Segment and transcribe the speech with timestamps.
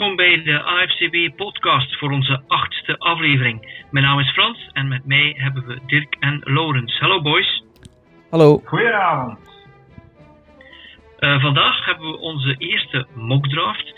[0.00, 3.84] welkom bij de AFCB podcast voor onze achtste aflevering.
[3.90, 6.98] Mijn naam is Frans en met mij hebben we Dirk en Laurens.
[6.98, 7.64] Hallo boys.
[8.30, 8.60] Hallo.
[8.64, 9.38] Goedenavond.
[11.18, 13.94] Uh, vandaag hebben we onze eerste mockdraft.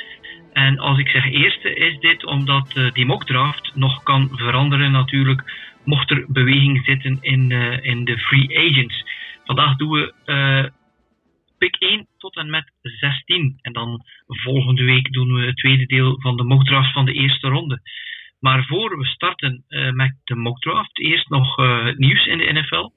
[0.53, 5.43] En als ik zeg eerste is dit omdat uh, die mockdraft nog kan veranderen natuurlijk
[5.84, 9.05] mocht er beweging zitten in, uh, in de free agents.
[9.44, 10.13] Vandaag doen we
[11.62, 13.58] pick 1 tot en met 16.
[13.61, 17.48] En dan volgende week doen we het tweede deel van de mockdraft van de eerste
[17.48, 17.80] ronde.
[18.40, 22.52] Maar voor we starten uh, met de mockdraft, eerst nog uh, het nieuws in de
[22.52, 22.90] NFL.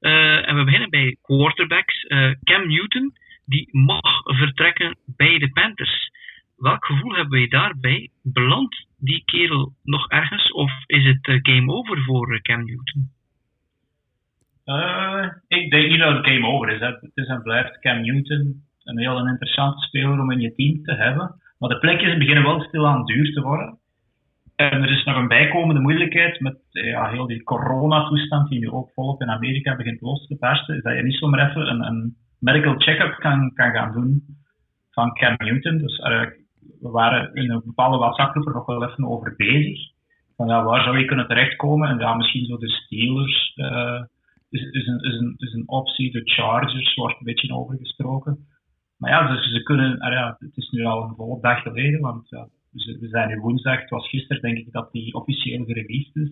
[0.00, 2.06] Uh, en we beginnen bij quarterbacks.
[2.44, 3.12] Cam Newton,
[3.44, 6.10] die mag vertrekken bij de Panthers.
[6.56, 8.10] Welk gevoel hebben we daarbij?
[8.22, 13.19] Belandt die kerel nog ergens of is het game over voor Cam Newton?
[14.64, 16.80] Uh, ik denk niet dat het game over is.
[16.80, 20.94] Het is en blijft Cam Newton een heel interessante speler om in je team te
[20.94, 21.34] hebben.
[21.58, 23.78] Maar de plekjes beginnen wel stilaan duur te worden.
[24.56, 28.90] En er is nog een bijkomende moeilijkheid met ja, heel die coronatoestand die nu ook
[28.94, 30.76] volop in Amerika begint los te barsten.
[30.76, 34.22] Is dat je niet zomaar even een, een medical check-up kan, kan gaan doen
[34.90, 35.78] van Cam Newton.
[35.78, 36.26] Dus uh,
[36.80, 39.78] we waren in een bepaalde WhatsApp-groep er nog wel even over bezig.
[40.36, 41.88] Van ja, waar zou je kunnen terechtkomen?
[41.88, 43.52] En ja, misschien zo de Steelers.
[43.56, 44.02] Uh,
[44.50, 46.12] is, is, een, is, een, is een optie.
[46.12, 48.46] De Chargers wordt een beetje overgesproken.
[48.96, 52.00] Maar ja, dus ze kunnen, ah ja, het is nu al een volle dag geleden,
[52.00, 56.16] want ja, we zijn nu woensdag, het was gisteren denk ik dat die officieel gereleased
[56.16, 56.30] is.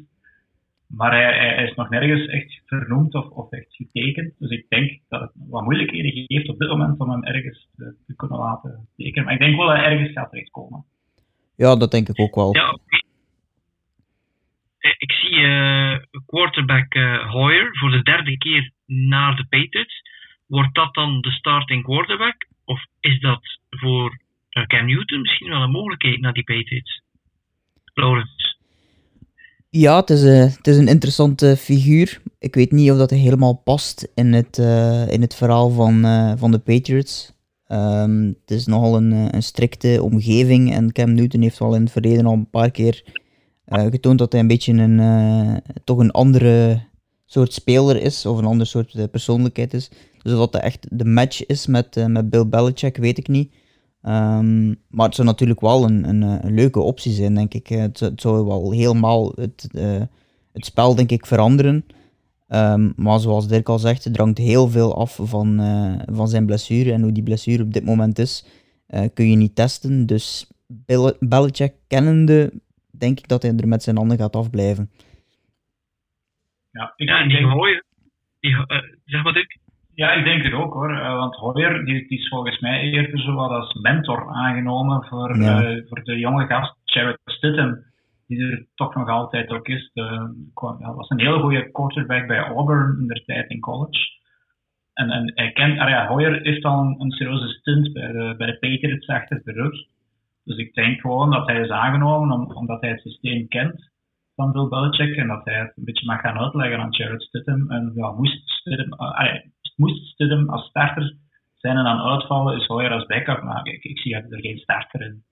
[0.86, 4.34] Maar hij, hij, is nog nergens echt vernoemd of, of echt getekend.
[4.38, 7.94] Dus ik denk dat het wat moeilijkheden geeft op dit moment om hem ergens te,
[8.06, 9.24] te kunnen laten tekenen.
[9.24, 10.84] Maar ik denk wel dat hij ergens gaat terechtkomen.
[11.56, 12.54] Ja, dat denk ik ook wel.
[12.54, 12.78] Ja,
[14.98, 20.02] ik zie uh, quarterback uh, Hoyer voor de derde keer naar de Patriots.
[20.46, 22.46] Wordt dat dan de starting quarterback?
[22.64, 24.18] Of is dat voor
[24.66, 27.02] Cam Newton misschien wel een mogelijkheid naar die Patriots?
[27.94, 28.56] Lawrence.
[29.70, 32.22] Ja, het is, uh, het is een interessante figuur.
[32.38, 34.58] Ik weet niet of dat helemaal past in het,
[35.10, 36.02] in het verhaal van,
[36.38, 37.36] van de Patriots.
[37.72, 41.92] Um, het is nogal een, een strikte omgeving en Cam Newton heeft wel in het
[41.92, 43.02] verleden al een paar keer
[43.68, 46.82] getoond dat hij een beetje een, toch een andere
[47.24, 49.90] soort speler is of een ander soort persoonlijkheid is.
[50.22, 53.52] Dus of dat echt de match is met, met Bill Belichick, weet ik niet.
[54.02, 57.66] Um, maar het zou natuurlijk wel een, een, een, leuke optie zijn, denk ik.
[57.66, 59.68] Het, zou wel helemaal het,
[60.52, 61.84] het spel, denk ik, veranderen.
[62.48, 65.60] Um, maar zoals Dirk al zegt, het drangt heel veel af van,
[66.12, 66.92] van zijn blessure.
[66.92, 68.44] En hoe die blessure op dit moment is,
[69.14, 70.06] kun je niet testen.
[70.06, 72.52] Dus Bill Belichick kennende,
[72.98, 74.90] denk ik dat hij er met zijn handen gaat afblijven.
[76.70, 77.84] Ja, ik ja en die mooie,
[78.40, 78.56] die,
[79.04, 79.58] zeg maar Dirk.
[79.98, 80.90] Ja, ik denk het ook hoor.
[80.90, 85.36] Uh, want Hoyer die, die, is volgens mij eerder zo wat als mentor aangenomen voor,
[85.36, 85.70] ja.
[85.70, 87.84] uh, voor de jonge gast Jared Stidham,
[88.26, 89.90] die er toch nog altijd ook is.
[89.94, 90.02] De,
[90.78, 93.98] ja, was een hele goede quarterback bij Auburn in der tijd in college.
[94.94, 98.34] En, en hij kent, ah ja, Hoyer heeft al een, een serieuze stunt bij de,
[98.36, 99.86] bij de Patriots achter de rug.
[100.48, 103.90] Dus ik denk gewoon dat hij is aangenomen om, omdat hij het systeem kent
[104.34, 107.70] van Bill Belichick en dat hij het een beetje mag gaan uitleggen aan Jared Stidham.
[107.70, 109.40] En ja, moest Stidham, uh,
[109.76, 111.16] moest Stidham als starter
[111.56, 113.42] zijn en dan uitvallen, is Hoyer als backup.
[113.42, 115.22] Maar ik, ik zie er geen starter in.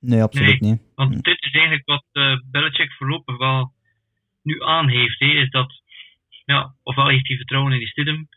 [0.00, 0.82] Nee, absoluut nee, niet.
[0.94, 3.72] Want dit is eigenlijk wat uh, Belichick voorlopig wel
[4.42, 5.18] nu aan heeft.
[5.18, 5.82] He, is dat,
[6.44, 8.28] ja, ofwel heeft hij vertrouwen in die Stidham,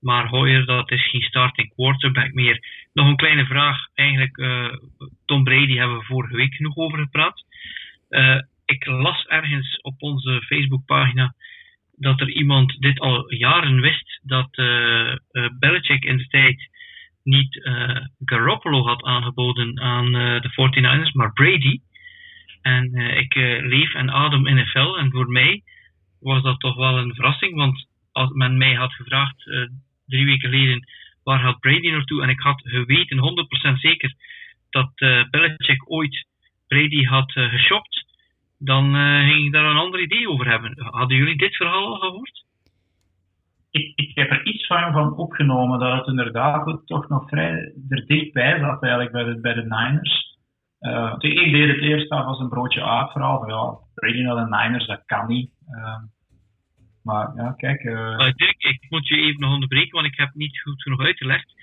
[0.00, 2.85] maar Hoyer, dat is geen starting quarterback meer.
[2.96, 3.78] Nog een kleine vraag.
[3.94, 4.72] Eigenlijk, uh,
[5.24, 7.44] Tom Brady hebben we vorige week genoeg over gepraat.
[8.10, 11.34] Uh, ik las ergens op onze Facebookpagina
[11.96, 15.14] dat er iemand dit al jaren wist, dat uh,
[15.58, 16.68] Belichick in de tijd
[17.22, 21.80] niet uh, Garoppolo had aangeboden aan de 49ers, maar Brady.
[22.62, 25.62] En ik leef en adem NFL en voor mij
[26.20, 29.42] was dat toch wel een verrassing, want als men mij had gevraagd
[30.06, 30.84] drie weken geleden
[31.26, 34.14] waar gaat Brady naartoe en ik had geweten, 100% zeker,
[34.70, 34.90] dat
[35.30, 36.26] Belichick ooit
[36.68, 38.04] Brady had geshopt,
[38.58, 40.74] dan uh, ging ik daar een ander idee over hebben.
[40.78, 42.44] Hadden jullie dit verhaal al gehoord?
[43.70, 48.06] Ik, ik heb er iets van, van opgenomen dat het inderdaad toch nog vrij er
[48.06, 50.38] dichtbij zat eigenlijk bij de, bij de Niners.
[50.80, 53.48] Uh, ik deed het eerst af als een broodje aap verhaal.
[53.48, 55.50] Ja, Brady naar de Niners, dat kan niet.
[57.06, 57.82] Maar ja, kijk.
[57.82, 58.18] Uh...
[58.18, 61.54] Dirk, ik moet je even nog onderbreken, want ik heb niet goed genoeg uitgelegd.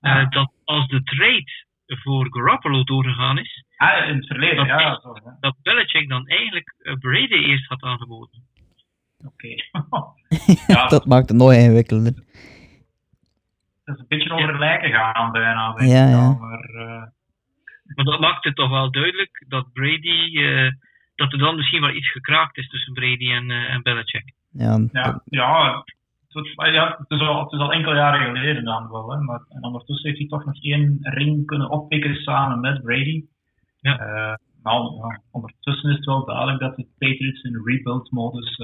[0.00, 0.30] Ah.
[0.30, 3.64] Dat als de trade voor Garoppolo doorgegaan is.
[3.76, 5.00] Ah, in het verleden, dat, ja.
[5.00, 5.36] Zo, ja.
[5.40, 8.42] Dat Belichick dan eigenlijk Brady eerst had aangeboden.
[9.24, 9.34] Oké.
[9.34, 10.64] Okay.
[10.76, 10.88] ja.
[10.88, 12.12] dat maakt het nog ingewikkelder.
[13.84, 16.08] Dat is een beetje over lijken gaan bijna, denk ja.
[16.08, 16.36] Ja.
[16.38, 17.02] Maar, uh,
[17.94, 20.70] Maar dat maakt het toch wel duidelijk dat Brady, uh,
[21.14, 24.32] dat er dan misschien wel iets gekraakt is tussen Brady en, uh, en Belichick.
[24.58, 25.84] Ja, ja, ja,
[26.28, 29.10] het, ja het, is al, het is al enkele jaren geleden dan wel.
[29.10, 33.24] Hè, maar en ondertussen heeft hij toch nog één ring kunnen oppikken samen met Brady.
[33.80, 34.00] Ja.
[34.00, 38.60] Uh, maar ondertussen is het wel duidelijk dat de Patriots in rebuild-modus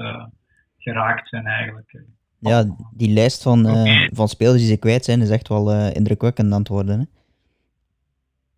[0.77, 2.03] geraakt zijn eigenlijk.
[2.39, 5.93] Ja, die lijst van, uh, van spelers die ze kwijt zijn is echt wel uh,
[5.93, 6.99] indrukwekkend aan het worden.
[6.99, 7.05] Hè?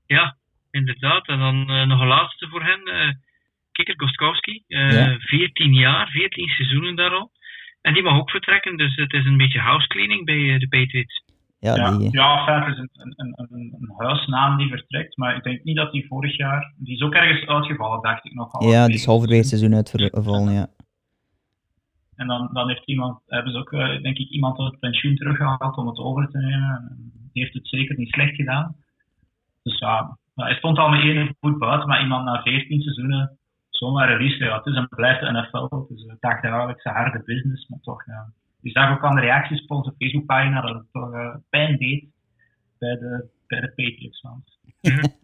[0.06, 0.36] Ja,
[0.72, 1.28] inderdaad.
[1.28, 2.82] En dan uh, nog een laatste voor hen.
[3.75, 4.63] Kikker Gostkowski.
[4.68, 5.18] Ja.
[5.19, 7.31] 14 jaar, 14 seizoenen daar al.
[7.81, 11.24] En die mag ook vertrekken, dus het is een beetje housecleaning bij de Patriots.
[11.60, 15.44] Ja, Ja, die, ja het is een, een, een, een huisnaam die vertrekt, maar ik
[15.44, 16.74] denk niet dat die vorig jaar...
[16.77, 18.63] Die is ook ergens uitgevallen, dacht ik nog.
[18.72, 20.68] ja, die is halverwege het seizoen uitgevallen, ja.
[22.16, 25.16] En dan, dan heeft iemand, hebben ze ook, uh, denk ik, iemand uit het pensioen
[25.16, 26.88] teruggehaald om het over te nemen.
[26.89, 28.75] En die heeft het zeker niet slecht gedaan.
[29.63, 33.38] Dus ja, hij stond al met één voet buiten, maar iemand na 14 seizoenen
[33.77, 34.44] zomaar release.
[34.44, 35.75] Het is en blijft de NFL.
[35.75, 38.25] Het is een dagdagelijkse harde business, maar toch, ja.
[38.62, 42.06] Je ook aan de reacties op onze Facebookpagina dat het toch uh, pijn deed
[42.80, 44.22] bij de, bij de Patriots.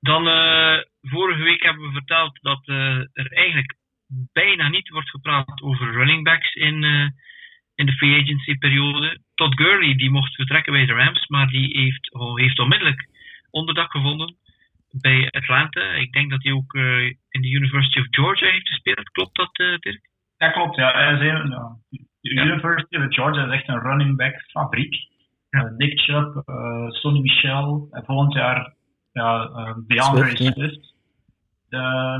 [0.00, 2.68] Dan, uh, vorige week hebben we verteld dat
[3.12, 3.76] er eigenlijk
[4.32, 6.82] bijna niet wordt gepraat over running backs in,
[7.74, 9.20] in de free agency periode.
[9.34, 13.08] Todd Gurley die mocht vertrekken bij de Rams, maar die heeft, oh, heeft onmiddellijk
[13.50, 14.36] onderdak gevonden
[14.90, 15.80] bij Atlanta.
[15.80, 19.10] Ik denk dat hij ook uh, in de University of Georgia heeft gespeeld.
[19.10, 20.00] Klopt dat, uh, Dirk?
[20.36, 20.76] Ja, klopt.
[20.76, 21.16] Ja.
[21.16, 21.76] De.
[22.20, 24.94] University of Georgia is echt een running back fabriek.
[25.50, 25.74] Ja.
[25.76, 26.42] Nick Chubb,
[26.88, 28.74] Sonny Michel en volgend jaar
[29.12, 29.46] ja,
[29.86, 30.94] DeAndre Swift, Swift.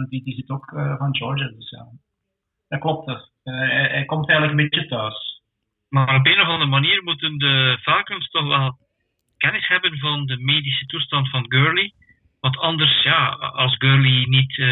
[0.09, 1.87] Die, die zit ook uh, van Georgia, dus ja.
[2.69, 3.09] Dat klopt.
[3.09, 5.43] Uh, hij, hij, komt eigenlijk een beetje thuis.
[5.89, 8.79] Maar op een of andere manier moeten de Falcons toch wel
[9.37, 11.93] kennis hebben van de medische toestand van Gurley.
[12.41, 14.63] Want anders, ja, als Gurley niet,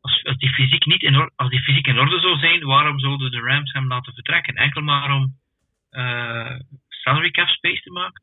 [0.00, 2.98] als, als, die fysiek niet in orde, als die fysiek in orde zou zijn, waarom
[2.98, 4.54] zouden de Rams hem laten vertrekken?
[4.54, 5.34] Enkel maar om
[6.88, 8.22] salary cap space te maken?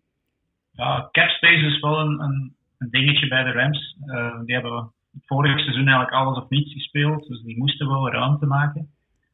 [0.71, 2.53] Ja, cap space is wel een, een,
[2.89, 3.95] dingetje bij de Rams.
[4.45, 4.91] die hebben
[5.25, 8.89] vorig seizoen eigenlijk alles of niets gespeeld, dus die moesten wel ruimte maken.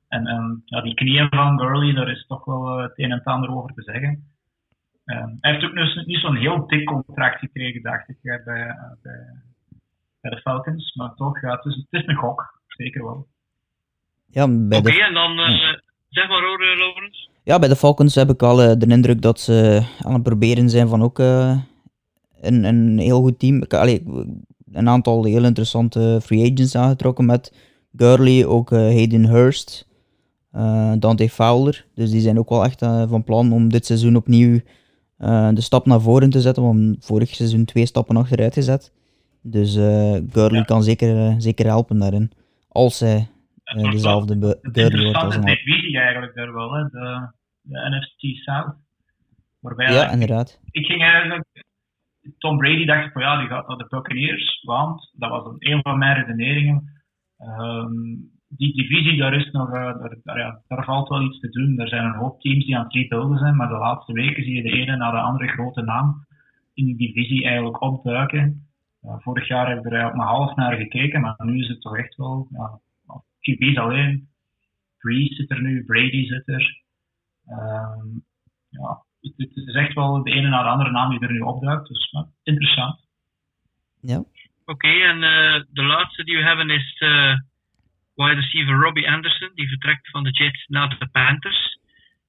[0.07, 3.25] En, en ja, die knieën van Gurley, daar is toch wel het een en het
[3.25, 4.23] ander over te zeggen.
[5.05, 8.75] Um, hij heeft ook dus niet zo'n heel dik contract gekregen, dacht ik, bij, bij,
[10.21, 10.95] bij de Falcons.
[10.95, 13.27] Maar toch, ja, het, is, het is een gok, zeker wel.
[14.25, 15.73] Ja, bij Oké, de, en dan uh,
[16.09, 17.09] zeg maar hoor, uh,
[17.43, 20.69] ja, bij de Falcons heb ik al uh, de indruk dat ze aan het proberen
[20.69, 23.61] zijn van ook een, een heel goed team.
[23.61, 24.03] Ik, allee,
[24.71, 27.53] een aantal heel interessante free agents aangetrokken met
[27.95, 29.87] Gurley, ook uh, Hayden Hurst,
[30.55, 31.85] uh, Dante Fowler.
[31.93, 34.59] Dus die zijn ook wel echt uh, van plan om dit seizoen opnieuw
[35.17, 38.93] de stap naar voren te zetten, want vorig seizoen twee stappen achteruit gezet.
[39.41, 39.73] Dus
[40.31, 40.63] Gurley Ja.
[40.63, 42.31] kan zeker, zeker helpen daarin,
[42.67, 43.27] als hij
[43.63, 47.29] Het wordt dezelfde een Gurley wordt als interessante een divisie eigenlijk daar wel, hè, de,
[47.61, 48.75] de NFC South.
[49.59, 50.59] Waarbij Ja, inderdaad.
[50.71, 51.43] ik ging eigenlijk.
[52.37, 55.55] Tom Brady dacht ik van ja, die gaat naar de Buccaneers, want dat was een,
[55.71, 57.03] een van mijn redeneringen.
[57.37, 57.93] Ehm,
[58.57, 61.79] die divisie, daar, is nog, eh, daar, daar, ja, daar valt wel iets te doen.
[61.79, 64.55] Er zijn een hoop teams die aan het rebuilden zijn, maar de laatste weken zie
[64.55, 66.25] je de ene na de andere grote naam
[66.73, 68.67] in die divisie eigenlijk opduiken.
[69.01, 71.81] Ja, vorig jaar heb ik er eigenlijk maar half naar gekeken, maar nu is het
[71.81, 72.47] toch echt wel.
[72.51, 72.79] Ja,
[73.39, 74.27] QB's alleen.
[74.97, 76.81] Breeze zit er nu, Brady zit er.
[77.45, 78.07] Ehm,
[78.69, 81.39] ja, het, het is echt wel de ene na de andere naam die er nu
[81.39, 81.87] opduikt.
[81.87, 82.99] Dus interessant.
[84.01, 84.23] Ja.
[84.65, 87.39] Oké, en uh, de laatste die we hebben is uh,
[88.15, 89.51] wide receiver Robbie Anderson.
[89.53, 91.77] Die vertrekt van de Jets naar de Panthers.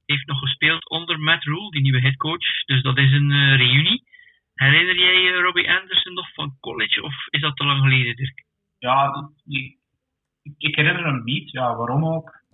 [0.06, 2.64] Heeft nog gespeeld onder Matt Rule, die nieuwe headcoach.
[2.64, 4.04] Dus dat is een uh, reunie.
[4.54, 8.44] Herinner jij Robbie Anderson nog van college of is dat te lang geleden, Dirk?
[8.78, 9.78] Ja, ik,
[10.58, 11.50] ik, herinner hem niet.
[11.50, 12.44] Ja, waarom ook?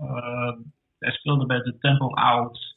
[0.98, 2.76] hij speelde bij de Temple Owls.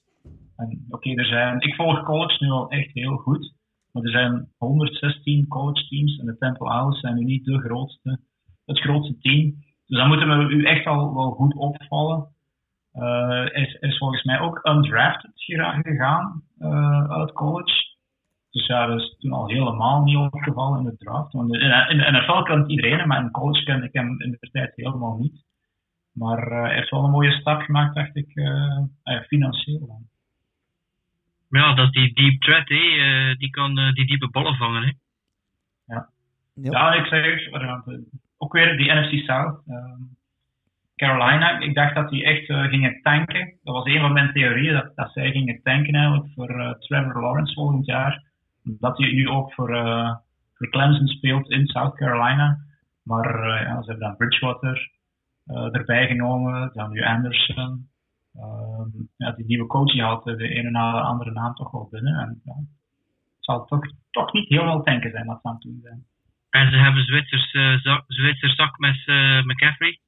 [0.90, 1.60] Oké, zijn.
[1.60, 3.54] Ik volg college nu al echt heel goed.
[3.92, 8.20] Maar er zijn 116 college teams en de Temple Owls zijn nu niet de grootste,
[8.66, 9.65] het grootste team.
[9.88, 12.28] Dus dan moeten we u echt al wel goed opvallen.
[12.94, 17.94] Uh, is, is volgens mij ook undrafted gegaan uh, uit college.
[18.52, 21.34] Dus ja, dat is toen al helemaal niet opgevallen in de draft.
[21.34, 24.50] Want in, in de NFL kent iedereen, maar in college kende ik hem in de
[24.52, 25.44] tijd helemaal niet.
[26.14, 28.32] Maar uh, hij heeft wel een mooie stap gemaakt, dacht ik,
[29.28, 30.08] financieel dan.
[31.50, 32.76] Ja, dat is die deep threat, hè.
[32.76, 34.84] Uh, die kan uh, die diepe ballen vangen.
[34.84, 34.92] Hè.
[35.94, 36.10] Ja.
[36.54, 36.72] ja.
[36.72, 37.26] ja, ik zeg
[38.38, 39.62] ook weer die NFC South.
[39.68, 39.94] Uh,
[40.96, 43.54] Carolina, ik dacht dat die echt uh, gingen tanken.
[43.64, 47.22] Dat was een van mijn theorieën, dat, dat zij gingen tanken eigenlijk voor uh, Trevor
[47.22, 48.24] Lawrence volgend jaar.
[48.64, 49.68] Dat die nu ook voor,
[50.58, 52.58] de Clemson speelt in South Carolina.
[53.04, 54.92] Maar ja, ze hebben dan Bridgewater
[55.46, 57.88] erbij genomen, dan nu Anderson.
[58.36, 61.88] Ehm, ja, die nieuwe coach die had de ene na de andere naam toch wel
[61.92, 62.20] binnen.
[62.20, 65.80] En, ja, het zal toch, toch niet helemaal denken zijn dat ze aan het doen
[65.82, 66.06] zijn.
[66.56, 70.00] En ze hebben Zwitsers, uh, zak, Zwitser zak met uh, McCaffrey.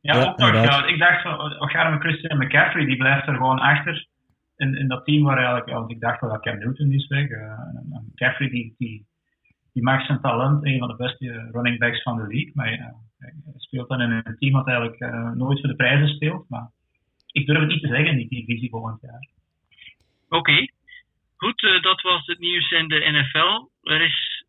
[0.00, 0.52] Ja, ja ook nog.
[0.52, 4.06] Ja, ik dacht van, met Christian McCaffrey, die blijft er gewoon achter.
[4.56, 7.28] In, in dat team waar eigenlijk, want ik dacht wel dat Cam Newton is weg.
[7.28, 7.58] Uh,
[8.10, 9.06] McCaffrey, die, die,
[9.72, 12.50] die maakt zijn talent een van de beste running backs van de league.
[12.54, 14.98] Maar hij speelt dan in een team dat eigenlijk
[15.34, 16.48] nooit voor de prijzen speelt.
[16.48, 16.70] Maar
[17.32, 19.28] ik durf het niet te zeggen in die divisie volgend jaar.
[20.28, 20.66] Oké.
[21.36, 23.68] Goed, dat was het nieuws in de NFL.
[23.82, 24.44] Er is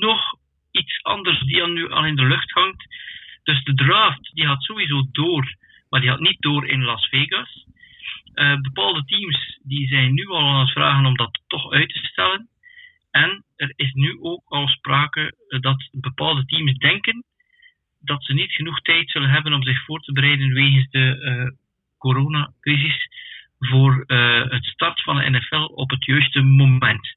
[0.00, 0.40] nog
[0.72, 2.86] iets anders die nu al in de lucht hangt.
[3.42, 5.54] Dus de draft die gaat sowieso door,
[5.88, 7.66] maar die gaat niet door in Las Vegas.
[8.34, 11.98] Uh, bepaalde teams die zijn nu al aan het vragen om dat toch uit te
[11.98, 12.48] stellen.
[13.10, 17.24] En er is nu ook al sprake dat bepaalde teams denken
[18.00, 21.58] dat ze niet genoeg tijd zullen hebben om zich voor te bereiden wegens de uh,
[21.98, 23.08] coronacrisis
[23.58, 24.04] voor
[24.48, 27.16] het start van de NFL op het juiste moment.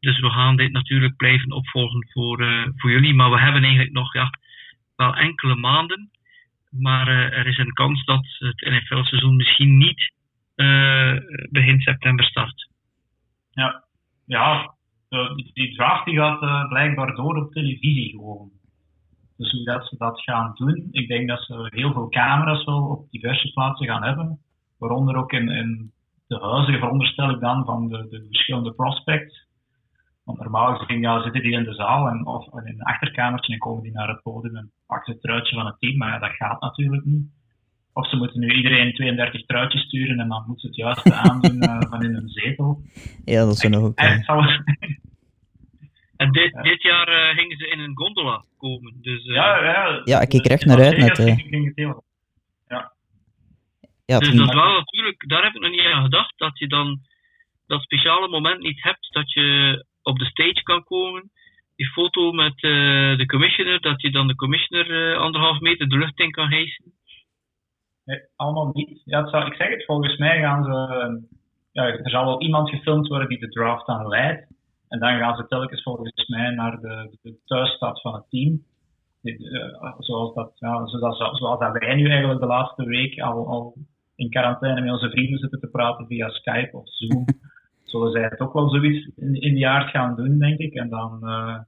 [0.00, 3.14] Dus we gaan dit natuurlijk blijven opvolgen voor, uh, voor jullie.
[3.14, 4.30] Maar we hebben eigenlijk nog ja,
[4.96, 6.10] wel enkele maanden.
[6.70, 10.12] Maar uh, er is een kans dat het NFL-seizoen misschien niet
[10.56, 11.16] uh,
[11.50, 12.68] begin september start.
[13.50, 13.84] Ja,
[14.26, 14.74] ja
[15.52, 18.50] die, draft gaat blijkbaar door op televisie gewoon.
[19.36, 22.82] Dus hoe dat ze dat gaan doen, ik denk dat ze heel veel camera's wel
[22.82, 24.38] op diverse plaatsen gaan hebben.
[24.78, 25.92] Waaronder ook in, in
[26.26, 29.48] de huizen, veronderstel ik dan, van de, de verschillende prospects.
[30.30, 33.58] Want normaal gezien ja, zitten die in de zaal en, of in een achterkamertje en
[33.58, 35.96] komen die naar het podium en pakken het truitje van het team.
[35.96, 37.26] Maar ja, dat gaat natuurlijk niet.
[37.92, 41.64] Of ze moeten nu iedereen 32 truitjes sturen en dan moeten ze het juiste aandoen
[41.64, 42.82] uh, van in een zetel.
[43.24, 43.98] Ja, dat zou nog ook.
[43.98, 44.24] En,
[46.16, 48.94] en dit, dit jaar uh, gingen ze in een gondola komen.
[49.00, 51.16] Dus, uh, ja, ja, ja, ik kijk er echt naar uit net.
[52.66, 52.92] Ja.
[54.06, 56.66] Ja, dus dat is wel natuurlijk, daar heb ik nog niet aan gedacht, dat je
[56.68, 57.00] dan
[57.66, 61.30] dat speciale moment niet hebt dat je op de stage kan komen.
[61.76, 65.98] Die foto met uh, de commissioner, dat je dan de commissioner uh, anderhalf meter de
[65.98, 66.92] lucht in kan hijsen.
[68.04, 69.02] Nee, allemaal niet.
[69.04, 71.38] Ja, ik zeg het, volgens mij gaan ze.
[71.72, 74.46] Ja, er zal wel iemand gefilmd worden die de draft aan leidt.
[74.88, 78.62] En dan gaan ze telkens volgens mij naar de, de thuisstad van het team.
[79.22, 83.74] Uh, zoals, dat, ja, zoals, zoals dat wij nu eigenlijk de laatste week al, al
[84.16, 87.24] in quarantaine met onze vrienden zitten te praten via Skype of Zoom.
[87.90, 90.74] Zullen zij het ook wel zoiets in, in die aard gaan doen, denk ik.
[90.74, 91.58] En dan, uh,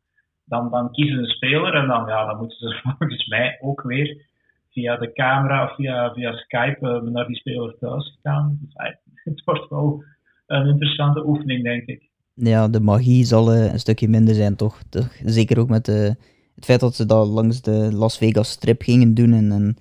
[0.45, 3.83] dan, dan kiezen ze een speler en dan, ja, dan moeten ze volgens mij ook
[3.83, 4.27] weer
[4.71, 8.59] via de camera of via, via Skype uh, naar die speler thuis gaan.
[8.61, 10.05] Dus, uh, het wordt wel
[10.47, 12.11] een interessante oefening, denk ik.
[12.35, 14.83] Ja, de magie zal een stukje minder zijn, toch?
[14.89, 15.13] toch?
[15.25, 16.17] Zeker ook met de,
[16.55, 19.77] het feit dat ze dat langs de Las Vegas strip gingen doen en,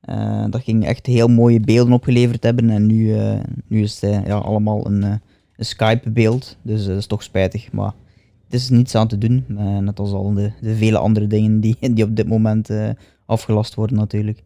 [0.00, 2.70] en dat ging echt heel mooie beelden opgeleverd hebben.
[2.70, 3.16] En nu,
[3.68, 5.20] nu is het ja, allemaal een
[5.56, 6.58] een Skype-beeld.
[6.62, 7.72] Dus dat is toch spijtig.
[7.72, 7.92] Maar
[8.44, 9.44] het is niets aan te doen.
[9.48, 12.90] Uh, net als al de, de, vele andere dingen die, die op dit moment uh,
[13.26, 14.42] afgelast worden natuurlijk.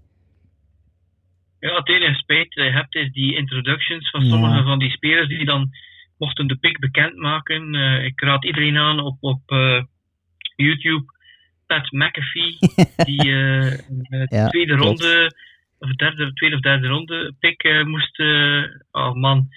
[1.60, 4.62] Ja, het enige spijt dat je hebt is die introductions van sommige ja.
[4.62, 5.70] van die spelers die dan
[6.18, 7.74] mochten de pick bekendmaken.
[7.74, 9.42] Uh, ik raad iedereen aan op, op
[10.56, 11.18] YouTube.
[11.66, 12.58] Pat McAfee,
[13.08, 15.00] die de ja, tweede klopt.
[15.00, 15.34] ronde,
[15.78, 18.20] of derde, tweede of derde ronde pick moest.
[18.90, 19.48] oh man,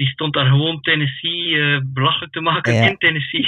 [0.00, 2.88] die stond daar gewoon Tennessee uh, belachelijk te maken ja.
[2.88, 3.46] in Tennessee.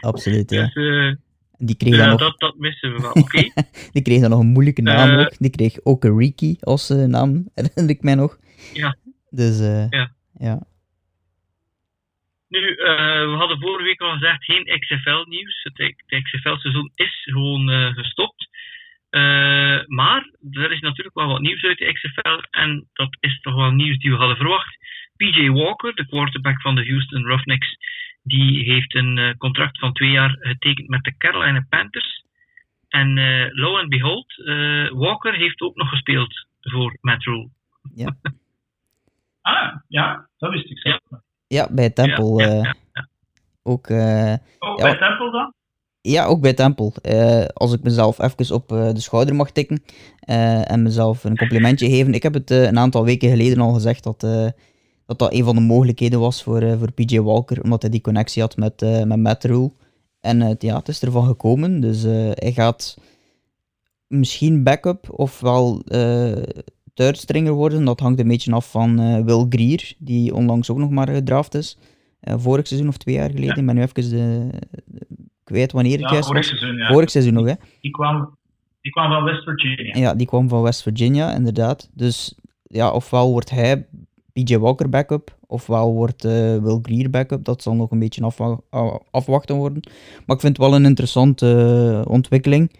[0.00, 0.62] Absoluut, ja.
[0.62, 1.14] Dus, uh,
[1.58, 2.18] die kreeg ja, nog...
[2.18, 3.10] dat, dat missen we wel.
[3.10, 3.20] Oké.
[3.20, 3.52] Okay.
[3.92, 5.38] die kreeg dan nog een moeilijke naam uh, ook.
[5.38, 8.38] Die kreeg ook een Ricky als naam, herinner ik mij nog.
[8.72, 8.96] Ja.
[9.30, 9.58] Dus,
[9.90, 10.12] ja.
[10.38, 10.66] ja.
[12.48, 12.60] Nu,
[13.30, 15.62] we hadden vorige week al gezegd, geen XFL-nieuws.
[15.62, 18.48] Het, het XFL-seizoen is gewoon gestopt.
[19.86, 22.38] maar er is natuurlijk wel wat nieuws uit de XFL.
[22.50, 24.76] En dat is toch wel nieuws die we hadden verwacht.
[25.16, 27.76] PJ Walker, de quarterback van de Houston Roughnecks,
[28.22, 32.24] die heeft een uh, contract van twee jaar getekend met de Carolina Panthers.
[32.88, 37.48] En uh, lo and behold, uh, Walker heeft ook nog gespeeld voor Matt Rule.
[37.94, 38.16] Ja.
[39.52, 41.00] ah, ja, dat wist ik zelf.
[41.08, 42.42] Ja, ja bij Temple.
[42.42, 43.08] Ja, ja, ja,
[43.62, 43.88] ook.
[43.88, 45.54] oh, bij Temple dan?
[46.00, 46.92] Ja, ook bij Temple.
[47.54, 49.82] als ik mezelf even op de schouder mag tikken
[50.64, 52.14] en mezelf een complimentje geven.
[52.14, 54.22] Ik heb het een aantal weken geleden al gezegd dat
[55.06, 58.00] dat dat een van de mogelijkheden was voor, uh, voor PJ Walker, omdat hij die
[58.00, 59.72] connectie had met, uh, met Matt Rule.
[60.20, 62.98] En uh, ja, het is ervan gekomen, dus hij gaat
[64.06, 65.82] misschien backup of wel
[66.94, 67.84] third stringer worden.
[67.84, 71.78] Dat hangt een beetje af van Will Grier, die onlangs ook nog maar gedraft is.
[72.20, 73.54] vorig seizoen of twee jaar geleden.
[73.54, 73.60] Ja.
[73.60, 74.50] Ik ben nu even de,
[75.44, 76.58] kwijt wanneer het Ja, juist vorig was.
[76.58, 76.92] seizoen, ja.
[76.92, 77.54] Vorig seizoen nog, hè?
[77.80, 78.36] Die kwam,
[78.80, 79.96] die kwam van West Virginia.
[79.96, 81.90] Ja, die kwam van West Virginia, inderdaad.
[81.94, 83.86] Dus ja, ofwel wordt hij
[84.36, 87.44] PJ Walker backup, ofwel wordt eh, Will Greer backup.
[87.44, 88.30] Dat zal nog een beetje
[89.10, 89.82] afwachten worden.
[90.26, 91.46] Maar ik vind het wel een interessante
[92.04, 92.72] eh, ontwikkeling.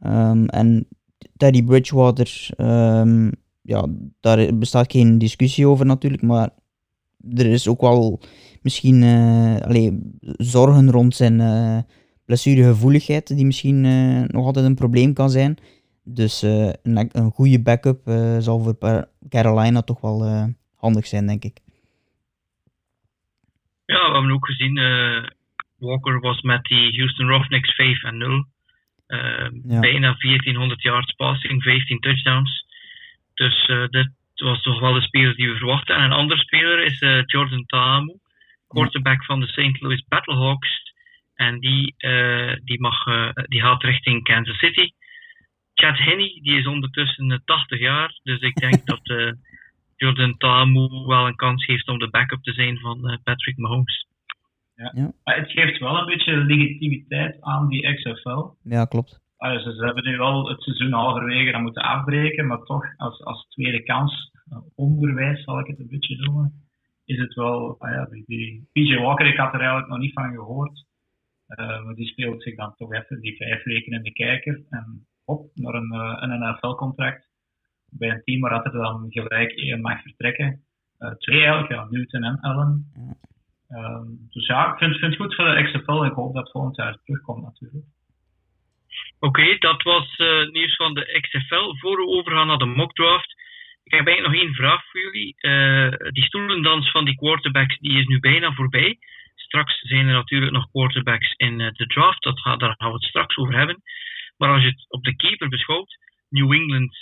[0.00, 0.88] Ehm, en
[1.36, 3.30] Teddy Bridgewater, ehm,
[3.62, 3.86] ja,
[4.20, 6.50] daar bestaat geen discussie over natuurlijk, maar
[7.34, 8.20] er is ook wel
[8.62, 9.02] misschien
[9.62, 11.78] allee, zorgen rond zijn eh,
[12.24, 13.80] blessuregevoeligheid, die misschien
[14.26, 15.56] nog altijd een probleem kan zijn.
[16.04, 21.58] Dus een, een goede backup zal voor Carolina toch wel handig zijn, denk ik.
[23.86, 25.22] Ja, we hebben ook gezien, eh,
[25.78, 28.44] Walker was met die Houston Roughnecks 5 en 0.
[29.06, 29.80] Eh, Ja.
[29.80, 32.64] Bijna 1400 yards passing, 15 touchdowns.
[33.34, 35.96] Dus eh dit was toch wel de speler die we verwachten.
[35.96, 38.14] En een andere speler is eh, Jordan Ta'amu,
[38.68, 39.80] quarterback van de St.
[39.80, 40.92] Louis Battlehawks.
[41.34, 44.90] En die, eh, die, mag, eh, die gaat richting Kansas City.
[45.74, 48.18] Chad Henney, die is ondertussen eh, 80 jaar.
[48.22, 49.32] Dus ik denk dat eh,
[49.96, 54.06] Jordan Ta'amu wel een kans heeft om de backup te zijn van eh, Patrick Mahomes.
[55.24, 58.44] Maar het geeft wel een beetje legitimiteit aan die XFL.
[58.62, 59.20] Ja, klopt.
[59.36, 63.24] Ah, ze, ze hebben nu wel het seizoen halverwege dan moeten afbreken, maar toch als,
[63.24, 66.52] als tweede kans, eh, onderwijs zal ik het een beetje noemen,
[67.04, 70.12] is het wel, ah ja, die, die PJ Walker, ik had er eigenlijk nog niet
[70.12, 70.84] van gehoord,
[71.46, 75.06] Eh, maar die speelt zich dan toch even die vijf weken in de kijker en
[75.24, 77.25] op naar een, een NFL-contract
[77.90, 80.60] bij een team waar dat er dan gelijk één mag vertrekken.
[80.98, 82.92] Eh, twee eigenlijk, ja, Newton en Allen.
[83.68, 86.76] Ehm, dus ja, ik vind, het goed voor de XFL ik hoop dat het volgend
[86.76, 87.84] jaar terugkomt natuurlijk.
[89.18, 91.74] Oké, dat was het nieuws van de XFL.
[91.76, 93.34] Voor we overgaan naar de mock draft.
[93.82, 95.34] Ik heb eigenlijk nog één vraag voor jullie.
[95.36, 98.98] Eh, die stoelendans van die quarterbacks die is nu bijna voorbij.
[99.34, 102.22] Straks zijn er natuurlijk nog quarterbacks in de draft.
[102.22, 103.82] Dat daar gaan we het straks over hebben.
[104.36, 106.96] Maar als je het op de keeper beschouwt, New England,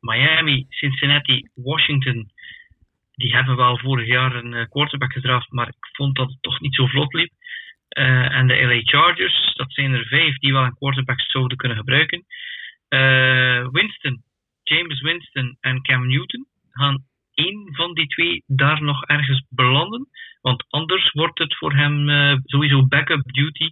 [0.00, 2.30] Miami, Cincinnati, Washington,
[3.14, 6.60] die hebben wel vorig jaar een eh, quarterback gedraft, maar ik vond dat het toch
[6.60, 7.32] niet zo vlot liep.
[7.88, 11.76] Eh, en de LA Chargers, dat zijn er vijf die wel een quarterback zouden kunnen
[11.76, 12.24] gebruiken.
[12.88, 14.22] Eh, Winston,
[14.62, 17.04] James Winston en Cam Newton gaan
[17.34, 20.08] één van die twee daar nog ergens belanden.
[20.40, 23.70] Want anders wordt het voor hem eh, sowieso backup duty.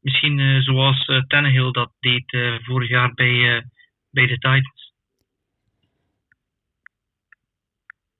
[0.00, 3.62] Misschien eh, zoals eh, Tannehill dat deed eh, vorig jaar bij, eh,
[4.10, 4.87] bij de Titans.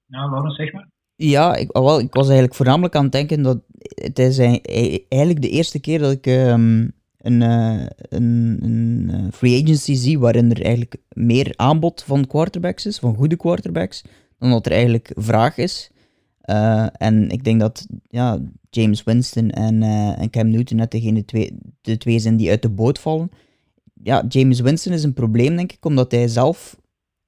[0.09, 0.89] Laurens, zeg maar.
[1.15, 3.59] Ja, ik, ah, wel, ik was eigenlijk voornamelijk aan het denken dat
[3.95, 9.09] het is ei- ei- eigenlijk de eerste keer dat ik ehm, een, eh, een, een
[9.11, 14.03] eh, free agency zie waarin er eigenlijk meer aanbod van quarterbacks is, van goede quarterbacks,
[14.37, 15.91] dan dat er eigenlijk vraag is.
[16.41, 19.83] Eh, en ik denk dat ja, James Winston en,
[20.17, 23.31] en Cam Newton net degene twee, de twee zijn die uit de boot vallen.
[24.03, 26.78] Ja, James Winston is een probleem, denk ik, omdat hij zelf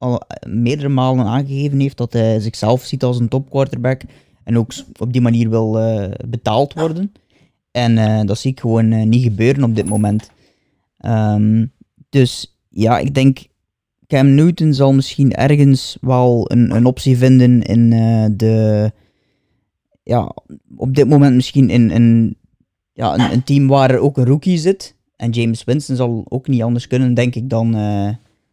[0.02, 4.02] al meerdere malen aangegeven heeft dat hij zichzelf ziet als een topquarterback
[4.44, 7.14] en ook op die manier wil eh, betaald worden.
[7.72, 10.32] En eh, dat zie ik gewoon eh, niet gebeuren op dit moment.
[10.98, 11.66] Ehm,
[12.10, 13.40] dus ja, ik denk
[14.12, 18.92] Cam Newton zal misschien ergens wel een, een optie vinden in eh, de.
[20.04, 20.36] Ja,
[20.76, 22.38] op dit moment misschien in,
[22.94, 24.96] ja, een, team waar er ook een rookie zit.
[25.16, 28.10] En James Winston zal ook niet anders kunnen, denk ik, dan, eh,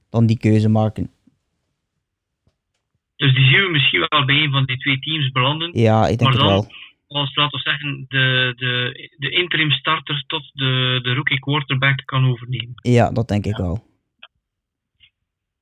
[0.08, 1.10] dan die keuze maken.
[3.18, 5.70] Dus die zien we misschien wel bij een van die twee teams belanden.
[5.78, 6.66] Ja, ik denk Maar het dan- wel.
[7.08, 12.24] Als, laten we zeggen, de, de, de interim starter tot de, de rookie quarterback kan
[12.30, 12.72] overnemen.
[12.74, 13.84] Ja, dat denk ik wel.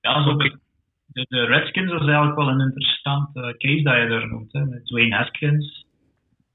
[0.01, 0.45] Ja, zo Oké.
[0.49, 0.59] de,
[1.07, 4.53] de, de Redskins is eigenlijk wel een interessante case dat je daar noemt.
[4.53, 5.85] Hè, met Dwayne Haskins.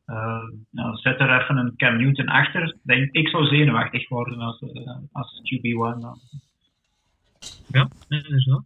[0.05, 2.77] Eh, nou, zet er even een Cam Newton achter.
[2.83, 5.99] Denk, ik zou zenuwachtig worden als, eh, als QB1.
[6.01, 6.19] dan.
[7.67, 8.63] Ja, inderdaad.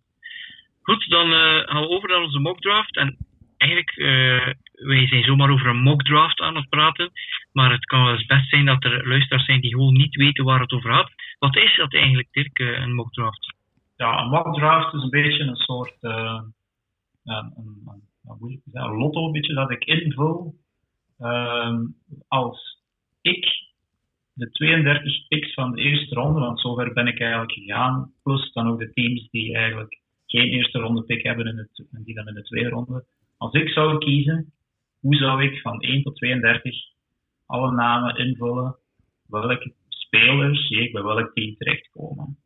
[0.85, 2.97] Goed, dan eh, gaan we over naar onze mock draft.
[2.97, 3.17] En
[3.57, 7.11] eigenlijk, eh wij zijn zomaar over een mock draft aan het praten.
[7.51, 10.45] Maar het kan wel eens best zijn dat er luisteraars zijn die gewoon niet weten
[10.45, 11.11] waar het over gaat.
[11.39, 13.55] Wat is dat eigenlijk, Dirk, eh, een mock draft?
[13.95, 16.53] Ja, een mock draft is een beetje een soort een,
[18.73, 20.55] een, lotto beetje dat ik invul.
[21.19, 21.77] Ehm,
[22.27, 22.81] als
[23.21, 23.45] ik
[24.33, 28.67] de 32 picks van de eerste ronde, want zover ben ik eigenlijk gegaan, plus dan
[28.67, 30.03] ook de teams die eigenlijk
[30.35, 33.05] geen eerste ronde pick hebben in en die dan in de tweede ronde.
[33.37, 34.53] Als ik zou kiezen,
[34.99, 36.75] hoe zou ik van 1 tot 32
[37.45, 38.75] alle namen invullen,
[39.27, 42.37] welke spelers zie ik bij welk team terechtkomen?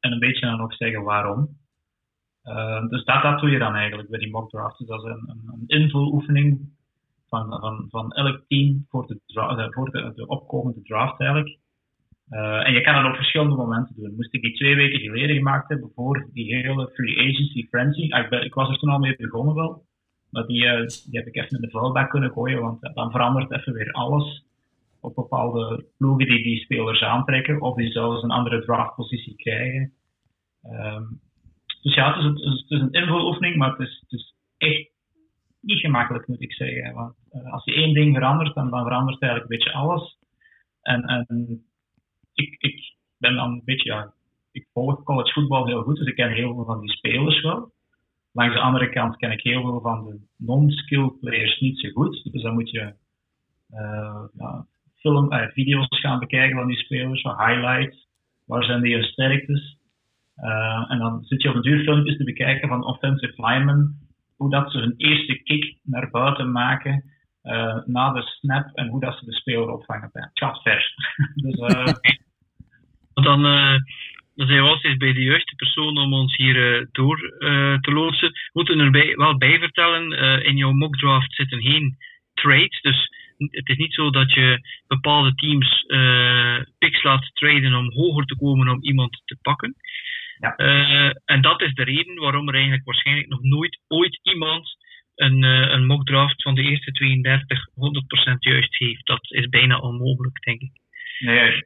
[0.00, 1.56] En een beetje dan ook zeggen waarom.
[2.44, 4.78] Uh, dus dat, dat doe je dan eigenlijk bij die mock draft.
[4.78, 6.70] Dus dat is een, een, een invuloefening
[7.28, 11.58] van, van, van elk team voor de, dra- voor de opkomende draft eigenlijk.
[12.30, 14.14] Uh, en je kan dat op verschillende momenten doen.
[14.16, 18.12] Moest ik die twee weken geleden gemaakt hebben voor die hele free agency frenzy.
[18.12, 19.86] Ah, ik, ik was er toen al mee begonnen wel.
[20.30, 23.52] Maar die, uh, die heb ik even in de vuilbak kunnen gooien, want dan verandert
[23.52, 24.46] even weer alles
[25.00, 29.92] op bepaalde ploegen die die spelers aantrekken, of die zelfs een andere draftpositie krijgen.
[30.62, 31.20] Um,
[31.82, 34.90] dus ja, het is, het is een invuloefening, maar het is, echt
[35.60, 36.94] niet gemakkelijk, moet ik zeggen.
[36.94, 37.14] Want
[37.50, 40.18] als je één ding verandert, dan, dan verandert eigenlijk een beetje alles.
[40.82, 41.26] En, en
[42.38, 44.12] ik, ik ben dan een beetje, ja,
[44.52, 47.72] ik volg college voetbal heel goed, dus ik ken heel veel van die spelers wel.
[48.32, 52.28] Langs de andere kant ken ik heel veel van de non-skill players niet zo goed.
[52.32, 52.94] Dus dan moet je
[53.70, 54.66] uh, ja,
[55.02, 58.08] uh, video's gaan bekijken van die spelers, van highlights,
[58.46, 59.76] waar zijn die sterktes.
[60.36, 64.50] Uh, en dan zit je op een duur filmpjes te bekijken van offensive linemen, hoe
[64.50, 67.04] dat ze hun eerste kick naar buiten maken
[67.84, 70.10] na de snap en hoe dat ze de speler opvangen.
[70.12, 70.94] Het gaat vers.
[71.34, 71.56] dus.
[73.22, 73.42] dan,
[74.34, 77.16] dan zijn we altijd bij de juiste persoon om ons hier door
[77.80, 78.30] te loodsen.
[78.30, 80.12] We moeten er wel bij vertellen,
[80.44, 81.96] in jouw mockdraft zitten geen
[82.34, 87.92] trades, dus het is niet zo dat je bepaalde teams uh, picks laat traden om
[87.92, 89.74] hoger te komen om iemand te pakken.
[90.38, 90.54] Ja.
[90.56, 94.76] Uh, en dat is de reden waarom er eigenlijk waarschijnlijk nog nooit ooit iemand
[95.14, 97.66] een, uh, een mockdraft van de eerste 32
[98.34, 99.06] 100% juist heeft.
[99.06, 100.70] Dat is bijna onmogelijk, denk ik.
[101.18, 101.64] Nee.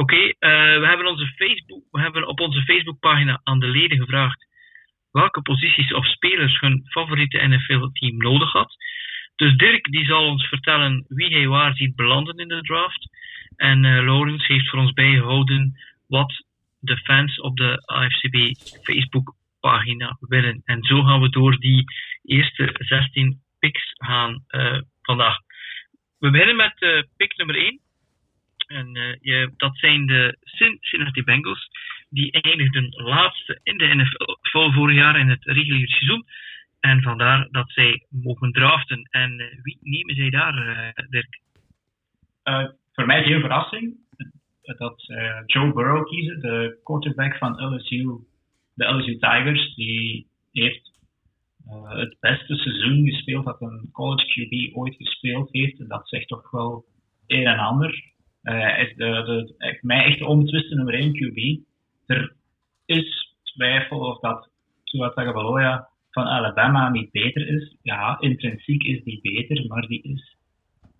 [0.00, 0.36] Oké, okay,
[0.80, 4.48] we hebben onze Facebook, we hebben op onze Facebookpagina aan de leden gevraagd
[5.12, 8.76] welke posities of spelers hun favoriete NFL-team nodig had.
[9.36, 13.08] Dus Dirk die zal ons vertellen wie hij waar ziet belanden in de draft.
[13.56, 16.44] En uh, Laurens heeft voor ons bijgehouden wat
[16.78, 18.36] de fans op de AFCB
[18.82, 20.62] Facebook pagina willen.
[20.64, 21.84] En zo gaan we door die
[22.24, 25.36] eerste 16 picks gaan uh, vandaag.
[26.18, 27.80] We beginnen met uh, pick nummer 1.
[28.70, 31.68] En je, dat zijn de Cincinnati Bengals.
[32.08, 36.26] Die eindigden laatste in de NFL vorig jaar in het reguliere seizoen.
[36.80, 39.08] En vandaar dat zij mogen draften.
[39.10, 40.54] En uh, wie nemen zij daar,
[40.96, 41.40] uh, Dirk?
[42.92, 43.96] Voor mij geen verrassing
[44.62, 45.02] dat
[45.46, 48.18] Joe Burrow kiezen, de quarterback van LSU,
[48.74, 49.74] de LSU Tigers.
[49.74, 50.90] Die heeft
[51.84, 55.80] het beste seizoen gespeeld dat een college QB ooit gespeeld heeft.
[55.80, 56.84] En dat zegt toch wel
[57.26, 58.10] een en ander.
[58.42, 61.60] Hij is de, de, mij echt onbetwiste nummer 1 QB.
[62.06, 62.34] Er
[62.86, 64.50] is twijfel of dat
[64.84, 67.76] Tua Tagovailoa van Alabama niet beter is.
[67.82, 70.36] Ja, intrinsiek is die beter, maar die is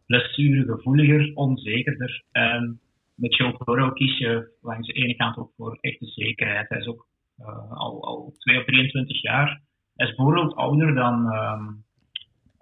[0.06, 2.22] blessuregevoeliger, onzekerder.
[2.32, 2.80] En
[3.14, 6.68] met Joe Burrow kies je langs de ene kant ook voor echte zekerheid.
[6.68, 7.06] Hij is ook
[7.40, 9.60] uh, al, al 2 of 23 jaar.
[9.96, 11.84] Hij is bijvoorbeeld ouder dan, um,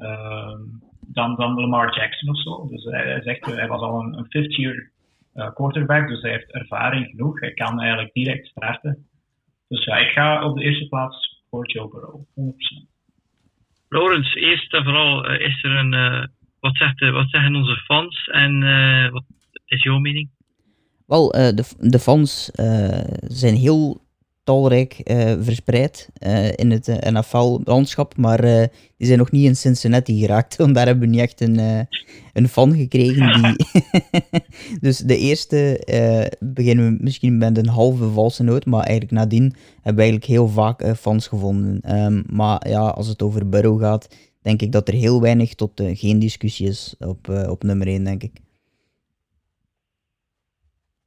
[0.07, 2.69] um, dan, dan Lamar Jackson of zo.
[2.69, 4.91] Dus hij, hij zegt, hij was al een, een fifth year
[5.35, 7.41] uh, quarterback, dus hij heeft ervaring genoeg.
[7.41, 9.07] Hij kan eigenlijk direct starten.
[9.69, 12.97] Dus ja, ik ga op de eerste plaats voor Joe Burrow, 100%.
[13.89, 15.93] Laurens, eerst en vooral uh, is er een.
[15.93, 16.25] Uh,
[16.61, 18.61] wat, zegt, uh, wat zeggen onze fans en
[19.13, 19.25] wat
[19.67, 20.29] is jouw mening?
[21.07, 22.51] Wel, de, de fans
[23.23, 24.01] zijn heel
[24.49, 28.41] talrijk uh, verspreid uh, in het eh, NFL-landschap, maar
[28.97, 31.59] die zijn nog niet in Cincinnati geraakt, want daar hebben we niet echt een,
[32.33, 33.43] een fan gekregen.
[33.43, 33.67] Die
[34.81, 35.81] dus de eerste
[36.41, 40.49] beginnen we misschien met een halve valse noot, maar eigenlijk nadien hebben we eigenlijk heel
[40.49, 41.97] vaak fans gevonden.
[41.97, 44.09] Um, maar ja, als het over Burrow gaat,
[44.43, 48.23] denk ik dat er heel weinig tot geen discussie is op, op nummer 1, denk
[48.23, 48.33] ik.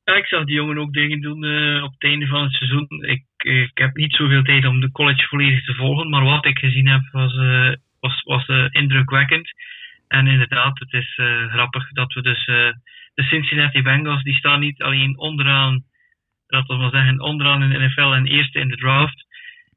[0.04, 2.88] Ja, ik zag die jongen ook dingen doen uh, op het einde van het seizoen.
[2.90, 6.58] Ik, ik heb niet zoveel tijd om de college volledig te volgen, maar wat ik
[6.58, 9.50] gezien heb was, uh, was, was uh, indrukwekkend.
[10.08, 12.46] En inderdaad, het is grappig dat we dus
[13.14, 15.84] de Cincinnati Bengals, die staan niet alleen onderaan,
[16.48, 19.26] dat we maar zeggen, onderaan in de NFL en eerste in de draft.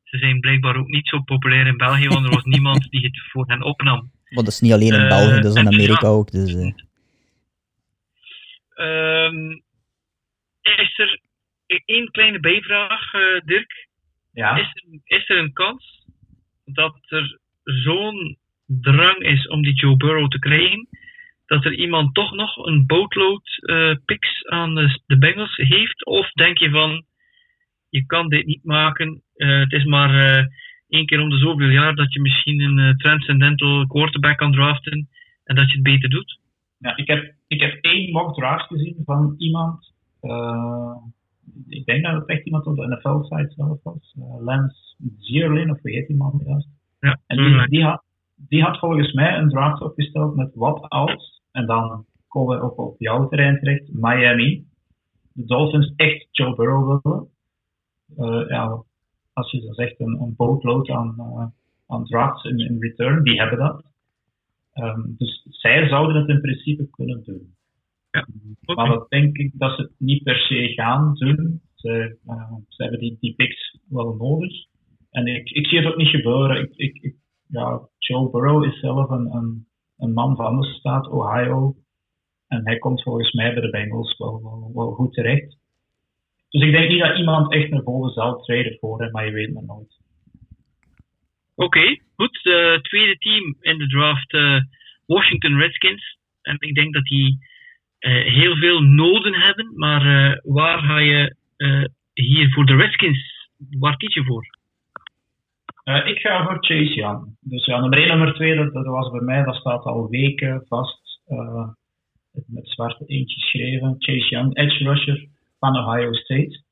[0.05, 3.23] Ze zijn blijkbaar ook niet zo populair in België, want er was niemand die het
[3.31, 4.11] voor hen opnam.
[4.29, 6.31] Maar dat is niet alleen in België, dat is in Amerika ook.
[6.31, 6.55] Dus,
[8.77, 9.64] um,
[10.65, 11.21] is er
[11.85, 13.89] één kleine bijvraag, uh, Dirk.
[14.33, 14.57] Ja.
[14.57, 16.07] Is, er, is er een kans
[16.65, 20.89] dat er zo'n drang is om die Joe Burrow te krijgen,
[21.47, 26.05] dat er iemand toch nog een bootload uh, picks aan de, de, Bengals heeft?
[26.05, 27.05] Of denk je van,
[27.89, 30.47] je kan dit niet maken, uh, het is maar
[30.89, 35.09] één keer om de zoveel jaar dat je misschien een transcendental quarterback kan draften
[35.45, 36.39] en dat je het beter doet?
[36.79, 39.94] Ja, ik heb, ik heb één mock draft gezien van iemand uh,
[41.69, 44.15] ik denk dat het echt iemand op de NFL-site zelf was.
[44.19, 46.69] Uh, Lance Zierlin, of wie heet die man juist?
[47.01, 48.03] Ja, en die, die, had,
[48.37, 52.79] die had volgens mij een draft opgesteld met wat als, en dan komen we op,
[52.79, 53.89] op jouw terrein terecht.
[53.93, 54.65] Miami.
[55.33, 57.29] De Dolphins echt Joe Burrow willen.
[58.19, 58.83] Uh, ja,
[59.33, 61.47] als je dan zegt een, een boatload aan, uh,
[61.87, 63.85] aan drafts in, in, return, die hebben dat.
[64.75, 67.55] Um, dus zij zouden het in principe kunnen doen.
[68.15, 68.27] Ja.
[68.75, 71.61] Maar dat denk ik dat ze het niet per se gaan doen.
[71.75, 74.67] Ze, uh, ze hebben die, die picks wel nodig.
[75.11, 76.63] En ik, ik zie het ook niet gebeuren.
[76.63, 77.15] Ik, ik, ik,
[77.49, 79.67] ja, Joe Burrow is zelf een, een,
[79.99, 81.75] een man van de staat Ohio.
[82.49, 85.57] En hij komt volgens mij bij de Bengals wel, wel, wel goed terecht.
[86.49, 89.33] Dus ik denk niet dat iemand echt naar boven zal treden voor hem, maar je
[89.33, 90.01] weet maar nooit.
[91.55, 92.45] Oké, okay, goed.
[92.45, 94.61] Uh, tweede team in de draft, uh,
[95.07, 96.19] Washington Redskins.
[96.43, 97.39] En ik denk dat die
[98.11, 101.37] heel veel noden hebben, maar waar ga je
[102.15, 104.47] hier voor de Redskins, waar kies je voor?
[105.85, 107.37] Ik ga voor Chase Young.
[107.41, 110.65] Dus ja, nummer 1 en nummer 2, dat, was bij mij, dat staat al weken
[110.69, 111.21] vast.
[111.29, 111.69] Uh,
[112.47, 113.97] met zwarte eentjes geschreven.
[113.99, 116.63] Chase Young, edge rusher van Ohio State.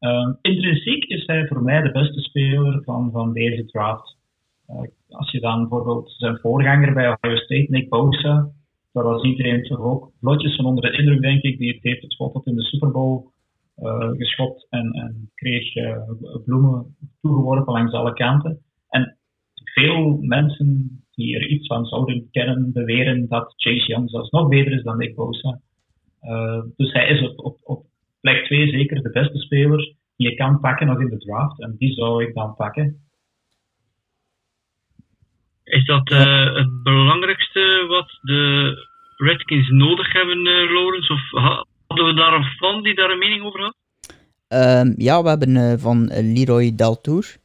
[0.00, 4.16] Uh, intrinsiek is hij voor mij de beste speler van, van deze draft.
[5.08, 8.48] als je dan bijvoorbeeld zijn voorganger bij Ohio State, Nick Bosa,
[8.96, 11.58] daar was iedereen toch ook vlotjes van onder de indruk, denk ik.
[11.58, 13.24] Die heeft het schot tot in de Super Bowl
[13.78, 15.98] uh, geschopt en, en kreeg uh,
[16.44, 18.58] bloemen toegeworpen langs alle kanten.
[18.88, 19.16] En
[19.54, 24.72] veel mensen die er iets van zouden kennen, beweren dat Chase Young zelfs nog beter
[24.72, 25.60] is dan Nick Bosa.
[26.22, 27.84] Uh, dus hij is op, op, op
[28.20, 31.60] plek 2 zeker de beste speler die je kan pakken nog in de draft.
[31.60, 33.05] En die zou ik dan pakken.
[35.66, 38.72] Is dat uh, het belangrijkste wat de
[39.16, 41.12] Redskins nodig hebben, uh, Lawrence?
[41.12, 41.20] Of
[41.86, 43.74] hadden we daar een fan die daar een mening over had?
[44.48, 47.36] Um, ja, we hebben uh, van Leroy Deltour.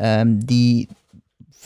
[0.00, 0.88] Um, die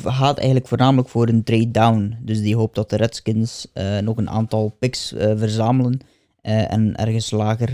[0.05, 2.17] gaat eigenlijk voornamelijk voor een trade down.
[2.21, 6.01] Dus die hoopt dat de Redskins uh, nog een aantal picks uh, verzamelen
[6.43, 7.71] uh, en ergens lager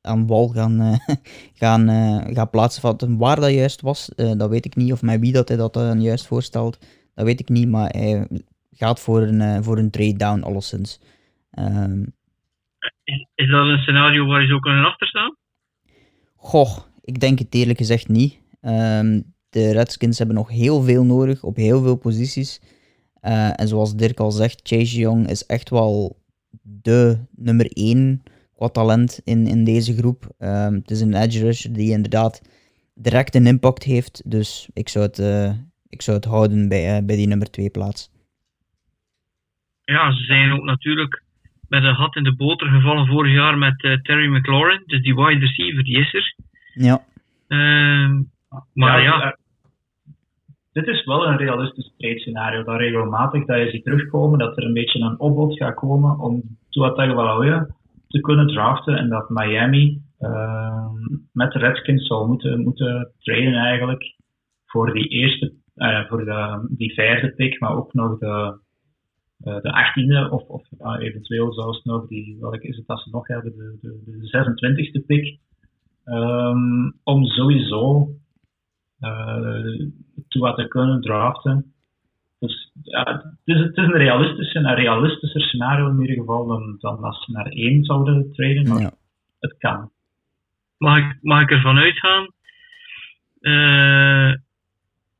[0.00, 0.98] aan wal gaan,
[1.60, 1.88] gaan,
[2.34, 3.18] gaan plaatsen.
[3.18, 4.92] Waar dat juist was, dat weet ik niet.
[4.92, 6.78] Of met wie dat hij dat dan juist voorstelt,
[7.14, 7.68] dat weet ik niet.
[7.68, 8.28] Maar hij
[8.70, 11.00] gaat voor een, voor een trade down alleszins.
[11.58, 12.14] Um,
[13.04, 15.36] is, is dat een scenario waar je zo kunnen achterstaan?
[16.36, 18.40] Goh, ik denk het eerlijk gezegd niet.
[18.60, 22.60] Um, de Redskins hebben nog heel veel nodig op heel veel posities.
[23.22, 26.22] Uh, en zoals Dirk al zegt, Chase Young is echt wel
[26.62, 28.22] de nummer 1
[28.54, 30.34] qua talent in, in deze groep.
[30.38, 32.42] Um, het is een edge rusher die inderdaad
[32.94, 34.22] direct een impact heeft.
[34.30, 35.52] Dus ik zou het, uh,
[35.94, 38.10] ik zou het houden bij, uh, bij die nummer 2 plaats.
[39.84, 41.22] Ja, ze zijn ook natuurlijk
[41.68, 44.82] met een gat in de boter gevallen vorig jaar met Terry McLaurin.
[44.86, 46.34] Dus die wide receiver, die is er.
[46.74, 47.04] Ja.
[47.48, 48.22] Ehm,
[48.72, 49.36] maar ja, ja
[50.74, 52.64] dit is wel een realistisch trade scenario.
[52.64, 56.42] Dat regelmatig dat je ziet terugkomen, dat er een beetje een opbod gaat komen om
[56.68, 57.66] Tua Tagovailoa
[58.08, 60.86] te kunnen draften en dat Miami uh,
[61.32, 64.14] met de Redskins zal moeten, moeten traden eigenlijk
[64.66, 68.58] voor die eerste, uh, voor de, die vijfde pick, maar ook nog de,
[69.44, 70.66] uh, de achttiende of, of
[70.98, 75.06] eventueel zelfs nog die, welke is het dat ze nog hebben, de, de, de 26e
[75.06, 75.38] pick.
[76.04, 78.08] Um, om sowieso
[79.00, 79.88] uh,
[80.28, 81.74] toe te kunnen draften.
[82.38, 86.76] Dus ja, het is, het is een realistische, een realistischer scenario in ieder geval dan,
[86.78, 88.92] dan als ze naar één zouden treden, maar ja.
[89.40, 89.90] het kan.
[90.78, 92.28] Mag ik, mag ik ervan uitgaan
[93.44, 94.34] uh,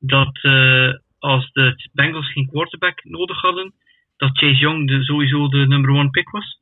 [0.06, 3.72] dat uh, als de Bengals geen quarterback nodig hadden,
[4.16, 6.60] dat Chase Young de, sowieso de number one pick was?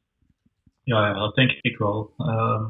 [0.85, 2.15] Ja, ja dat denk ik wel.
[2.19, 2.69] Uh,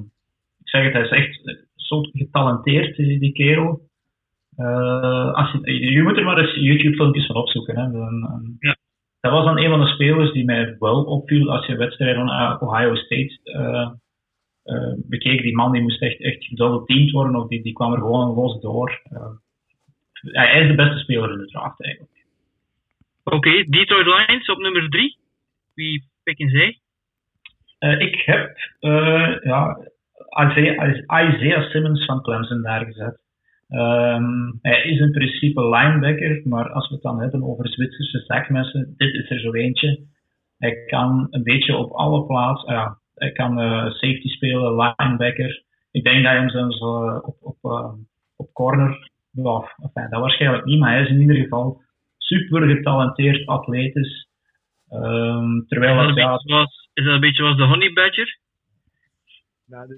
[0.59, 3.81] ik zeg het, hij is echt zo getalenteerd, die, die kerel.
[4.57, 7.77] Uh, als je, je moet er maar eens YouTube-filmpjes van opzoeken.
[7.77, 7.83] Hè.
[8.59, 8.77] Ja.
[9.21, 12.69] Dat was dan een van de spelers die mij wel opviel als je wedstrijden van
[12.69, 13.91] Ohio State uh,
[14.65, 15.43] uh, bekeek.
[15.43, 16.41] Die man die moest echt, echt
[16.87, 19.03] teamed worden of die, die kwam er gewoon los door.
[20.23, 22.15] Hij is de beste speler in de draft eigenlijk.
[23.25, 25.17] Oké, okay, Detroit Lions op nummer 3.
[25.75, 26.77] Wie pikken zij?
[27.99, 28.57] ik heb
[29.43, 29.79] ja,
[30.41, 33.23] Isaiah, Isaiah Simmons van Clemson daar gezet.
[33.75, 38.95] Um, hij is in principe linebacker, maar als we het dan hebben over Zwitserse zakmessen,
[38.97, 40.01] dit is er zo eentje.
[40.59, 45.63] Hij kan een beetje op alle plaatsen, ja, hij kan uh, safety spelen, linebacker.
[45.91, 47.93] Ik denk dat hij hem zelfs uh, op, op, uh,
[48.37, 51.83] op corner, ja, enfin, dat waarschijnlijk niet, maar hij is in ieder geval
[52.19, 54.29] super getalenteerd, atletisch.
[54.91, 58.39] Um, terwijl is, dat ja, is dat een beetje als de Honey Badger?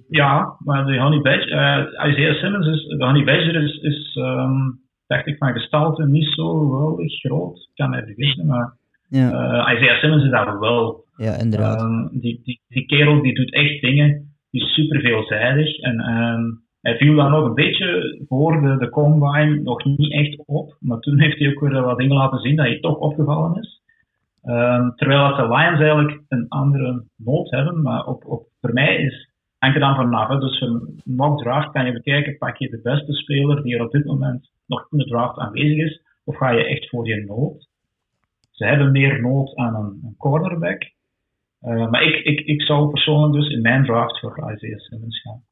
[0.08, 4.80] Ja, maar de Honey Badger, uh, Isaiah Simmons is, de Honey Badger is, is um,
[5.06, 7.56] dacht ik, van gestalte niet zo geweldig groot.
[7.56, 8.76] Ik kan me vergissen, maar
[9.08, 9.30] ja.
[9.30, 11.80] uh, Isaiah Simmons is daar wel Ja, inderdaad.
[11.80, 15.78] Ehm, die, die, die kerel die doet echt dingen, die is super veelzijdig.
[15.78, 16.42] En ehm,
[16.84, 20.76] hij viel dan nog een beetje voor de, de combine nog niet echt op.
[20.80, 23.82] Maar toen heeft hij ook weer wat dingen laten zien dat hij toch opgevallen is.
[24.42, 27.82] Ehm, terwijl dat de Lions eigenlijk een andere nood hebben.
[27.82, 30.40] Maar op, op, voor mij is er dan vanaf.
[30.40, 33.92] Dus een mock draft kan je bekijken, pak je de beste speler die er op
[33.92, 37.68] dit moment nog in de draft aanwezig is, of ga je echt voor je nood?
[38.50, 40.82] Ze hebben meer nood aan een, een cornerback.
[41.62, 45.42] Uh, maar ik, ik, ik zou persoonlijk dus in mijn draft voor Isaiah Simmons gaan.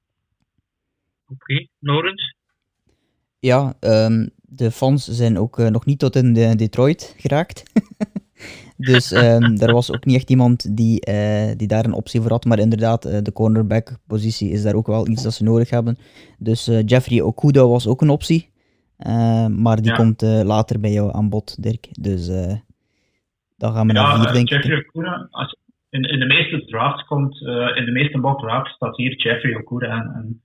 [1.33, 1.69] Oké, okay.
[1.79, 2.35] Laurens?
[3.39, 7.63] Ja, um, de fans zijn ook uh, nog niet tot in de Detroit geraakt.
[8.77, 12.31] Dus um, er was ook niet echt iemand die, uh, die daar een optie voor
[12.31, 12.45] had.
[12.45, 15.97] Maar inderdaad, uh, de cornerback-positie is daar ook wel iets dat ze nodig hebben.
[16.39, 18.51] Dus Jeffrey Okuda was ook een optie.
[19.49, 19.97] maar die ja.
[19.97, 21.89] komt later bij jou aan bod, Dirk.
[22.01, 22.27] Dus
[23.57, 24.89] dan gaan we ja, naar vier, denk Jeffrey ik.
[24.89, 25.57] Okuda, als,
[25.91, 27.41] in, in de meeste drafts komt,
[27.77, 30.13] in de meeste mock drafts staat hier Jeffrey Okuda.
[30.15, 30.43] En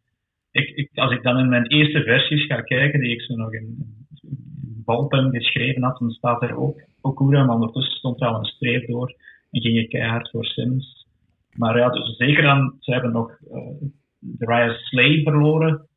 [0.57, 3.53] ik, ik, als ik dan in mijn eerste versies ga kijken, die ik zo nog
[3.53, 3.77] in,
[4.21, 8.45] in balpen geschreven had, dan staat er ook Okura, maar ondertussen stond er al een
[8.45, 9.15] streep door
[9.51, 11.07] en ging je keihard voor Sims.
[11.55, 13.89] Maar ja, dus zeker dan, ze hebben nog uh,
[14.19, 15.87] de Ryan Slay verloren.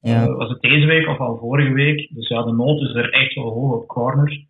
[0.00, 0.26] Ja.
[0.26, 2.14] Uh, was het deze week of al vorige week?
[2.14, 4.44] Dus ja, de nood is er echt wel hoog op corner.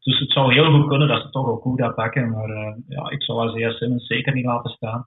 [0.00, 3.22] Dus het zou heel goed kunnen dat ze toch Okura pakken, maar uh, ja, ik
[3.22, 5.06] zou Isaiah Simmons zeker niet laten staan.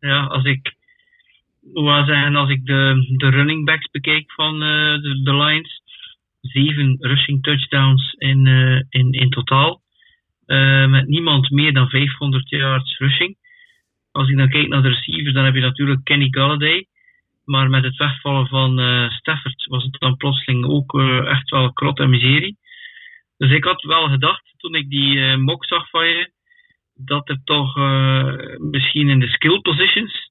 [0.00, 0.75] Ja, als ik,
[1.72, 5.82] hoe zeggen, als ik de, de running backs bekijk van de, de Lions,
[6.40, 9.82] zeven rushing touchdowns in, uh, in, in totaal.
[10.46, 13.36] Uh, met niemand meer dan 500 yards rushing.
[14.12, 16.86] Als ik dan kijk naar de receivers, dan heb je natuurlijk Kenny Galladay.
[17.44, 21.98] Maar met het wegvallen van uh, Stafford was het dan plotseling ook echt wel krot
[21.98, 22.56] en miserie.
[23.38, 26.30] Dus ik had wel gedacht, toen ik die mock zag van je,
[26.94, 27.76] dat er toch
[28.58, 30.25] misschien in de skill positions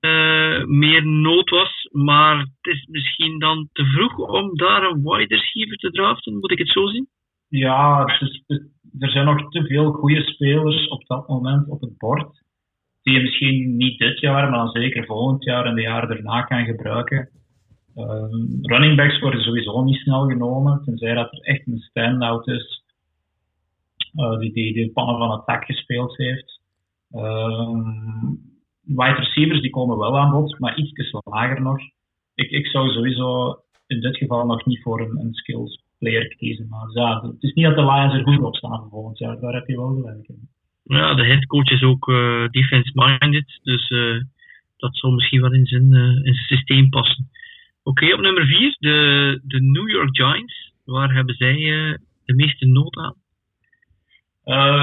[0.00, 1.88] uh, meer nood was.
[1.92, 6.38] Maar het is misschien dan te vroeg om daar een wide receiver te draften.
[6.38, 7.08] Moet ik het zo zien?
[7.48, 8.42] Ja, is,
[8.98, 12.42] er zijn nog te veel goede spelers op dat moment op het bord.
[13.02, 16.42] Die je misschien niet dit jaar, maar dan zeker volgend jaar en de jaren daarna
[16.42, 17.28] kan gebruiken.
[17.96, 18.04] Uh,
[18.62, 22.82] running backs worden sowieso niet snel genomen, tenzij dat er echt een stand-out is
[24.14, 26.60] uh, die, die, de pannen van attack gespeeld heeft.
[27.10, 28.32] Uh,
[28.96, 31.78] wide receivers die komen wel aan bod, maar iets lager nog.
[32.34, 36.66] Ik, ik zou sowieso in dit geval nog niet voor een, een skills player kiezen.
[36.68, 39.54] Maar ja, het is niet dat de Lions er goed op staan volgend jaar, daar
[39.54, 40.48] heb je wel gelijk in.
[40.82, 44.22] Ja, de headcoach is ook uh, defense-minded, dus uh,
[44.76, 47.28] dat zal misschien wel in zijn, uh, in zijn systeem passen.
[47.82, 50.72] Oké, okay, op nummer 4, de, de New York Giants.
[50.84, 51.56] Waar hebben zij
[52.24, 53.14] de meeste nood aan?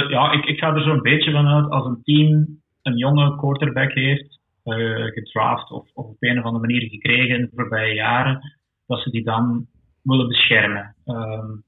[0.09, 4.39] ja, ik, ik ga er zo'n beetje vanuit als een team een jonge quarterback heeft,
[4.63, 8.53] uh, gedraft of, of, op een of andere manier gekregen in de voorbije jaren,
[8.87, 9.67] dat ze die dan
[10.01, 10.95] willen beschermen.
[11.05, 11.63] Um,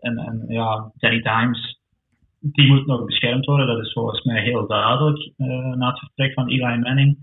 [0.00, 1.80] en, en ja, Danny Times,
[2.40, 6.32] die moet nog beschermd worden, dat is volgens mij heel duidelijk uh, na het vertrek
[6.32, 7.18] van Eli Manning.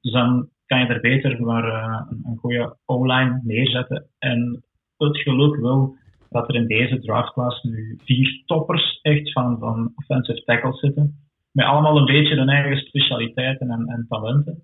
[0.00, 4.06] Dus dan kan je er beter maar uh, een, een goede O-line neerzetten.
[4.18, 4.64] En
[4.96, 5.96] het geluk wil
[6.30, 11.66] dat er in deze draftklasse nu vier toppers echt van, van offensive tackles zitten met
[11.66, 14.62] allemaal een beetje hun eigen specialiteiten en, en talenten.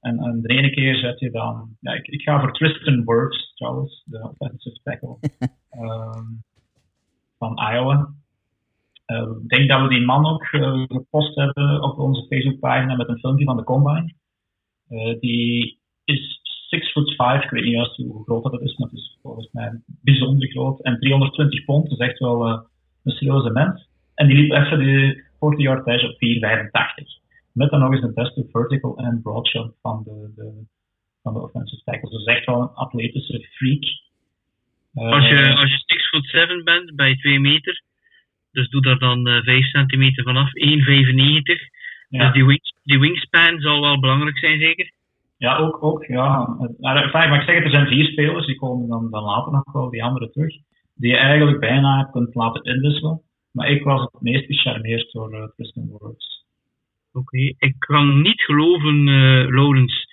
[0.00, 3.54] En, en, de ene keer zet je dan, ja, ik, ik ga voor Tristan Wirfs
[3.54, 5.16] trouwens, de offensive tackle
[5.70, 6.42] um,
[7.38, 8.14] van Iowa.
[9.06, 13.08] Uh, ik denk dat we die man ook uh, gepost hebben op onze Facebookpagina met
[13.08, 14.14] een filmpje van de Combine.
[14.90, 18.88] Uh, die is 6 foot 5, ik weet niet juist hoe groot dat is, maar
[18.88, 20.80] het is volgens mij bijzonder groot.
[20.82, 23.88] En 320 pond, dat is echt wel een serieuze mens.
[24.14, 24.78] En die liep even
[25.40, 27.22] de 40 yard dash op 4,85.
[27.52, 30.66] Met dan nog eens een beste vertical en broad shot van de, de,
[31.22, 32.10] van de offensive tackles.
[32.10, 34.02] Dus echt wel een atletische freak.
[34.94, 37.82] Als je, als je 6 foot 7 bent bij 2 meter,
[38.52, 40.52] dus doe daar dan uh, 5 centimeter vanaf, 1,95.
[42.08, 42.24] Ja.
[42.24, 44.92] Dus die, wing, die wingspan zal wel belangrijk zijn, zeker?
[45.36, 45.82] Ja, ook.
[45.82, 46.56] ook ja.
[46.80, 49.72] Maar, maar ik zeg het, er zijn vier spelers, die komen dan, dan later nog
[49.72, 50.56] wel die andere terug,
[50.94, 53.20] die je eigenlijk bijna kunt laten inwisselen.
[53.54, 56.44] Maar ik was het meest gecharmeerd door uh, Tristan Wirfs.
[57.12, 60.08] Oké, ik kan niet geloven, uh, Laurens,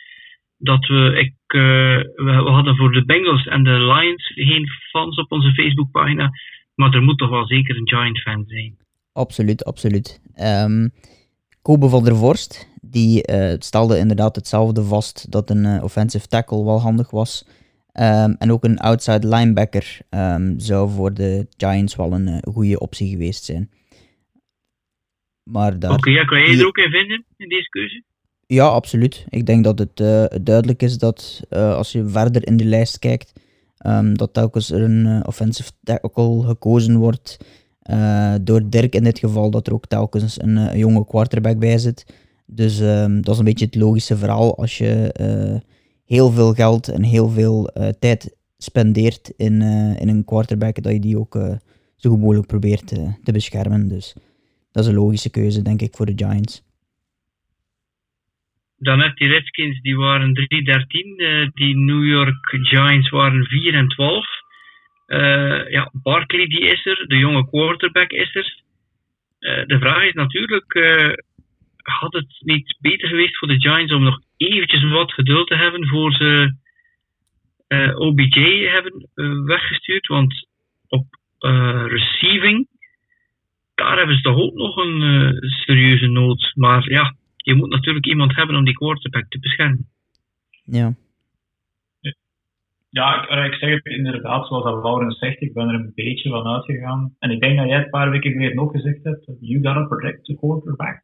[0.58, 5.32] dat we, ik, uh, we, hadden voor de Bengals en de Lions geen fans op
[5.32, 6.30] onze Facebookpagina,
[6.76, 8.78] maar er moet toch wel zeker een Giant-fan zijn.
[9.14, 10.22] Absoluut, absoluut.
[10.36, 10.92] Um,
[11.62, 13.24] Kobe van der Vorst, die
[13.58, 17.46] stelde inderdaad hetzelfde vast, dat een offensive tackle wel handig was.
[17.94, 22.80] Um, en ook een outside linebacker um, zou voor de Giants wel een uh, goede
[22.80, 23.72] optie geweest zijn.
[25.44, 25.92] Maar daar...
[25.92, 28.04] Oké, ja, kan jij er ook in vinden, in deze keuze?
[28.46, 29.26] Ja, absoluut.
[29.30, 33.00] Ik denk dat het uh, duidelijk is dat uh, als je verder in de lijst
[33.00, 33.34] kijkt,
[33.86, 37.38] um, dat telkens er een offensive tackle gekozen wordt.
[38.42, 42.06] door Dirk in dit geval, dat er ook telkens een, jonge quarterback bij zit.
[42.46, 42.78] Dus
[43.22, 45.12] dat is een beetje het logische verhaal als je
[46.16, 49.62] heel veel geld en heel veel tijd spendeert in,
[49.99, 51.34] in een quarterback, dat je die ook
[51.95, 52.88] zo goed mogelijk probeert
[53.24, 53.88] te beschermen.
[53.88, 54.16] Dus
[54.72, 56.64] dat is een logische keuze, denk ik, voor de Giants
[58.82, 60.41] dan heb die Redskins, die waren 3-13.
[61.18, 64.26] Uh, eh, die New York Giants waren 4 en 12.
[65.07, 68.59] Uh, ja, Barkley die is er, de jonge quarterback is er.
[69.68, 70.74] De vraag is natuurlijk,
[71.78, 75.88] had het niet beter geweest voor de Giants om nog eventjes wat geduld te hebben
[75.88, 76.56] voor ze
[77.96, 79.10] OBJ hebben
[79.46, 80.08] weggestuurd?
[80.08, 80.48] Want
[80.88, 81.06] op
[81.88, 82.68] receiving,
[83.76, 86.52] daar hebben ze toch ook nog een serieuze nood.
[86.56, 89.88] Maar ja, je moet natuurlijk iemand hebben om die quarterback te beschermen.
[90.64, 90.94] Ja.
[92.89, 96.30] Ja, ik, ik zeg het inderdaad, zoals dat Lauren zegt, ik ben er een beetje
[96.30, 97.16] van uitgegaan.
[97.20, 100.26] En ik denk dat jij een paar weken geleden nog gezegd hebt, you gotta protect
[100.26, 101.02] the quarterback.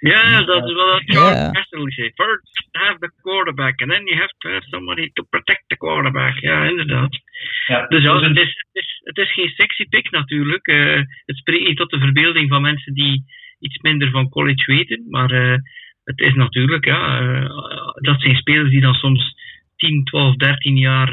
[0.00, 2.12] Ja, dat is wat Charles Castle zei.
[2.14, 6.38] First have the quarterback, and then you have to have somebody to protect the quarterback.
[6.40, 7.20] Ja, inderdaad.
[7.66, 10.66] Ja, dus ja, dus het is, het, is, het is geen sexy pick natuurlijk.
[10.66, 13.24] Uh, het spreekt niet tot de verbeelding van mensen die
[13.60, 15.04] iets minder van college weten.
[15.08, 15.56] Maar uh,
[16.04, 17.50] het is natuurlijk, ja, uh,
[17.94, 19.34] dat zijn spelers die dan soms
[19.76, 21.12] 10, 12, 13 jaar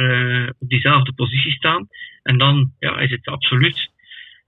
[0.60, 1.88] op diezelfde positie staan.
[2.24, 3.94] En dan ja, is het absoluut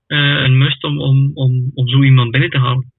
[0.07, 2.91] een must om, om, om, om zo iemand binnen te halen.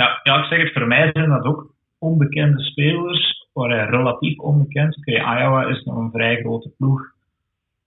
[0.00, 4.96] Ja, ik zeg het, voor mij zijn dat ook onbekende spelers, relatief onbekend.
[4.96, 7.00] Oké, Iowa is nog een vrij grote ploeg.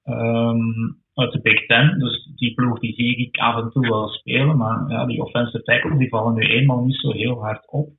[0.05, 1.99] Um, uit de Big Ten.
[1.99, 4.57] Dus die ploeg die zie ik af en toe wel spelen.
[4.57, 7.89] Maar ja, die offensive tackles die vallen nu eenmaal niet zo heel hard op.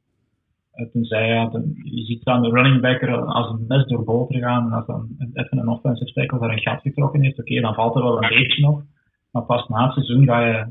[0.74, 1.50] Uh, tenzij ja,
[1.82, 4.66] je ziet dan de running backer als een mes door boter gaan.
[4.66, 7.96] En als dan even een offensive tackle daar een gat getrokken heeft, oké, dan valt
[7.96, 8.82] er wel een beetje nog.
[9.30, 10.66] Maar pas na het seizoen ga je,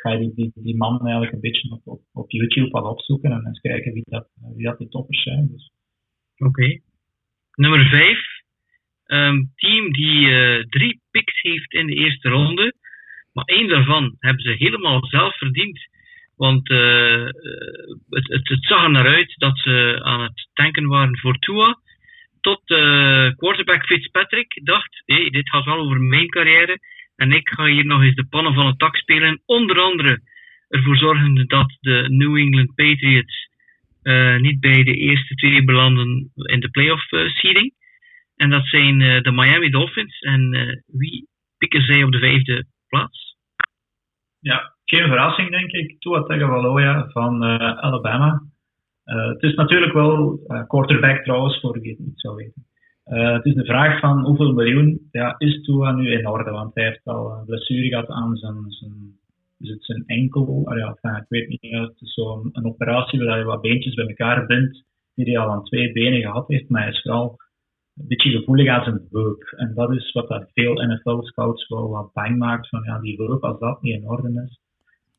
[0.00, 3.46] ga die, die, die man eigenlijk een beetje op, op, op YouTube wat opzoeken en
[3.46, 5.48] eens kijken wie dat, wie dat de toppers zijn.
[5.52, 5.70] Dus.
[6.36, 6.80] Oké.
[7.54, 8.18] Nummer 5
[9.06, 12.74] um, team die uh, drie picks heeft in de eerste ronde.
[13.32, 15.78] Maar één daarvan hebben ze helemaal zelf verdiend.
[16.36, 17.24] Want uh,
[18.08, 21.78] het, het, zag er naar uit dat ze aan het tanken waren voor Tua.
[22.40, 26.78] Tot uh, quarterback Fitzpatrick dacht: hé, dit gaat wel over mijn carrière.
[27.20, 29.42] En ik ga hier nog eens de pannen van het tak spelen.
[29.46, 30.20] Onder andere
[30.68, 33.48] ervoor zorgen dat de New England Patriots
[34.02, 37.74] uh, niet bij de eerste twee belanden in de playoff uh, seeding.
[38.36, 40.18] En dat zijn uh, de Miami Dolphins.
[40.20, 40.50] En
[40.86, 43.36] wie pikken zij op de vijfde plaats?
[44.38, 46.00] Ja, geen verrassing denk ik.
[46.00, 47.42] Tua Tagovailoa van
[47.82, 48.42] Alabama.
[49.04, 52.69] het is natuurlijk wel quarterback trouwens, voor wie het niet zou weten.
[53.10, 56.50] Het is de vraag van hoeveel miljoen ja, is Tua nu in orde?
[56.50, 59.18] Want hij heeft al een blessure gehad aan zijn, zijn,
[59.58, 60.42] het zijn enkel.
[60.42, 64.06] Oh ja, ik weet niet, het is zo'n een operatie waar je wat beentjes bij
[64.06, 64.84] elkaar bindt,
[65.14, 66.68] die hij al aan twee benen gehad heeft.
[66.68, 67.36] Maar hij is vooral
[67.96, 69.42] een beetje gevoelig aan zijn heup.
[69.56, 73.44] En dat is wat dat veel NFL-scouts wel wat bang maakt, van ja, die heup,
[73.44, 74.60] als dat niet in orde is.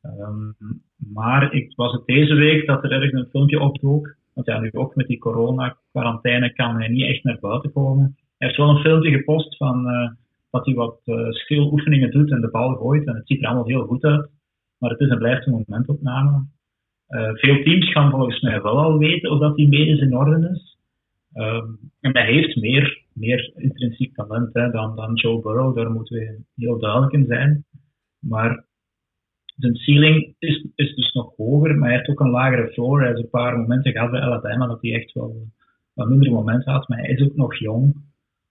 [0.02, 0.56] Um,
[0.96, 4.70] maar ik was het deze week dat er ergens een filmpje opdook, want ja, nu
[4.72, 8.16] ook met die corona-quarantaine kan hij niet echt naar buiten komen.
[8.38, 10.10] Hij heeft wel een filmpje gepost van uh,
[10.50, 13.06] dat hij wat uh, schiloefeningen doet en de bal gooit.
[13.06, 14.30] En het ziet er allemaal heel goed uit.
[14.78, 16.46] Maar het is en blijft een momentopname.
[17.08, 20.50] Uh, veel teams gaan volgens mij wel al weten of dat die medisch in orde
[20.54, 20.76] is.
[21.34, 26.40] Um, en hij heeft meer, meer intrinsiek talent dan, dan Joe Burrow, daar moeten we
[26.56, 27.64] heel duidelijk in zijn.
[28.18, 28.64] Maar
[29.56, 32.98] zijn ceiling is, is dus nog hoger, maar hij heeft ook een lagere floor.
[32.98, 35.46] Hij heeft een paar momenten gehad bij Alabama dat hij echt wel
[35.94, 37.94] wat minder momenten had, maar hij is ook nog jong.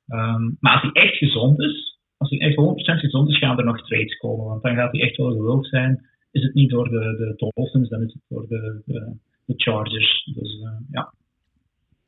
[0.08, 3.66] Um, maar als hij echt gezond is, als hij echt 100% gezond is, gaan er
[3.66, 4.46] nog trades komen.
[4.46, 6.10] Want dan gaat hij echt wel gewild zijn.
[6.32, 10.32] Is het niet door de, de Dolphins, dan is het door de, de, de Chargers.
[10.36, 11.14] Dus uh, ja.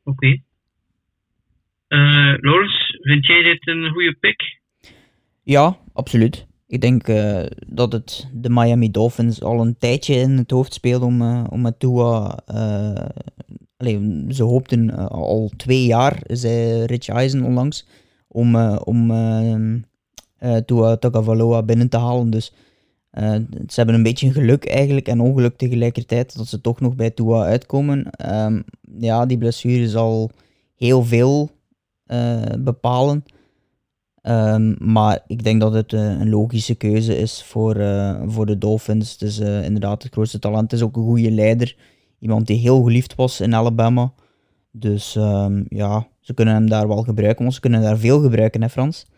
[0.03, 0.25] Oké.
[0.25, 0.43] Okay.
[1.87, 4.59] Uh, Loris, vind jij dit een goede pick?
[5.43, 6.47] Ja, absoluut.
[6.73, 11.01] Ik denk uh, dat het de Miami Dolphins al een tijdje in het hoofd speelt
[11.01, 12.39] om, uh, om met Tua.
[13.77, 17.87] Allee, ze hoopten al twee jaar, zei Rich Eisen onlangs,
[18.27, 19.07] om, om
[20.65, 22.29] Tua Tagovailoa binnen te halen.
[22.29, 22.53] Dus
[23.67, 27.43] ze hebben een beetje geluk eigenlijk en ongeluk tegelijkertijd dat ze toch nog bij Tua
[27.43, 28.07] uitkomen.
[28.29, 28.63] Um,
[28.97, 30.31] ja, die blessure is al
[30.75, 31.49] heel veel
[32.59, 33.23] bepalen.
[34.23, 37.75] Ehm, maar ik denk dat het een logische keuze is voor,
[38.25, 39.11] voor de Dolphins.
[39.11, 40.71] Het is inderdaad het grootste talent.
[40.71, 41.75] Het is ook een goede leider.
[42.19, 44.13] Iemand die heel geliefd was in Alabama.
[44.71, 48.61] Dus ehm, ja, ze kunnen hem daar wel gebruiken, want ze kunnen daar veel gebruiken,
[48.61, 49.11] hè Frans?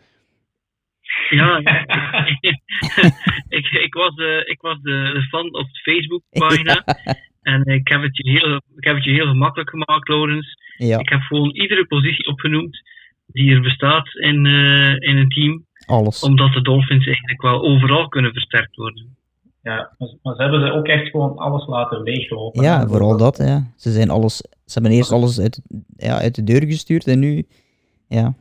[1.30, 1.58] Ja,
[3.58, 6.84] ik, ik, was, de, ik was de fan op de Facebook-pagina.
[7.42, 10.58] En ik heb, het je heel, ik heb het je heel gemakkelijk gemaakt, Laurens.
[10.76, 10.98] Ja.
[10.98, 12.82] Ik heb gewoon iedere positie opgenoemd
[13.36, 15.64] die er bestaat in, uh, in een team.
[15.86, 16.22] Alles.
[16.22, 19.16] Omdat de Dolphins eigenlijk wel overal kunnen versterkt worden.
[19.62, 19.90] Ja,
[20.22, 22.62] maar ze hebben ze ook echt gewoon alles laten leeglopen.
[22.62, 23.72] Ja, vooral dat, ja.
[23.76, 25.60] Ze, zijn alles, ze hebben eerst alles uit,
[25.96, 27.46] ja, uit de deur gestuurd en nu,
[28.08, 28.34] ja.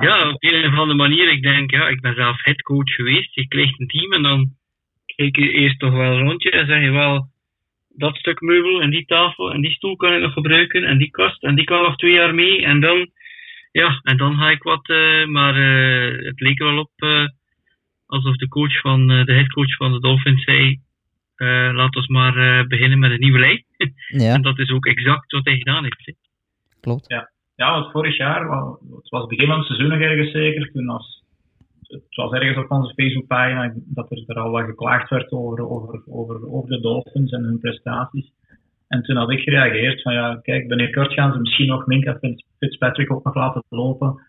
[0.00, 1.32] Ja, op een of andere manier.
[1.32, 3.34] Ik denk, ja, ik ben zelf headcoach geweest.
[3.34, 4.50] Je krijgt een team en dan
[5.06, 7.28] kijk je eerst toch wel rondje en zeg je wel,
[7.98, 11.10] dat stuk meubel en die tafel en die stoel kan ik nog gebruiken en die
[11.10, 12.64] kast en die kan nog twee jaar mee.
[12.64, 13.10] En dan,
[13.72, 17.26] ja, en dan ga ik wat, uh, maar uh, het leek wel op uh,
[18.06, 20.80] alsof de coach van, de headcoach van de Dolphins zei,
[21.72, 23.64] laat ons maar beginnen met een nieuwe lijn.
[24.08, 24.34] Ja.
[24.34, 26.12] en dat is ook exact wat hij gedaan heeft.
[26.80, 27.08] Klopt.
[27.08, 27.30] Ja.
[27.56, 31.17] Ja, want vorig jaar, het was begin van het seizoen nog ergens zeker, toen was,
[31.88, 36.02] het was ergens op onze Facebookpagina dat er, er al wat geklaagd werd over, over,
[36.50, 38.32] over, de Dolphins en hun prestaties.
[38.88, 42.18] En toen had ik gereageerd van ja, kijk, binnenkort gaan ze misschien nog Minka
[42.58, 44.20] Fitzpatrick ook nog laten lopen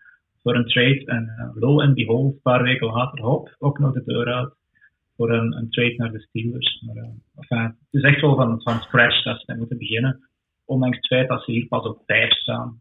[0.42, 1.04] voor een trade.
[1.04, 4.54] En uh, lo en behold, een paar weken later, hop, ook nog de deur uit
[5.16, 6.82] voor een, een trade naar de Steelers.
[6.86, 10.28] Maar enfin, het is echt wel van, van scratch dat ze moeten beginnen.
[10.64, 12.78] Ondanks het feit dat ze hier pas op vijf staan.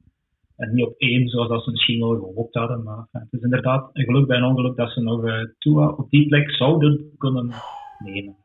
[0.60, 2.84] En niet op één, zoals dat ze misschien wel gehoopt hadden.
[2.84, 6.10] Maar het is inderdaad een geluk bij een ongeluk dat ze nog uh, Tua op
[6.10, 7.54] die plek zouden kunnen
[8.00, 8.36] nemen.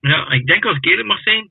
[0.00, 1.48] Ja, ik denk als ik eerlijk mag zijn,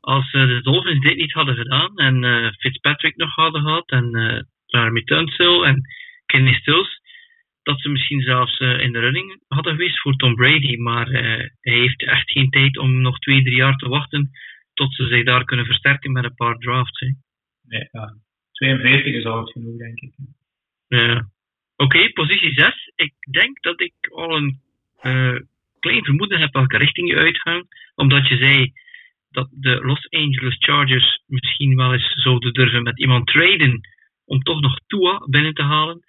[0.00, 4.16] als uh, de Dolphins dit niet hadden gedaan en uh, Fitzpatrick nog hadden gehad en
[4.70, 5.80] uh, Tunsil en
[6.26, 7.00] Kenny Stills,
[7.62, 10.76] dat ze misschien zelfs in de running hadden geweest voor Tom Brady.
[10.76, 14.30] Maar hij heeft echt geen tijd om nog twee, drie jaar te wachten
[14.74, 17.00] tot ze zich daar kunnen versterken met een paar drafts.
[17.00, 17.06] Hè.
[17.62, 18.14] Nee, ja,
[18.62, 20.12] 42 is oud genoeg, denk ik.
[20.88, 21.28] Ja.
[21.76, 22.92] Oké, positie 6.
[22.94, 24.60] Ik denk dat ik al een
[25.02, 25.40] uh,
[25.78, 27.64] klein vermoeden heb welke richting je uitgaat.
[27.94, 28.72] Omdat je zei
[29.30, 33.80] dat de Los Angeles Chargers misschien wel eens zouden durven met iemand traden
[34.24, 36.00] om toch nog Tua binnen te halen.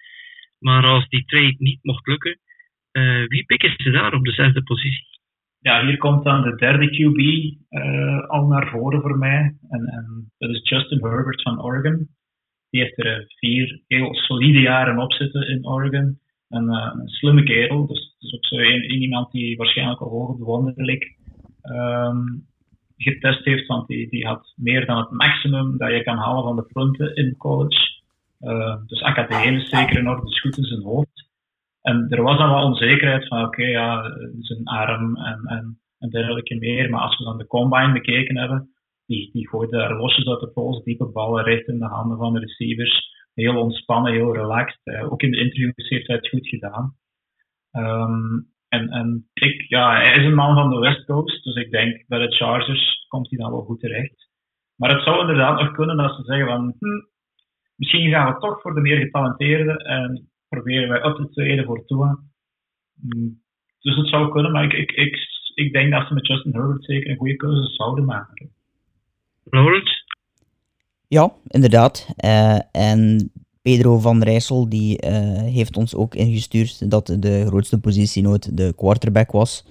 [0.58, 2.38] Maar als die trade niet mocht lukken,
[2.92, 5.06] uh, wie pikken ze daar op de zesde positie?
[5.60, 7.18] Ja, hier komt dan de derde QB
[7.70, 9.56] uh, al naar voren voor mij.
[9.68, 12.08] En, en dat is Justin Herbert van Oregon.
[12.74, 16.18] Die heeft er eh, vier heel solide jaren op zitten in Oregon.
[16.48, 21.16] Een, uh, een slimme kerel, dus, dus ook zo iemand die waarschijnlijk al hoog bewonderlijk
[21.62, 22.46] um,
[22.96, 26.56] getest heeft, want die, die had meer dan het maximum dat je kan halen van
[26.56, 28.02] de punten in college.
[28.40, 31.28] Uh, dus academisch zeker in orde, dus goed in zijn hoofd.
[31.82, 34.02] En er was dan wel onzekerheid van, oké, ja,
[34.40, 36.90] zijn arm en, en, en dergelijke meer.
[36.90, 38.73] Maar als we dan de combine bekeken hebben,
[39.06, 42.32] die, die gooide daar losjes uit de pols, diepe ballen recht in de handen van
[42.32, 43.12] de receivers.
[43.34, 44.80] Heel ontspannen, heel relaxed.
[44.84, 46.94] Uh, ook in de interviews heeft hij het goed gedaan.
[47.72, 51.70] Um, en, en ik, ja, hij is een man van de West Coast, dus ik
[51.70, 54.28] denk bij de Chargers komt hij dan wel goed terecht.
[54.76, 57.02] Maar het zou inderdaad nog kunnen dat ze zeggen van, hm,
[57.76, 61.84] misschien gaan we toch voor de meer getalenteerde en proberen wij op te treden voor
[61.84, 62.18] Tua.
[63.00, 63.28] Hm,
[63.80, 65.16] dus het zou kunnen, maar ik, ik, ik,
[65.54, 68.53] ik denk dat ze met Justin Herbert zeker een goede keuze zouden maken.
[71.08, 72.14] Ja, inderdaad.
[72.24, 73.30] Uh, en
[73.62, 75.10] Pedro van Rijssel die, uh,
[75.42, 79.64] heeft ons ook ingestuurd dat de grootste positie nooit de quarterback was.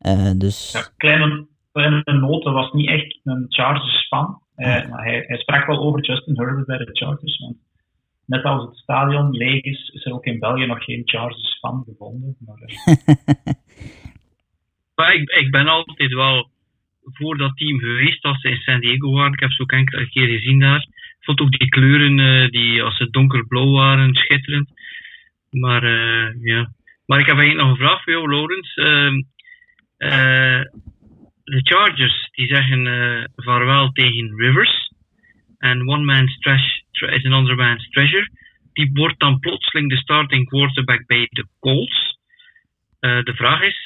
[0.00, 0.72] Uh, dus...
[0.72, 4.42] Ja, kleine, kleine noten was niet echt een Chargers-fan.
[4.54, 7.38] hij, hij, sprak wel over Justin Herbert bij de Chargers.
[7.38, 7.56] Want
[8.24, 12.36] net als het stadion leeg is, is er ook in België nog geen Chargers-fan gevonden.
[12.38, 12.58] Maar,
[14.94, 16.48] maar ik, ik ben altijd wel
[17.02, 19.32] voor dat team geweest als ze in San Diego waren.
[19.32, 20.80] Ik heb ze ook enkele keer gezien daar.
[20.80, 24.70] Ik vond ook die kleuren, uh, die als ze donkerblauw waren, schitterend.
[25.50, 26.72] Maar uh, ja.
[27.06, 28.80] Maar ik heb eigenlijk nog een vraag voor jou, Lawrence.
[29.98, 30.62] Uh,
[31.44, 34.92] de Chargers die zeggen vaarwel tegen Rivers.
[35.58, 38.30] En one man's trash is another man's treasure.
[38.72, 42.18] Die wordt dan plotseling de starting quarterback bij de Colts.
[43.00, 43.84] de vraag is,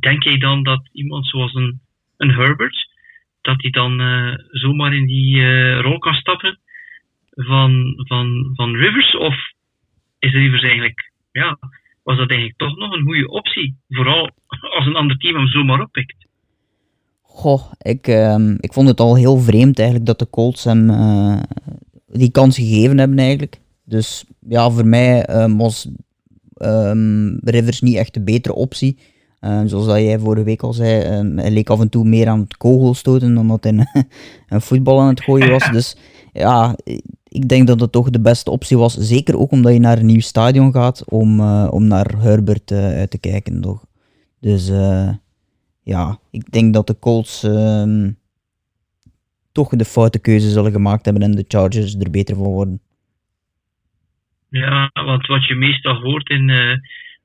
[0.00, 1.80] denk jij dan dat iemand zoals een,
[2.16, 2.88] een Herbert,
[3.40, 6.58] dat hij dan uh, zomaar in die uh, rol kan stappen
[7.30, 9.16] van, van, van Rivers?
[9.16, 9.34] Of
[10.18, 11.58] is Rivers eigenlijk, ja,
[12.02, 13.76] was dat eigenlijk toch nog een goede optie?
[13.88, 14.30] Vooral
[14.76, 16.26] als een ander team hem zomaar oppikt.
[17.22, 21.42] Goh, ik, uh, ik vond het al heel vreemd eigenlijk dat de Colts hem uh,
[22.06, 23.58] die kans gegeven hebben eigenlijk.
[23.84, 25.88] Dus ja, voor mij ehm, was
[26.62, 28.98] um, Rivers niet echt de betere optie.
[29.40, 30.90] Ehm, zoals dat jij vorige week al zei,
[31.40, 33.72] hij leek af en toe meer aan het kogelstoten dan dat hij
[34.48, 35.70] een, voetbal aan het gooien was.
[35.70, 35.96] Dus
[36.32, 36.76] ja,
[37.28, 38.94] ik denk dat het toch de beste optie was.
[38.94, 42.78] Zeker ook omdat je naar een nieuw stadion gaat om, uh, om naar Herbert uh,
[42.78, 43.60] uit te kijken.
[43.60, 43.84] Toch?
[44.40, 45.10] Dus uh,
[45.82, 47.40] ja, ik denk dat de Colts
[49.52, 52.80] toch de foute keuze zullen gemaakt hebben en de Chargers er beter van worden.
[54.48, 56.50] Ja, want wat je meestal hoort in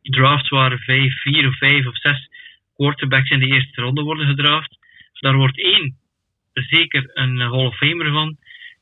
[0.01, 2.29] drafts waar vijf, vier of vijf of zes
[2.75, 4.77] quarterbacks in de eerste ronde worden gedraft,
[5.19, 5.95] daar wordt één
[6.53, 8.37] zeker een Hall of Famer van.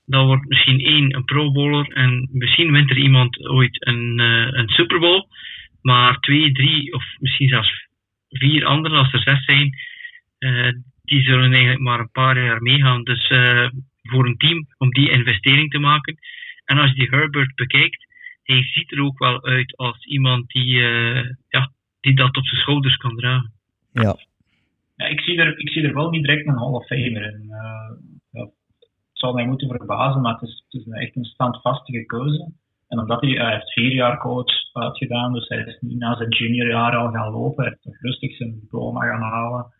[0.05, 4.47] Dan wordt misschien één een Pro Bowler en misschien wint er iemand ooit een, uh,
[4.51, 5.27] een Super Bowl.
[5.81, 7.87] Maar twee, drie of misschien zelfs
[8.29, 9.77] vier anderen, als er zes zijn,
[10.39, 10.71] uh,
[11.03, 13.03] die zullen eigenlijk maar een paar jaar meegaan.
[13.03, 13.27] Dus
[14.01, 16.17] voor een team om die investering te maken.
[16.65, 18.07] En als je die Herbert bekijkt,
[18.53, 22.61] hij ziet er ook wel uit als iemand die, uh, ja, die dat op zijn
[22.61, 23.51] schouders kan dragen.
[23.91, 24.15] Ja.
[24.95, 27.43] ja ik, zie er, ik zie er wel niet direct een Hall of Famer in.
[27.49, 27.91] Uh,
[28.31, 28.51] dat
[29.13, 32.51] zal mij moeten verbazen, maar het is, het is een, echt een standvastige keuze.
[32.87, 36.29] En omdat hij, hij heeft vier jaar coach uitgedaan, dus hij is niet na zijn
[36.29, 37.63] juniorjaar al gaan lopen.
[37.63, 39.73] Hij heeft rustig zijn diploma gaan halen.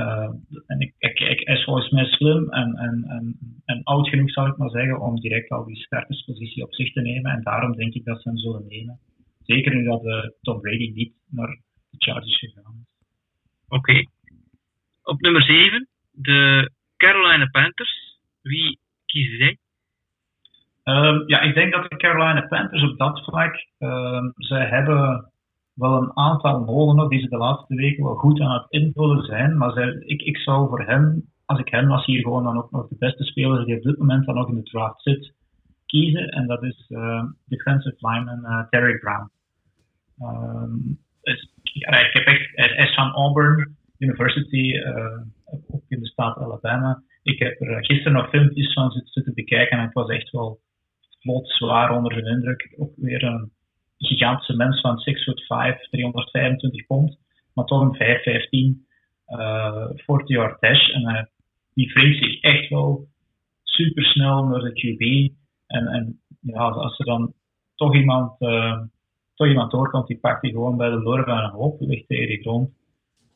[0.00, 0.30] Uh,
[0.66, 4.46] en ik, ik, ik, is volgens mij slim en, en, en, en, oud genoeg, zal
[4.46, 7.32] ik maar zeggen, om direct al die starterspositie op zich te nemen.
[7.32, 8.98] En daarom denk ik dat ze hem zullen nemen.
[9.42, 11.58] Zeker nu dat uh, Tom Brady niet naar
[11.90, 13.06] de Chargers gegaan is.
[13.68, 13.90] Oké.
[13.90, 14.08] Okay.
[15.02, 18.18] Op nummer 7, de Carolina Panthers.
[18.42, 19.56] Wie kiezen zij?
[20.84, 25.29] Um, ja, ik denk dat de Carolina Panthers op dat vlak, um, zij hebben
[25.74, 29.56] wel een aantal molen die ze de laatste weken wel goed aan het invullen zijn.
[29.56, 32.88] Maar ik, ik zou voor hem, als ik hem was, hier gewoon dan ook nog
[32.88, 35.34] de beste speler die op dit moment dan nog in de draft zit,
[35.86, 36.28] kiezen.
[36.28, 39.30] En dat is uh, defensive lineman uh, Derek Brown.
[41.62, 45.20] Ja, ik heb echt, hij is van Auburn University, uh,
[45.68, 47.02] ook in de staat Alabama.
[47.22, 50.60] Ik heb er gisteren nog filmpjes van zitten bekijken en ik was echt wel
[51.20, 52.74] vlot zwaar onder de indruk.
[52.78, 53.50] Ook weer een
[54.06, 57.18] gigantische mens van 6 foot 5, 325 pond,
[57.54, 58.86] maar toch een 515
[59.30, 60.88] uh, 40 yard dash.
[60.88, 61.22] En uh,
[61.74, 63.08] die zich echt wel
[63.62, 65.32] super snel naar de QB.
[65.66, 67.32] En, en ja, als er dan
[67.74, 68.80] toch iemand, uh,
[69.34, 72.28] toch iemand doorkomt, die pakt die gewoon bij de lorven en een hoop ligt tegen
[72.28, 72.70] de grond.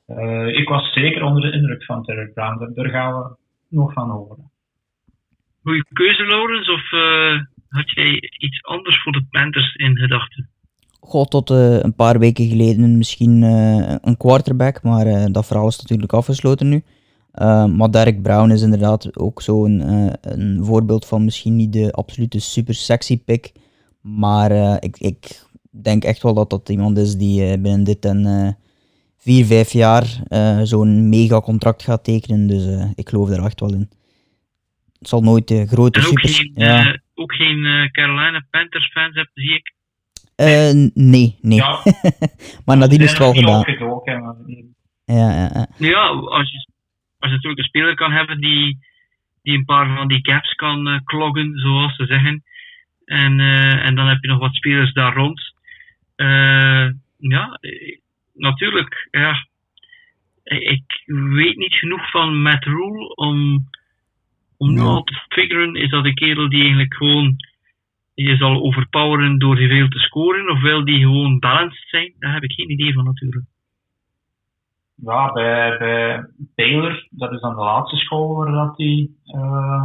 [0.07, 2.75] Uh, ik was zeker onder de indruk van Terry Brown.
[2.75, 3.37] Daar gaan we
[3.69, 4.51] nog van horen.
[5.63, 6.91] Goeie keuze, Laurens, of
[7.69, 10.54] had jij iets anders voor de Panthers in gedachten?
[11.07, 15.69] God, tot uh, een paar weken geleden misschien uh, een quarterback, maar uh, dat verhaal
[15.69, 16.83] is natuurlijk afgesloten nu.
[17.77, 19.81] maar Derek Brown is inderdaad ook zo'n
[20.21, 23.53] een voorbeeld van misschien niet de absolute super sexy pick.
[24.01, 28.57] Maar ik, ik denk echt wel dat dat iemand is die binnen dit en
[29.17, 30.05] vier, vijf jaar
[30.63, 32.47] zo'n mega contract gaat tekenen.
[32.47, 33.89] Dus ik geloof daar echt wel in.
[34.99, 36.23] Het zal nooit de grote super...
[36.23, 36.99] Ook geen, ja.
[37.15, 39.74] ook geen Carolina Panthers fans hebt, zie ik.
[40.37, 41.59] Uh, nee, nee.
[41.59, 41.83] Ja.
[42.65, 43.65] maar nadien is het wel gedaan.
[45.05, 45.67] Ja, ja, ja.
[45.79, 46.67] ja als, je,
[47.19, 48.79] als je natuurlijk een speler kan hebben die,
[49.43, 52.43] die een paar van die caps kan uh, kloggen, zoals ze zeggen.
[53.05, 55.55] En, uh, en dan heb je nog wat spelers daar rond.
[57.19, 57.61] ja,
[58.33, 59.09] natuurlijk.
[59.11, 59.47] Ja.
[60.45, 63.69] Ik weet niet genoeg van Matt Rule om,
[64.57, 65.75] om nu al te figuren.
[65.75, 67.37] Is dat een kerel die eigenlijk gewoon
[68.15, 72.15] je zal overpoweren door veel te scoren, of wil die gewoon balanced zijn?
[72.19, 73.45] Daar heb ik geen idee van natuurlijk.
[74.95, 79.85] Ja, bij, bij Taylor, dat is dan de laatste school waar dat hij uh,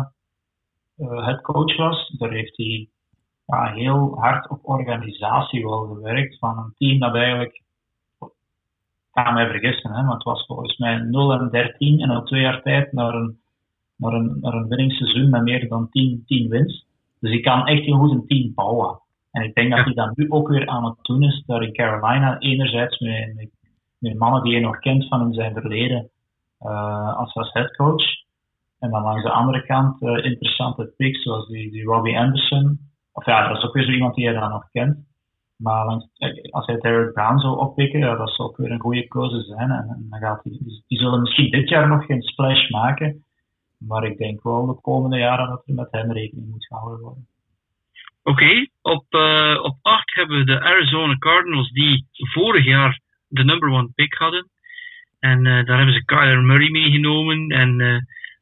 [0.97, 2.87] uh, headcoach was, daar heeft hij
[3.45, 7.61] ja, heel hard op organisatie wel gewerkt van een team dat eigenlijk,
[8.19, 8.27] ik
[9.11, 12.41] ga mij vergissen, hè, maar het was volgens mij 0 en 13 en al twee
[12.41, 13.39] jaar tijd naar een,
[13.95, 16.88] naar een, naar een winningsseizoen met meer dan 10, 10 winst.
[17.19, 18.99] Dus ik kan echt heel goed een team bouwen.
[19.31, 21.73] En ik denk dat hij dat nu ook weer aan het doen is, daar in
[21.73, 23.49] Carolina, enerzijds met, met,
[23.97, 26.09] met mannen die je nog kent van in zijn verleden
[26.61, 28.03] uh, als, als headcoach.
[28.79, 32.79] En dan langs de andere kant uh, interessante picks, zoals die, die Robbie Anderson.
[33.13, 34.97] Of ja, dat is ook weer zo iemand die je dan nog kent.
[35.57, 38.79] Maar langs, eh, als hij Derek Brown zou oppikken, ja, dat zou ook weer een
[38.79, 39.71] goede keuze zijn.
[39.71, 43.23] En, en dan gaat die, die zullen misschien dit jaar nog geen splash maken.
[43.87, 47.27] Maar ik denk wel de komende jaren dat er met hem rekening moet gehouden worden.
[48.23, 53.69] Oké, op, uh, op 8 hebben we de Arizona Cardinals die vorig jaar de number
[53.69, 54.49] one pick hadden.
[55.19, 57.49] En uh, daar hebben ze Kyler Murray meegenomen.
[57.49, 57.97] En uh,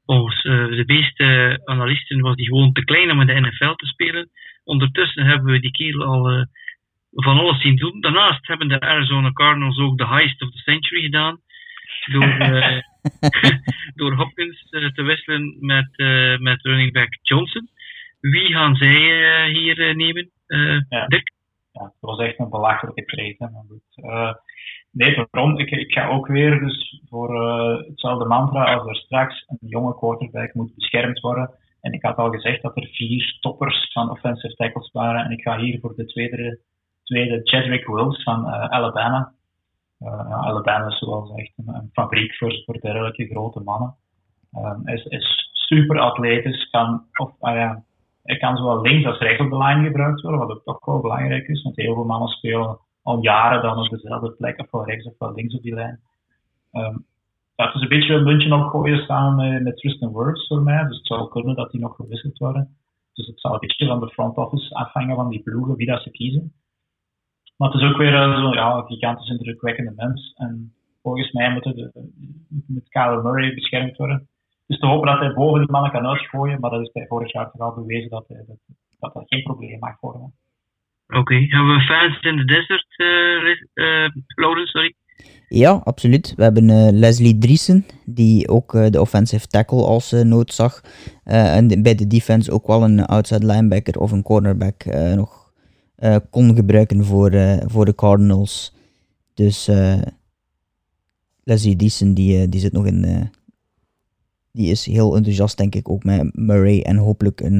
[0.05, 4.29] volgens de meeste analisten was die gewoon te klein om in de NFL te spelen.
[4.63, 6.45] ondertussen hebben we die kerel al eh,
[7.11, 8.01] van alles zien doen.
[8.01, 11.39] Daarnaast hebben de Arizona Cardinals ook de heist of the century gedaan.
[12.11, 12.77] Door, uh,
[13.99, 15.89] door Hopkins te wisselen met,
[16.41, 17.69] met running back Johnson.
[18.19, 20.29] Wie gaan zij hier nemen,
[20.89, 21.05] ja.
[21.07, 21.31] Dirk?
[21.71, 23.35] Ja, het was echt een belachelijke trade.
[23.39, 24.41] Maar goed.
[24.91, 25.59] nee, waarom?
[25.59, 27.43] Ik, ik ga ook weer dus voor
[27.87, 31.49] hetzelfde mantra als er straks een jonge quarterback moet beschermd worden
[31.87, 35.25] en ik had al gezegd dat er vier toppers van offensive tackles waren.
[35.25, 36.59] En ik ga hier voor de tweede,
[37.03, 39.33] tweede Chadwick Wills van uh, Alabama.
[39.99, 43.95] Alabama is zoals echt een, fabriek voor, voor dergelijke grote mannen.
[44.53, 47.83] Um, is, is super atletisch, kan, of, uh, ja,
[48.23, 51.01] hij kan zowel links als rechts op de lijn gebruikt worden, wat ook toch wel
[51.01, 55.05] belangrijk is, want heel veel mannen spelen al jaren dan op dezelfde plek, ofwel rechts
[55.05, 55.99] ofwel links op die lijn.
[57.55, 60.87] Dat is een beetje een muntje opgooien samen met, met Tristan Words voor mij.
[60.87, 62.77] Dus het zou kunnen dat die nog gewisseld worden.
[63.13, 66.01] Dus het zal een beetje van de front office afhangen van die ploegen, wie dat
[66.01, 66.53] ze kiezen.
[67.57, 70.33] Maar het is ook weer uh, zo'n ja, gigantisch indrukwekkende mens.
[70.35, 71.65] En volgens mij moet,
[72.67, 74.27] moet Kyle Murray beschermd worden.
[74.67, 77.31] Dus te hopen dat hij boven die mannen kan uitgooien, maar dat is bij vorig
[77.31, 78.57] jaar toch al bewezen dat hij, dat,
[78.99, 80.33] dat, dat geen probleem mag worden.
[81.07, 84.09] Oké, hebben we fans in de desert, uh,
[84.45, 84.93] uh, sorry?
[85.47, 86.33] Ja, absoluut.
[86.35, 90.81] We hebben uh, Leslie Driesen, die ook uh, de offensive tackle als uh, nood zag.
[91.23, 94.85] en bij de defense ook wel een outside linebacker of een cornerback
[95.15, 95.46] nog
[96.29, 97.31] kon gebruiken voor,
[97.65, 98.75] voor de Cardinals.
[99.33, 99.69] Dus
[101.43, 103.29] Leslie Driesen, die, die zit nog in...
[104.51, 106.81] die is heel enthousiast, denk ik, ook met Murray.
[106.81, 107.59] En hopelijk een,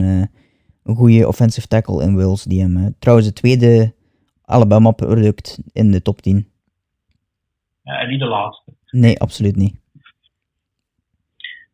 [0.84, 2.44] een goede offensive tackle in Wales.
[2.44, 3.94] Die hem trouwens het tweede
[4.42, 6.48] Alabama-product in de top 10
[7.96, 8.74] en niet de laatste.
[8.92, 9.76] Nee, absoluut niet.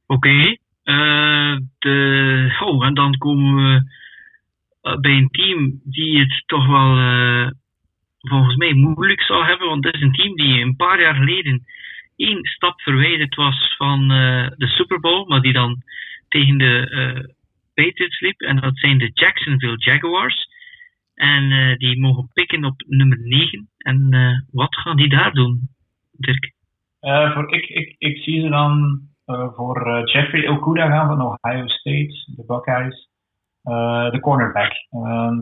[0.06, 0.28] Oké.
[0.28, 0.60] Okay.
[0.84, 2.60] Uh, de...
[2.66, 3.92] oh, en dan komen we
[4.84, 7.50] bij een team die het toch wel uh,
[8.20, 9.68] volgens mij moeilijk zou hebben.
[9.68, 11.64] Want het is een team die een paar jaar geleden
[12.16, 14.08] één stap verwijderd was van
[14.58, 15.28] de Super Bowl.
[15.28, 15.82] Maar die dan
[16.28, 17.34] tegen de
[17.74, 18.42] Patriots liep.
[18.42, 20.48] En dat zijn de Jacksonville Jaguars.
[21.16, 23.70] En die mogen pikken op nummer 9.
[23.78, 24.10] En
[24.52, 25.70] wat gaan die daar doen?
[26.12, 26.54] Dirk?
[27.00, 32.44] Voor, ik, ik, ik zie ze dan voor Jeffrey Okuda gaan van Ohio State, de
[32.48, 33.12] Buckeyes.
[34.12, 34.72] De cornerback.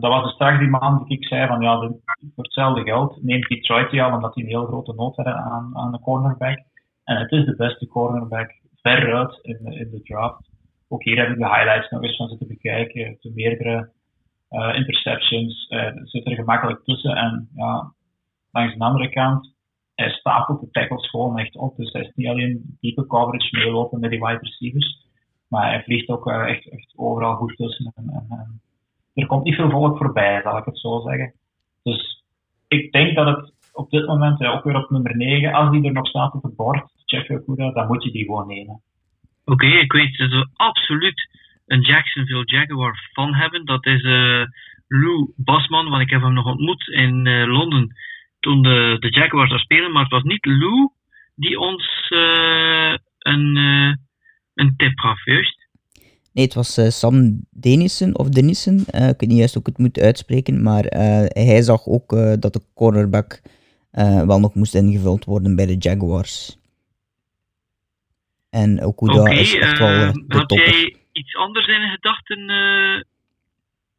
[0.00, 1.86] dat was de straks die man die ik zei van ja, de,
[2.34, 5.76] voor hetzelfde geld neemt Detroit die al omdat die een heel grote nood hadden aan,
[5.76, 6.58] aan de cornerback.
[7.04, 8.50] En het is de beste cornerback
[8.82, 10.50] veruit in, in de draft.
[10.88, 13.16] Ook hier heb ik de highlights nog eens van zitten bekijken.
[13.20, 13.90] De meerdere
[14.74, 15.66] interceptions.
[15.70, 17.16] Uh, zit er gemakkelijk tussen.
[17.16, 17.92] En ja,
[18.50, 19.52] langs de andere kant
[19.94, 21.76] hij stapelt de tackles gewoon echt op.
[21.76, 25.01] Dus hij is niet alleen diepe coverage meelopen met die wide receivers,
[25.52, 27.92] maar hij vliegt ook uh, echt, echt overal goed tussen.
[27.96, 28.60] En, en,
[29.14, 31.32] er komt niet veel volk voorbij, zal ik het zo zeggen.
[31.82, 32.24] Dus
[32.68, 35.84] ik denk dat het op dit moment, ja, ook weer op nummer 9, als die
[35.84, 38.80] er nog staat op het bord, Jeffrey Okuda, dan moet je die gewoon nemen.
[39.44, 41.28] Oké, ik weet dat we absoluut
[41.66, 43.64] een Jacksonville Jaguar fan hebben.
[43.64, 44.44] Dat is uh,
[44.88, 47.96] Lou Basman, want ik heb hem nog ontmoet in Londen
[48.40, 50.90] toen de, de Jaguars daar spelen, maar het was niet Lou
[51.34, 52.10] die ons
[53.18, 53.56] een,
[54.62, 55.60] een tip gaf, juist?
[56.32, 59.78] Nee, het was uh, Sam Denissen of Denissen, ik weet niet juist hoe ik het
[59.78, 60.84] moet uitspreken, maar
[61.28, 62.10] hij zag ook
[62.40, 63.40] dat de cornerback
[64.26, 66.56] wel nog moest ingevuld worden bij de Jaguars.
[68.50, 72.46] En Okuda okay, is echt wel de Had jij iets anders in gedachten,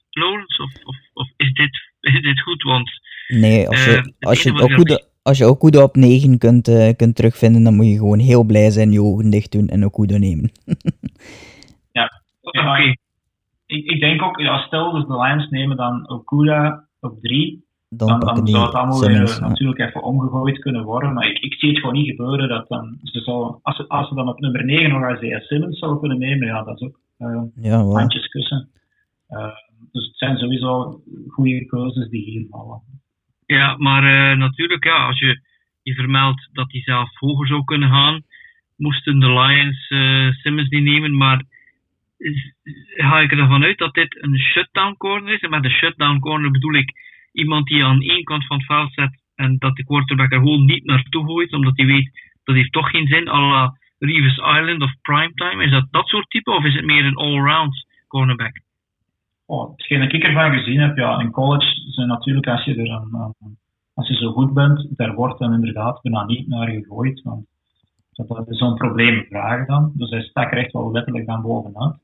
[0.09, 2.63] Lawrence, of, of, of is, dit, is dit goed?
[2.63, 7.15] Want Nee, als je, als, je Okuda, als je Okuda op 9 kunt, uh, kunt
[7.15, 10.51] terugvinden, dan moet je gewoon heel blij zijn, je ogen dicht doen en Okuda nemen.
[11.97, 12.95] ja, oké.
[13.65, 18.19] Ik, ik denk ook, ja, stel dus de Lions nemen dan Okuda op 3, dan,
[18.19, 21.13] dan, dan zou het allemaal weer natuurlijk even omgegooid kunnen worden.
[21.13, 24.15] Maar ik, ik zie het gewoon niet gebeuren dat dan, ze als, ze, als ze
[24.15, 27.41] dan op nummer 9 nog Isaiah Simmons zouden kunnen nemen, ja, dat is ook uh,
[27.55, 28.69] ja, handjes kussen.
[29.29, 29.55] Uh,
[29.91, 32.81] dus het zijn sowieso goede keuzes die hier vallen.
[33.45, 35.39] Ja, maar uh, natuurlijk, ja, als je,
[35.83, 38.21] je vermeldt dat hij zelf hoger zou kunnen gaan,
[38.77, 41.17] moesten de Lions uh, Simmons niet nemen.
[41.17, 41.43] Maar
[42.17, 42.53] is,
[42.95, 45.39] ga ik ervan uit dat dit een shutdown corner is?
[45.39, 46.91] En met een shutdown corner bedoel ik
[47.31, 50.65] iemand die aan één kant van het veld zet en dat de quarterback er gewoon
[50.65, 54.81] niet naartoe gooit, omdat hij weet dat heeft toch geen zin, à la Reeves Island
[54.81, 55.63] of Primetime.
[55.63, 58.59] Is dat dat soort type of is het meer een all-round cornerback?
[59.45, 63.01] Oh, hetgeen ik ervan gezien heb, ja, in college zijn natuurlijk, als je, er
[63.93, 67.21] als je zo goed bent, daar wordt dan inderdaad bijna niet naar gegooid.
[67.21, 67.45] Want
[68.11, 69.91] dat, is zo'n probleem vragen dan.
[69.95, 71.95] Dus hij stak er echt wel letterlijk dan bovenuit.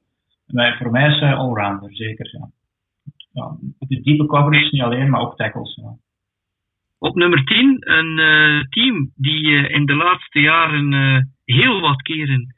[0.48, 2.50] Maar voor mij is hij allrounder, zeker.
[3.32, 3.58] Ja.
[3.80, 5.82] de diepe coverage niet alleen, maar ook tackles.
[6.98, 12.02] Op nummer 10, een uh, team die uh, in de laatste jaren uh, heel wat
[12.02, 12.56] keren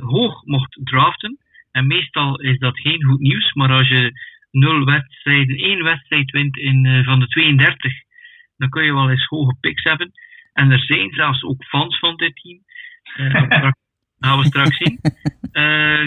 [0.00, 1.38] hoog mocht draften.
[1.76, 4.12] En meestal is dat geen goed nieuws, maar als je
[4.50, 7.92] nul wedstrijden, één wedstrijd wint in, van de 32,
[8.56, 10.10] dan kun je wel eens hoge picks hebben.
[10.52, 12.58] En er zijn zelfs ook fans van dit team.
[13.50, 13.76] dat
[14.20, 14.98] gaan we straks zien.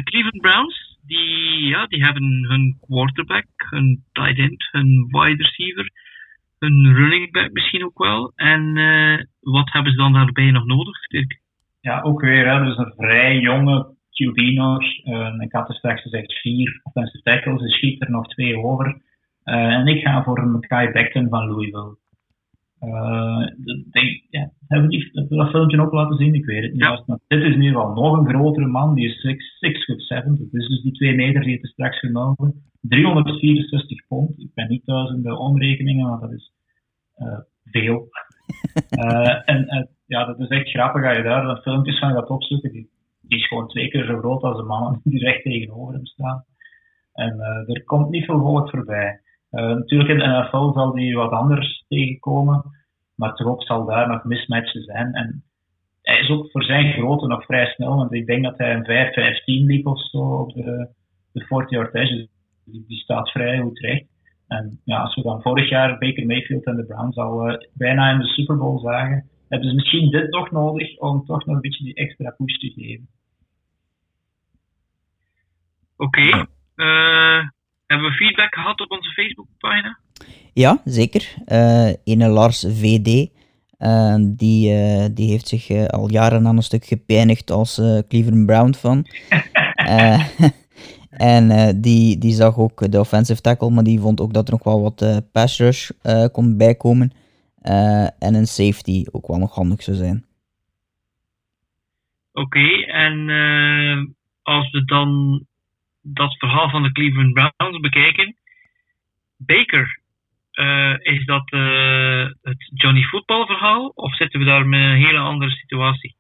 [0.04, 5.92] Cleveland Browns, die, ja, die hebben hun quarterback, hun tight end, hun wide receiver
[6.60, 8.32] een running back misschien ook wel.
[8.36, 11.40] En uh, wat hebben ze dan daarbij nog nodig, Dirk?
[11.82, 12.48] Ja, ook weer.
[12.48, 14.84] Hè, dus een vrij jonge QB nog.
[15.42, 17.62] Ik had er straks gezegd vier offensive tackles.
[17.62, 19.02] Er schiet er nog twee over.
[19.46, 21.98] Uh, en ik ga voor een Kai Becton van Louisville.
[23.92, 26.34] denk, ja, hebben die dat filmpje ook laten zien?
[26.34, 26.82] Ik weet het niet.
[26.82, 27.04] Ja.
[27.06, 28.96] Maar dit is ieder geval nog een grotere man.
[28.96, 29.22] Die is
[29.60, 30.38] 6 foot 7.
[30.38, 32.64] Dat is dus die 2 meter die het straks genomen.
[32.82, 34.40] 364 pond.
[34.40, 36.52] Ik ben niet thuis in de omrekeningen, maar dat is
[37.18, 38.08] uh, veel.
[38.90, 42.30] uh, en uh, ja, dat is echt grappig als je daar dan filmpjes van gaat
[42.30, 42.72] opzoeken.
[42.72, 42.90] Die,
[43.30, 46.44] die is gewoon twee keer zo groot als de mannen die recht tegenover hem staan.
[47.14, 49.22] En er komt niet veel volk voorbij.
[49.50, 52.64] natuurlijk in de NFL zal die wat anders tegenkomen,
[53.16, 55.14] maar toch zal daar nog mismatchen zijn.
[55.14, 55.44] En
[56.02, 59.64] hij is ook voor zijn grootte nog vrij snel, want ik denk dat hij een
[59.64, 60.90] 5-15 liep of zo op de,
[61.32, 62.28] de 40 yard edge.
[62.66, 64.06] Die, staat vrij goed recht.
[64.48, 68.12] En ja, als we dan vorig jaar Baker Mayfield en de Browns al uh, bijna
[68.12, 71.62] in de Super Bowl zagen, hebben ze misschien dit toch nodig om toch nog een
[71.62, 73.08] beetje die extra push te geven.
[75.98, 76.20] Oké.
[76.20, 76.48] Okay.
[76.76, 77.48] Uh,
[77.86, 79.98] hebben we feedback gehad op onze Facebookpagina?
[80.54, 81.34] Ja, zeker.
[81.48, 83.30] Uh, ene Lars VD.
[83.80, 88.46] Uh, die, uh, die heeft zich uh, al jaren aan een stuk gepijnigd als Cleveland
[88.46, 89.06] Brown fan.
[91.20, 94.54] En uh, die, die zag ook de offensive tackle, maar die vond ook dat er
[94.54, 97.12] nog wel wat uh, pass rush uh, kon bijkomen.
[98.20, 100.26] En een safety ook wel nog handig zou zijn.
[102.34, 103.30] Oké, okay, en
[104.42, 105.42] als we dan
[106.02, 108.36] dat verhaal van de Cleveland Browns bekijken.
[109.38, 110.00] Baker,
[111.02, 111.50] is dat
[112.42, 113.92] het Johnny Football verhaal?
[113.96, 116.16] Of zitten we daar met een hele andere situatie?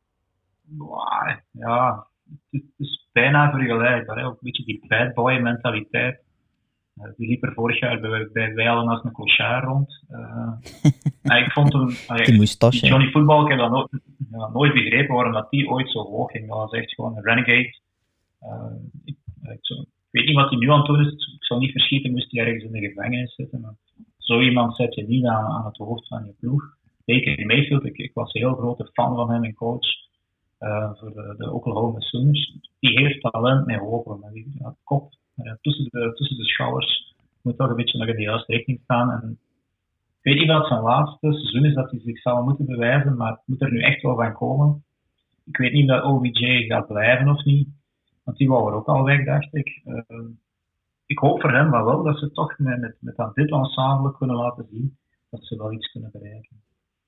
[1.51, 2.07] Ja,
[2.51, 4.17] het is bijna vergelijkbaar.
[4.17, 4.25] Hè?
[4.25, 6.21] Ook een beetje die bad boy mentaliteit.
[6.99, 10.03] Uh, die liep er vorig jaar bij, bij Weilen als een clochard rond.
[10.09, 11.87] Uh, ik vond hem...
[12.25, 12.35] die
[12.87, 13.89] Johnny Football, ik heb dat nooit,
[14.31, 16.47] ja, nooit begrepen waarom dat die ooit zo hoog ging.
[16.47, 17.79] Dat was echt gewoon een renegade.
[18.43, 18.75] Uh,
[19.05, 21.11] ik, ik, zo, ik, weet niet wat hij nu aan het doen is.
[21.11, 23.61] Ik zou niet verschieten moest hij ergens in de gevangenis zitten.
[23.61, 23.75] Maar
[24.17, 26.77] zo iemand zet je niet aan, aan het hoofd van je ploeg.
[27.05, 29.87] Baker Mayfield, ik, ik was een heel grote fan van hem en coach.
[30.59, 32.55] Uh, voor de, de Oklahoma Sooners.
[32.79, 35.13] Die heeft talent met hopen, maar die ja, kop
[35.61, 39.11] tussen, de, tussen de schouders moet toch een beetje in de juiste richting staan.
[39.11, 39.39] En
[40.17, 43.31] ik weet niet wat zijn laatste seizoen is dat hij zich zal moeten bewijzen, maar
[43.31, 44.83] het moet er nu echt wel van komen.
[45.45, 47.67] Ik weet niet of OBJ gaat blijven of niet,
[48.23, 49.81] want die wou er ook al weg, dacht ik.
[49.85, 50.25] Uh,
[51.05, 54.35] ik hoop voor hem wel dat ze toch met, met, met aan dit ensemble kunnen
[54.35, 54.97] laten zien
[55.29, 56.57] dat ze wel iets kunnen bereiken.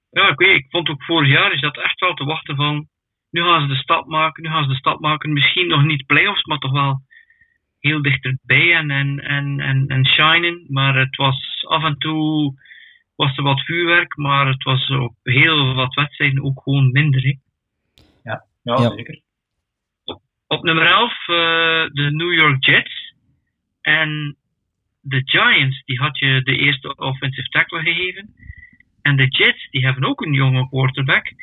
[0.10, 2.88] Ja, ik weet, ik vond ook vorig jaar is dat echt wel te wachten van
[3.30, 5.34] nu gaan ze de stap maken, nu gaan ze de stap maken.
[5.34, 7.02] Misschien nog niet playoffs, maar toch wel
[7.82, 10.66] heel dichterbij en, en, en, en, en shinen.
[10.68, 12.54] Maar het was af en toe
[13.16, 17.22] was er wat vuurwerk, maar het was op heel wat wedstrijden ook gewoon minder.
[17.22, 17.36] Hè?
[18.24, 19.22] Ja, ja, zeker.
[20.48, 21.36] Op, nummer 11 uh,
[21.94, 23.14] de New York Jets.
[23.82, 24.36] En
[25.02, 28.34] de Giants, die had je de eerste offensive tackle gegeven.
[29.02, 31.34] En de Jets, die hebben ook een jonge quarterback.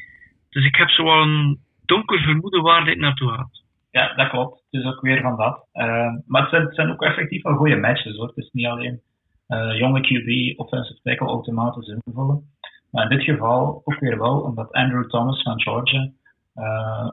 [0.51, 3.63] Dus ik heb zo een donker vermoeden waar dit naartoe gaat.
[3.99, 4.63] Ja, dat klopt.
[4.71, 5.67] Het is ook weer van dat.
[5.75, 8.27] Uh, maar het zijn, ook effectief wel goede matches hoor.
[8.27, 9.01] Het is niet alleen
[9.49, 12.43] uh, jonge QB, offensive tackle automatisch invullen.
[12.91, 16.11] Maar in dit geval ook weer wel, omdat Andrew Thomas van Georgia,
[16.55, 17.09] uh,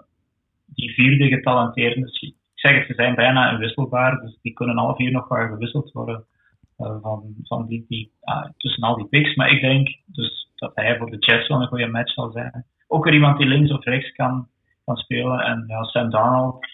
[0.65, 2.21] die vierde getalenteerd is.
[2.21, 5.91] Ik zeg het, ze zijn bijna inwisselbaar, dus die kunnen alle vier nog wel gewisseld
[5.91, 6.25] worden
[6.77, 8.11] van, van die, die,
[8.57, 9.35] tussen al die picks.
[9.35, 12.65] Maar ik denk dus dat hij voor de Jets wel een goede match zal zijn.
[12.87, 14.47] Ook weer iemand die links of rechts kan
[14.85, 15.39] kan spelen.
[15.39, 16.67] En ja, Sam Darnold,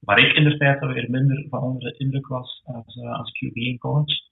[0.00, 3.30] waar ik in de tijd alweer minder van onder de indruk was als, uh, als
[3.30, 4.24] QB in college.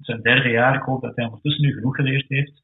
[0.00, 2.62] Zijn derde jaar, ik hoop dat hij ondertussen nu genoeg geleerd heeft.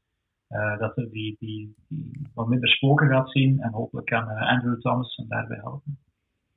[0.49, 4.49] Uh, dat hij die, die, die, wat minder spoken gaat zien en hopelijk kan uh,
[4.49, 5.97] Andrew Thomas hem daarbij helpen.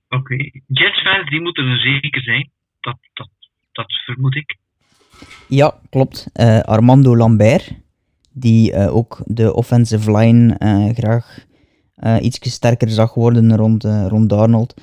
[0.09, 0.63] Oké, okay.
[0.67, 2.51] Jets-fans die moeten er zeker zijn.
[2.81, 3.29] Dat, dat,
[3.73, 4.59] dat vermoed ik.
[5.49, 6.31] Ja, klopt.
[6.63, 7.81] Armando Lambert,
[8.33, 10.59] die ook de offensive line
[10.95, 11.45] graag
[11.99, 14.75] uh, iets sterker zag worden rond, uh, rond Darnold.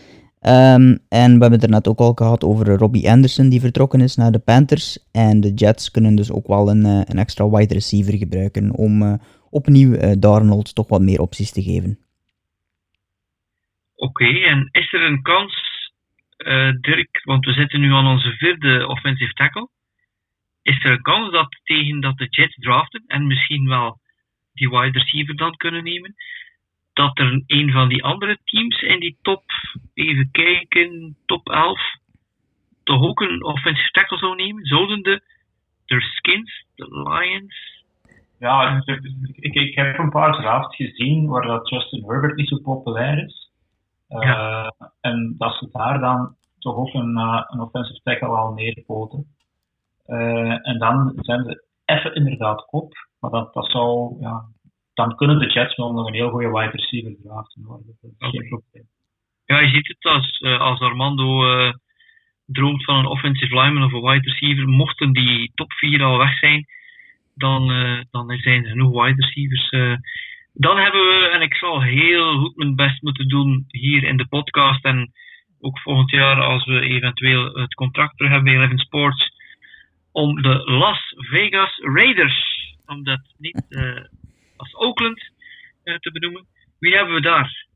[0.41, 4.01] Ehm, en we hebben het er net ook al gehad over Robbie Anderson die vertrokken
[4.01, 4.97] is naar de Panthers.
[5.11, 9.19] En de Jets kunnen dus ook wel een, een extra wide receiver gebruiken om
[9.49, 11.99] opnieuw Darnold toch wat meer opties te geven.
[13.95, 15.53] Oké, en is er een kans,
[16.81, 19.69] Dirk, want we zitten nu aan onze vierde offensive tackle.
[20.61, 23.99] Is er een kans dat tegen dat de Jets draften en misschien wel
[24.53, 26.15] die wide receiver dan kunnen nemen,
[27.01, 29.43] dat er een van die andere teams in die top,
[29.93, 31.79] even kijken, top 11,
[32.83, 34.65] toch ook een offensive tackle zou nemen?
[34.65, 35.21] Zouden de,
[35.85, 37.79] de Skins, de Lions...
[38.39, 38.83] Ja,
[39.35, 43.49] ik, ik heb een paar drafts gezien waar dat Justin Herbert niet zo populair is.
[44.09, 44.67] Uh,
[45.01, 49.25] En dat ze daar dan toch ook een, uh, een offensive tackle al neerpoten.
[50.07, 52.93] Uh, en dan zijn ze even inderdaad kop.
[53.19, 54.45] Maar dat, dat zou, ja,
[55.07, 57.97] dan kunnen de Jets wel nog een heel goede wide receiver draften worden.
[58.01, 58.87] Dat is geen probleem.
[59.45, 61.73] Ja, je ziet het als, uh, als Armando uh,
[62.45, 64.67] droomt van een offensive lineman of een wide receiver.
[64.67, 66.65] Mochten die top 4 al weg zijn,
[67.35, 69.69] dan, uh, dan zijn er genoeg wide receivers.
[70.53, 74.27] dan hebben we, en ik zal heel goed mijn best moeten doen hier in de
[74.27, 75.11] podcast en
[75.59, 79.31] ook volgend jaar als we eventueel het contract terug hebben bij Eleven Sports,
[80.11, 83.65] om de Las Vegas Raiders om dat niet
[84.61, 85.31] als Oakland
[85.83, 86.45] uh, te benoemen.
[86.79, 87.67] Wie hebben we daar?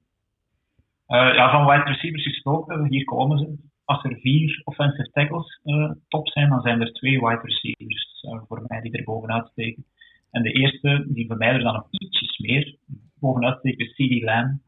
[1.08, 3.74] Uh, ja, van wide receivers gesproken, hier komen ze.
[3.86, 5.62] Als er vier offensive tackles
[6.08, 9.86] top zijn, dan zijn er twee wide receivers voor mij die er bovenuit steken.
[10.32, 12.78] En de eerste, die voor mij er dan nog ietsjes meer
[13.20, 14.62] bovenuit steekt, is CD Lamb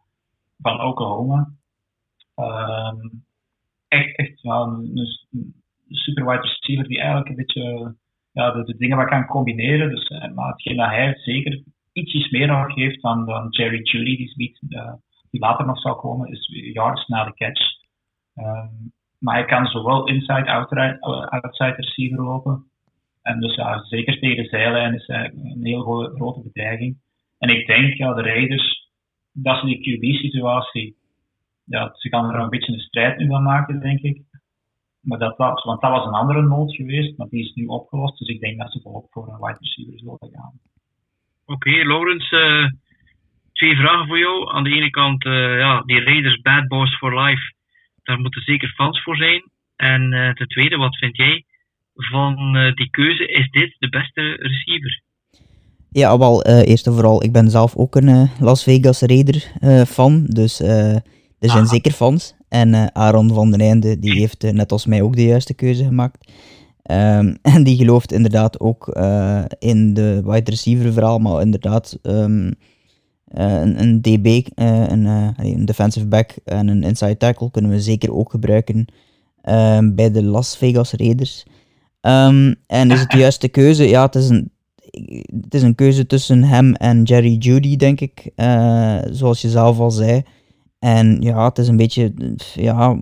[0.61, 1.51] van Oklahoma.
[2.35, 3.07] Ehm,
[3.87, 5.07] echt, echt ja, een,
[5.89, 7.95] super wide receiver die eigenlijk een beetje
[8.31, 9.89] ja, de, dingen wat kan combineren.
[9.89, 11.63] Dus, maar hetgeen dat hij zeker
[11.97, 13.81] ietsjes meer nog heeft dan, dan Jerry
[14.35, 14.93] biedt, uh,
[15.31, 17.61] die later nog zal komen, is yards na de catch.
[18.35, 22.65] Um, maar hij kan zowel inside, outside, outside receiver lopen.
[23.21, 25.81] En dus zeker tegen de zijlijn is hij een heel
[26.15, 26.97] grote bedreiging.
[27.37, 28.89] En ik denk, ja, de Raiders,
[29.31, 30.95] dat ze die QB-situatie,
[31.63, 34.21] ja, ze gaan er een beetje een strijd nu van maken, denk ik.
[34.99, 38.17] Maar dat was, want dat was een andere nood geweest, maar die is nu opgelost.
[38.17, 40.59] Dus ik denk dat ze volop voor een wide receiver zullen gaan.
[41.49, 42.65] Oké, okay, Laurens, uh,
[43.53, 44.51] twee vragen voor jou.
[44.51, 47.53] Aan de ene kant, uh, ja, die Raiders Bad Boys for Life,
[48.03, 49.43] daar moeten zeker fans voor zijn.
[49.75, 51.45] En uh, ten tweede, wat vind jij
[51.93, 53.27] van die keuze?
[53.27, 55.01] Is dit de beste receiver?
[55.89, 59.51] Ja, wel, eerst en vooral, ik ben zelf ook een Las Vegas Raider
[59.85, 61.01] fan, dus er
[61.39, 61.69] zijn ah.
[61.69, 62.33] zeker fans.
[62.49, 66.31] En Aaron van den Einde, die heeft net als mij ook de juiste keuze gemaakt.
[66.91, 72.53] Um, en die gelooft inderdaad ook uh, in de wide receiver verhaal, maar inderdaad um,
[73.27, 78.31] een, een, DB, een, een, defensive back en een inside tackle kunnen we zeker ook
[78.31, 78.85] gebruiken
[79.43, 81.45] um, bij de Las Vegas Raiders.
[82.67, 83.83] en is het de juiste keuze?
[83.83, 84.51] Ja, het is een,
[85.41, 88.31] het is een keuze tussen hem en Jerry Judy, denk ik.
[89.11, 90.23] zoals je zelf al zei.
[90.79, 92.13] En ja, het is een beetje,
[92.53, 92.97] ja,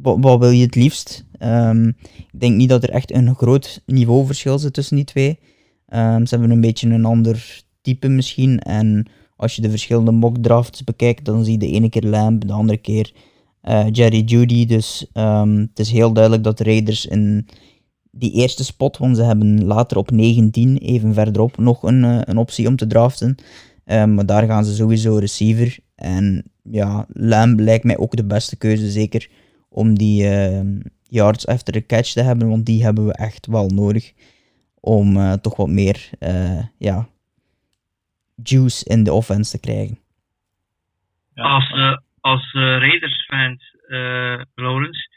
[0.00, 1.26] wat, wil je het liefst?
[1.38, 1.88] Um,
[2.32, 5.38] ik denk niet dat er echt een groot niveauverschil zit tussen die twee.
[5.88, 8.58] Um, ze hebben een beetje een ander type misschien.
[8.58, 12.46] En als je de verschillende mock drafts bekijkt, dan zie je de ene keer Lamb,
[12.46, 13.12] de andere keer
[13.62, 14.66] uh, Jerry Judy.
[14.66, 17.48] Dus um, het is heel duidelijk dat de Raiders in
[18.10, 22.36] die eerste spot, want ze hebben later op 19, even verderop, nog een, uh, een
[22.36, 23.34] optie om te draften.
[23.84, 25.78] maar daar gaan ze sowieso receiver.
[25.94, 29.30] En ja, Lamb lijkt mij ook de beste keuze, zeker
[29.68, 30.26] om die
[31.08, 34.12] yards after the catch te hebben, want die hebben we echt wel nodig
[34.80, 37.08] om uh, toch wat meer uh, ja,
[38.42, 39.98] juice in de offense te krijgen.
[41.34, 41.72] Als,
[42.20, 43.76] als Raiders-fans,
[44.54, 45.08] Lawrence,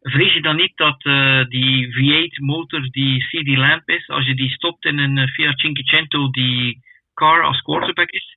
[0.00, 1.02] vrees je dan niet dat
[1.48, 6.82] die V8-motor die CD Lamp is, als je die stopt in een Fiat Cinquecento die
[7.14, 8.36] car als quarterback is,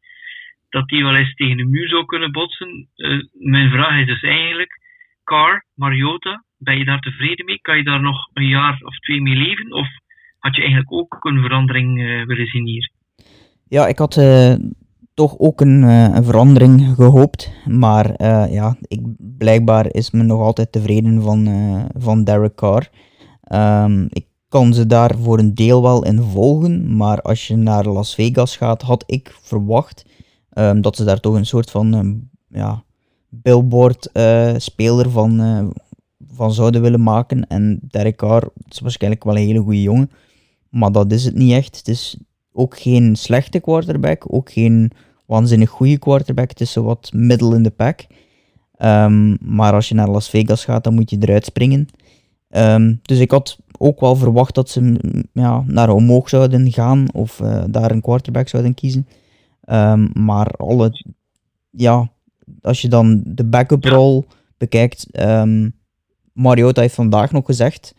[0.69, 2.89] dat die wel eens tegen de muur zou kunnen botsen.
[2.95, 4.81] Uh, mijn vraag is dus eigenlijk,
[5.23, 7.61] Car, Mariota, ben je daar tevreden mee?
[7.61, 9.73] Kan je daar nog een jaar of twee mee leven?
[9.73, 9.87] Of
[10.39, 12.89] had je eigenlijk ook een verandering uh, willen zien hier?
[13.67, 14.53] Ja, ik had uh,
[15.13, 17.51] toch ook een, een, verandering gehoopt.
[17.65, 18.99] Maar ja, ik,
[19.37, 21.47] blijkbaar is men nog altijd tevreden van,
[21.97, 22.89] van Derek Carr.
[23.53, 26.95] Um, ik kan ze daar voor een deel wel in volgen.
[26.97, 30.05] Maar als je naar Las Vegas gaat, had ik verwacht
[30.59, 32.83] Um, dat ze daar toch een soort van um, ja,
[33.29, 35.39] billboard-speler eh, van,
[36.39, 37.47] van zouden willen maken.
[37.47, 40.11] En Derek Carr is waarschijnlijk wel een hele goede jongen.
[40.69, 41.77] Maar dat is het niet echt.
[41.77, 42.17] Het is
[42.53, 44.91] ook geen slechte quarterback, ook geen
[45.25, 46.49] waanzinnig goede quarterback.
[46.49, 48.05] Het is zo wat middle in de pack.
[48.75, 51.87] Ehm, maar als je naar Las Vegas gaat, dan moet je eruit springen.
[52.49, 54.99] Ehm, dus ik had ook wel verwacht dat ze mm,
[55.33, 59.07] ja, naar omhoog zouden gaan of uh, daar een quarterback zouden kiezen.
[59.61, 61.03] Ehm, maar alle,
[61.69, 62.11] ja,
[62.61, 64.25] als je dan de backup rol
[64.57, 65.73] bekijkt, um,
[66.39, 67.95] Mariota heeft vandaag nog gezegd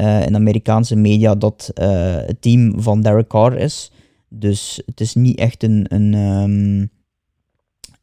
[0.00, 3.92] uh, in Amerikaanse media dat uh, het team van Derek Carr is.
[4.28, 6.90] Dus het is niet echt een, een, um,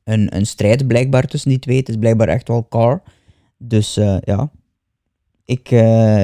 [0.03, 1.77] een, een strijd blijkbaar tussen die twee.
[1.77, 3.01] Het is blijkbaar echt wel Carr.
[3.57, 4.51] Dus uh, ja,
[5.45, 5.69] ik,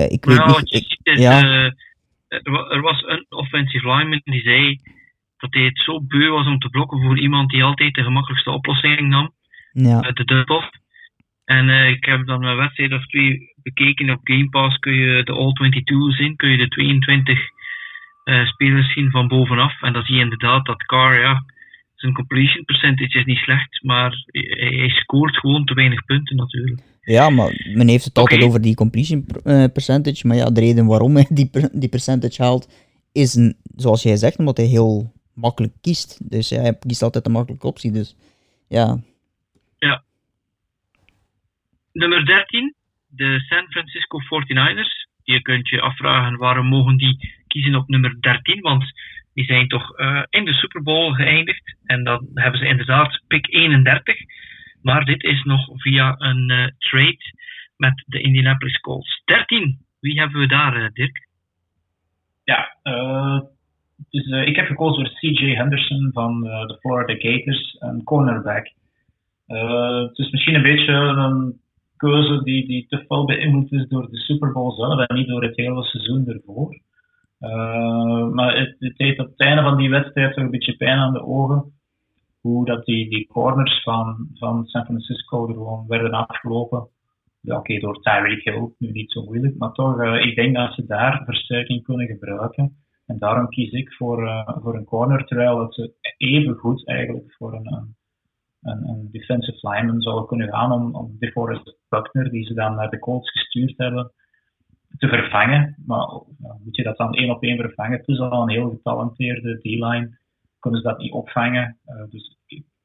[0.09, 0.73] ik weet nou, niet...
[0.73, 1.43] Ik, is, ja.
[2.69, 4.79] er was een offensive lineman die zei
[5.37, 8.51] dat hij het zo beu was om te blokken voor iemand die altijd de gemakkelijkste
[8.51, 9.31] oplossing nam.
[9.71, 9.99] Ja.
[9.99, 10.79] Met de dump
[11.45, 14.77] En ik heb dan een wedstrijd of twee bekeken op Game Pass.
[14.77, 17.39] Kun je de All-22 zien, kun je de 22
[18.25, 19.81] uh, spelers zien van bovenaf.
[19.81, 21.43] En dan zie je inderdaad dat Carr, ja,
[21.95, 26.81] zijn completion percentage is niet slecht, maar hij, hij scoort gewoon te weinig punten natuurlijk.
[27.01, 30.27] Ja, maar men heeft het altijd over die completion uh, percentage.
[30.27, 34.15] Maar ja, de reden waarom hij die, per, die percentage haalt, is, een, zoals jij
[34.15, 36.31] zegt, omdat hij heel makkelijk kiest.
[36.31, 37.91] Dus ja, hij kiest altijd een makkelijke optie.
[37.91, 38.15] Dus
[38.67, 38.97] ja.
[39.77, 40.03] Ja.
[41.91, 42.75] Nummer 13,
[43.15, 45.09] de San Francisco 49ers.
[45.23, 48.83] Je kunt je afvragen waarom mogen die kiezen op nummer 13, want
[49.33, 51.77] die zijn toch uh, in de Super Bowl geëindigd.
[51.85, 54.15] En dan hebben ze inderdaad pick 31.
[54.81, 57.33] Maar dit is nog via een uh, trade
[57.77, 59.21] met de Indianapolis Colts.
[59.25, 61.27] 13, wie hebben we daar, uh, Dirk?
[62.43, 62.77] Ja,
[64.09, 68.71] dus ik heb gekozen voor CJ Henderson van de Florida Gators, een cornerback.
[69.45, 71.59] Het is misschien een beetje een
[72.05, 75.43] keuze die, die te veel beïnvloed is door de Super Bowl zelf en niet door
[75.43, 76.79] het hele seizoen ervoor.
[78.33, 81.13] maar het, het deed op het einde van die wedstrijd toch een beetje pijn aan
[81.13, 81.73] de ogen.
[82.41, 86.87] Hoe dat die, die corners van, van San Francisco er gewoon werden afgelopen.
[87.41, 90.73] Ja, oké, okay, door Tyreek Hill, nu niet zo moeilijk, maar toch, ik denk dat
[90.73, 92.75] ze daar versterking kunnen gebruiken.
[93.05, 97.33] En daarom kies ik voor, uh, voor een corner, terwijl dat ze even goed eigenlijk
[97.37, 97.95] voor een,
[98.65, 102.89] een, een defensive lineman zouden kunnen gaan om, om DeForest Buckner, die ze dan naar
[102.89, 104.11] de Colts gestuurd hebben,
[104.97, 105.75] te vervangen.
[105.85, 107.97] Maar uh, moet je dat dan één op één vervangen?
[107.97, 110.17] Het is al een heel getalenteerde D-line.
[110.59, 111.77] Kunnen ze dat niet opvangen?
[111.85, 112.37] Uh, dus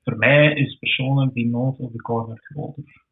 [0.03, 3.03] voor mij is persoonlijk die nood op de corner groter.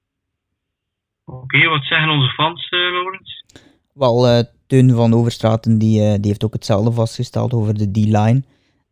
[1.25, 3.45] Oké, okay, wat zeggen onze fans, Laurens?
[3.93, 8.43] Wel, Teun van Overstraten die, uh, die heeft ook hetzelfde vastgesteld over de D-line.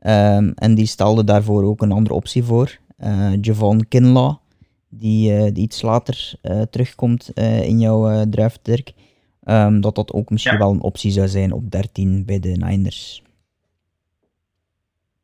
[0.06, 2.78] Um, en die stelde daarvoor ook een andere optie voor.
[2.98, 4.34] Uh, Javon Kinlaw,
[4.88, 6.32] die, uh, die iets later
[6.70, 7.30] terugkomt
[7.62, 8.92] in jouw draft, Dirk.
[9.44, 10.58] Um, dat dat ook misschien ja.
[10.58, 13.22] wel een optie zou zijn op 13 bij de Niners.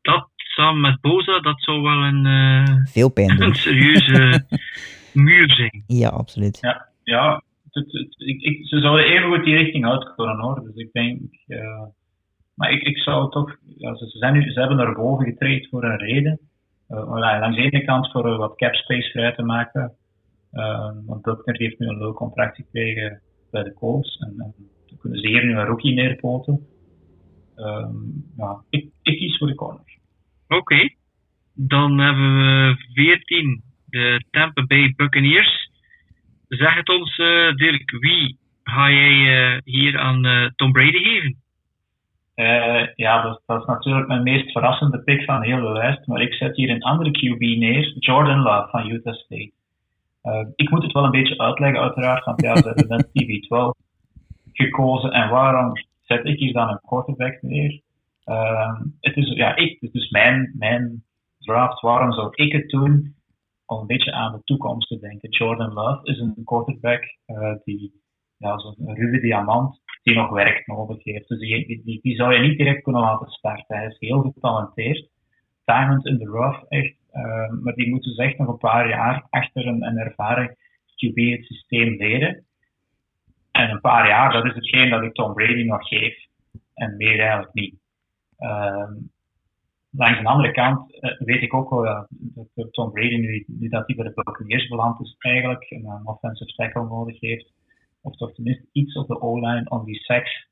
[0.02, 3.46] Dat samen met Boza, dat zou wel een, Veel pijn doen.
[3.48, 4.46] een serieuze
[5.12, 5.84] muur zijn.
[5.86, 6.58] Ja, absoluut.
[6.60, 7.42] Ja, ja
[7.72, 10.62] het, het, ik, ik, ze zouden even goed die richting uitkomen hoor.
[10.64, 11.82] Dus ik denk, uh,
[12.54, 15.84] maar ik, ik zou toch, ja, ze, zijn nu, ze hebben naar boven getraind voor
[15.84, 16.40] een reden.
[16.92, 19.92] Uh, langs de ene kant voor uh, wat cap space vrij te maken.
[21.06, 23.20] want Buckner heeft nu een low contract gekregen
[23.50, 24.18] bij de Colts.
[24.18, 24.54] En, dan
[24.98, 26.66] kunnen ze hier nu een rookie neerpoten.
[28.36, 29.98] ja, ik, kies voor de corner.
[30.48, 30.94] Oké.
[31.54, 35.70] Dan hebben we 14, de Tampa Bay Buccaneers.
[36.48, 41.41] Zeg het ons, uh, Dirk, wie ga jij hier aan Tom Brady geven?
[42.94, 46.06] Ja, dat, dat, is natuurlijk mijn meest verrassende pick van de hele lijst.
[46.06, 49.52] Maar ik zet hier een andere QB neer, Jordan Love van Utah State.
[50.54, 53.90] ik moet het wel een beetje uitleggen, uiteraard, want ja, ze hebben net TV12
[54.52, 55.12] gekozen.
[55.12, 57.80] En waarom zet ik hier dan een quarterback neer?
[59.00, 61.04] het is, ja, ik, het is mijn, mijn
[61.38, 61.80] draft.
[61.80, 63.14] Waarom zou ik het doen?
[63.72, 65.30] om een beetje aan de toekomst te denken.
[65.30, 67.02] Jordan Love is een quarterback
[67.64, 68.02] die,
[68.36, 71.28] ja, zo'n ruwe diamant, die nog werk nodig heeft.
[71.28, 73.76] Dus die, die, die, zou je niet direct kunnen laten starten.
[73.76, 75.08] Hij is heel getalenteerd.
[75.64, 76.94] Diamond in the rough, echt.
[77.12, 80.56] Uh, maar die moet dus echt nog een paar jaar achter een, ervaren
[80.86, 82.44] QB het systeem leren.
[83.50, 86.26] En een paar jaar, dat is hetgeen dat ik Tom Brady nog geef.
[86.74, 87.74] En meer eigenlijk niet.
[88.38, 88.90] Uh,
[89.90, 92.06] langs de andere kant uh, weet ik ook wel
[92.54, 96.06] dat Tom Brady nu, nu dat hij bij de Buccaneers beland is eigenlijk en een
[96.06, 97.52] offensive tackle nodig heeft,
[98.02, 100.48] of toch tenminste iets op de O-line om die seks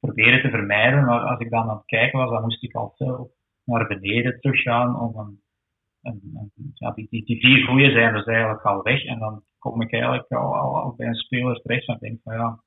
[0.00, 1.04] proberen te vermijden.
[1.04, 3.32] Maar als ik dan aan het kijken was, dan moest ik al veel
[3.64, 5.40] naar beneden teruggaan om een,
[6.02, 9.82] een, ja, die, die, die, vier goeie zijn dus eigenlijk al weg en dan kom
[9.82, 12.60] ik eigenlijk al, bij een speler terecht en denk van ja,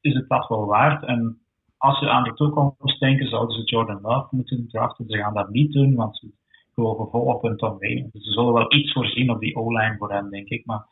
[0.00, 1.04] is het dat wel waard?
[1.04, 1.38] En
[1.76, 5.08] als ze aan de toekomst denken, zouden ze Jordan Love moeten draften.
[5.08, 6.32] Ze gaan dat niet doen, want ze
[6.74, 8.02] geloven volop in Tom Brady.
[8.12, 10.66] Dus ze zullen wel iets voorzien op die O-line voor hem, denk ik.
[10.66, 10.86] Maar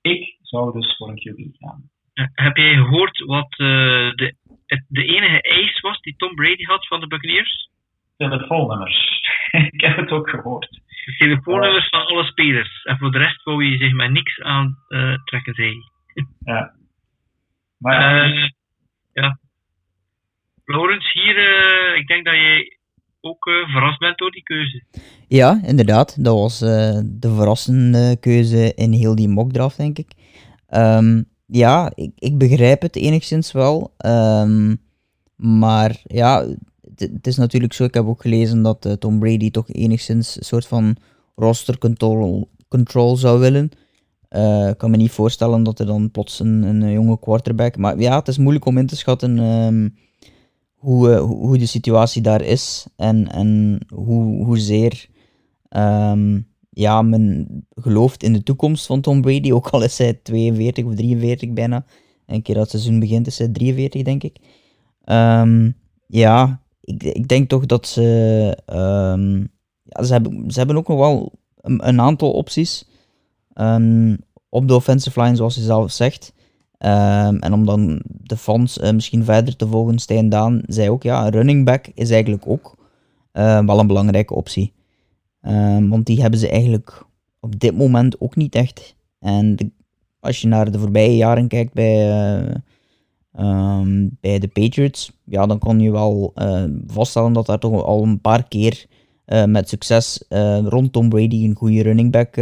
[0.00, 1.90] ik zou dus voor een QB gaan.
[2.18, 3.68] Heb jij gehoord wat uh,
[4.14, 4.34] de,
[4.66, 7.70] het, de enige eis was die Tom Brady had van de Buccaneers?
[8.16, 9.20] Telefoonnummers.
[9.72, 10.68] ik heb het ook gehoord.
[11.04, 12.82] De telefoonnummers van alle spelers.
[12.84, 15.74] En voor de rest wou je zich maar niks aan uh, trekken, zei
[16.44, 16.72] Ja.
[17.78, 18.26] Maar ja.
[18.26, 18.48] Uh,
[19.12, 19.38] ja.
[20.64, 21.36] Laurens, hier,
[21.96, 22.78] ik denk dat jij
[23.20, 24.84] ook verrast bent door die keuze.
[25.28, 26.24] Ja, inderdaad.
[26.24, 30.10] Dat was de verrassende keuze in heel die mockdraft, denk ik.
[30.70, 33.94] Um, ja, ik, ik begrijp het enigszins wel.
[34.06, 34.80] Um,
[35.36, 36.46] maar ja,
[36.94, 37.84] het is natuurlijk zo.
[37.84, 40.96] Ik heb ook gelezen dat uh, Tom Brady toch enigszins een soort van
[41.34, 43.70] roster control, control zou willen.
[44.30, 47.76] Uh, ik kan me niet voorstellen dat er dan plots een, een jonge quarterback.
[47.76, 49.96] Maar ja, het is moeilijk om in te schatten um,
[50.74, 52.86] hoe, uh, hoe de situatie daar is.
[52.96, 55.08] En, en hoe, hoezeer
[55.70, 56.47] um,
[56.78, 60.94] ja, men gelooft in de toekomst van Tom Brady, ook al is hij 42 of
[60.94, 61.84] 43 bijna.
[62.26, 64.36] Een keer dat het seizoen begint is hij 43, denk ik.
[65.04, 65.76] Um,
[66.06, 68.02] ja, ik, ik denk toch dat ze...
[68.66, 69.48] Um,
[69.82, 72.88] ja, ze, hebben, ze hebben ook nog wel een, aantal opties.
[73.54, 74.18] Um,
[74.48, 76.32] op de offensive line, zoals je zelf zegt.
[76.78, 81.28] en om dan de fans uh, misschien verder te volgen, Stijn Daan zei ook, ja,
[81.28, 82.76] running back is eigenlijk ook
[83.32, 84.76] uh, wel een belangrijke optie.
[85.42, 87.06] Um, want die hebben ze eigenlijk
[87.40, 88.96] op dit moment ook niet echt.
[89.18, 89.72] En
[90.20, 92.54] als je naar de voorbije jaren kijkt bij, uh,
[93.78, 98.02] um, bij de Patriots, ja, dan kan je wel uh, vaststellen dat daar toch al
[98.02, 98.86] een paar keer
[99.26, 100.24] uh, met succes
[100.64, 102.36] rond Tom Brady een goede running back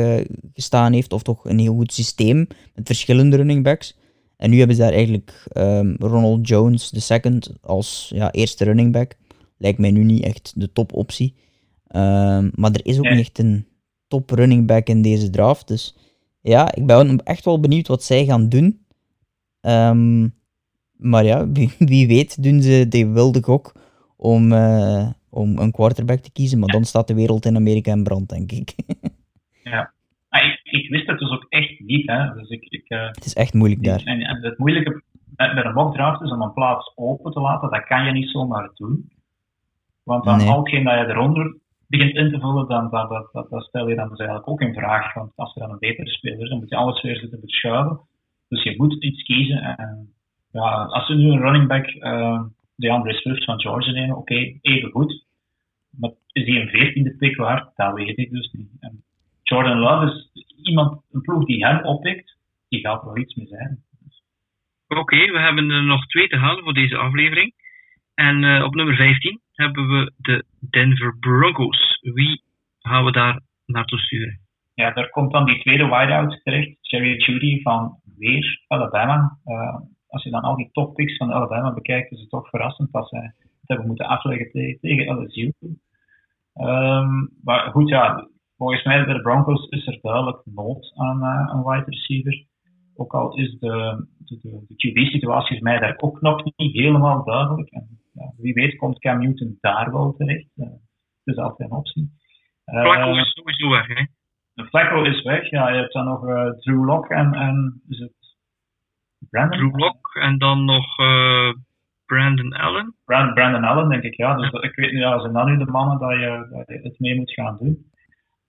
[0.54, 1.12] gestaan heeft.
[1.12, 3.96] Of toch een heel goed systeem met verschillende running backs.
[4.36, 9.16] En nu hebben ze daar eigenlijk um, Ronald Jones II als ja, eerste running back.
[9.58, 11.34] Lijkt mij nu niet echt de topoptie.
[11.88, 13.66] Um, maar er is ook niet echt een
[14.08, 15.68] top running back in deze draft.
[15.68, 15.96] Dus
[16.40, 18.86] ja, ik ben echt wel benieuwd wat zij gaan doen.
[19.60, 20.34] Um,
[20.96, 23.72] maar ja, wie, wie, weet doen ze de wilde gok
[24.16, 26.58] om, uh, om een quarterback te kiezen.
[26.58, 28.74] Maar dan staat de wereld in Amerika in brand, denk ik.
[29.72, 29.94] ja.
[30.30, 32.06] Ik, ik, wist het dus ook echt niet.
[32.06, 32.34] Hè.
[32.34, 34.02] Dus ik, ik, uh, het is echt moeilijk daar.
[34.04, 35.02] En, en het moeilijke
[35.36, 37.70] met een mock draft is om een plaats open te laten.
[37.70, 39.10] Dat kan je niet zomaar doen.
[40.02, 40.48] Want dan nee.
[40.48, 41.56] al hetgeen dat je eronder
[41.88, 45.14] begint in te vullen, dan, stel je dan dus eigenlijk ook in vraag.
[45.14, 48.00] Want als er dan een betere speler is, dan moet je alles weer zitten verschuiven.
[48.48, 49.62] Dus je moet iets kiezen.
[49.62, 50.08] En,
[50.52, 52.42] ja, als we nu een running back, uh,
[52.76, 55.24] DeAndre Swift van Georgia nemen, oké, even goed.
[55.90, 57.76] Maar is die een veertiende pick waard?
[57.76, 58.68] Dat weet ik dus niet.
[59.42, 62.36] Jordan Love is iemand, een ploeg die hem oppikt,
[62.68, 63.84] die gaat wel iets mee zijn.
[64.88, 67.54] Oké, we hebben er nog twee te halen voor deze aflevering.
[68.14, 71.98] En uh, op nummer 15 hebben we de Denver Broncos.
[72.00, 72.42] Wie
[72.78, 74.40] gaan we daar naartoe sturen?
[74.74, 79.38] Ja, daar komt dan die tweede wideout terecht, Jerry Judy van weer Alabama.
[79.44, 79.76] Uh,
[80.08, 83.32] als je dan al die toppicks van Alabama bekijkt, is het toch verrassend dat zij
[83.40, 84.50] het hebben moeten afleggen
[84.80, 85.52] tegen, LSU.
[86.54, 91.52] Um, maar goed, ja, volgens mij bij de Broncos is er duidelijk nood aan uh,
[91.52, 92.44] een wide receiver.
[92.96, 97.70] Ook al is de, de, de, QB-situatie mij daar ook nog niet helemaal duidelijk.
[98.16, 100.50] Ja, wie weet komt Cam Newton daar wel terecht.
[100.56, 100.66] Uh,
[101.24, 102.10] dat is altijd een optie.
[102.64, 104.04] Flacco is sowieso weg, hè?
[104.64, 105.68] Flacco is weg, ja.
[105.68, 108.14] Je hebt dan nog uh, Drew Lock en, en is het
[109.30, 109.58] Brandon?
[109.58, 110.96] Drew Lock en dan nog
[112.06, 112.94] Brandon Allen.
[113.04, 114.34] Brand, Brandon Allen, denk ik, ja.
[114.34, 116.98] Dus ik weet niet, ja, zijn dan nu de mannen dat je, dat je het
[116.98, 117.90] mee moet gaan doen.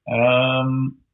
[0.03, 1.05] Um,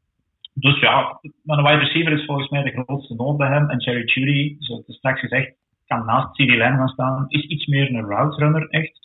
[0.53, 3.69] dus ja, maar een wide receiver is volgens mij de grootste nood bij hem.
[3.69, 5.55] En Jerry Judy, zoals straks gezegd,
[5.85, 9.03] kan naast CD Lamb gaan staan, is iets meer een route runner echt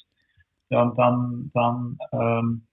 [0.68, 2.66] dan, dan, dan, um,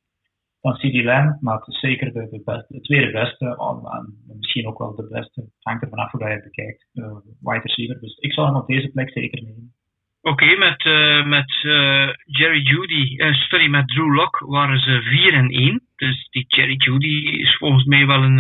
[0.62, 1.04] dan CD
[1.40, 3.46] maar het is zeker de, beste, de tweede beste,
[3.92, 7.16] en misschien ook wel de beste, het hangt er vanaf hoe je het bekijkt, uh,
[7.40, 8.00] wide receiver.
[8.00, 9.74] Dus ik zou hem op deze plek zeker nemen.
[10.22, 15.50] Oké, met, uh, met uh, Jerry Judy, uh, met Drew Lock waren ze 4 en
[15.50, 15.82] 1.
[15.96, 18.40] Dus die Jerry Judy is volgens mij wel een,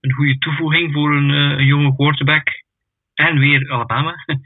[0.00, 2.48] een goede toevoeging voor een, een jonge quarterback.
[3.28, 4.14] En weer Alabama.
[4.26, 4.36] Uh,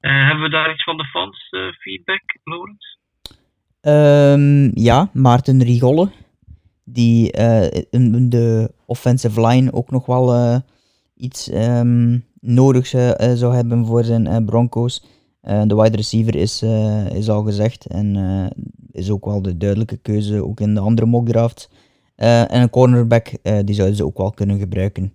[0.28, 2.96] hebben we daar iets van de fans uh, feedback, Lorenz?
[3.80, 6.10] Um, ja, Maarten Rigolle,
[6.84, 10.62] die uh, in de offensive line ook nog wel
[11.16, 15.04] iets um, nodig zou hebben voor zijn Broncos.
[15.40, 16.62] de wide receiver is,
[17.12, 18.16] is al gezegd en
[18.92, 21.70] is ook wel de duidelijke keuze, ook in de andere mock draft.
[22.16, 23.28] en een cornerback,
[23.64, 25.12] die zouden ze ook wel kunnen gebruiken.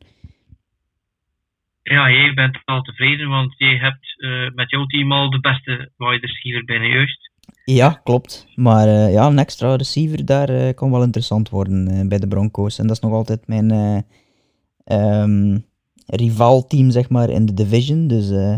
[1.92, 5.92] Ja, jij bent al tevreden, want je hebt uh, met jouw team al de beste
[5.98, 7.30] wide receiver bijna juist.
[7.66, 8.48] Ja, klopt.
[8.56, 12.80] Maar uh, ja, een extra receiver daar uh, kan wel interessant worden bij de Broncos.
[12.80, 14.04] En dat is nog altijd mijn,
[14.86, 15.66] um,
[16.06, 18.08] rival-team, zeg maar, in de division.
[18.08, 18.56] Dus eh,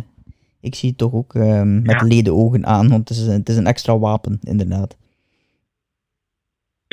[0.62, 2.06] ik zie het toch ook ehm, met Ja.
[2.08, 4.98] leden ogen aan, want het is, het is een extra wapen, inderdaad.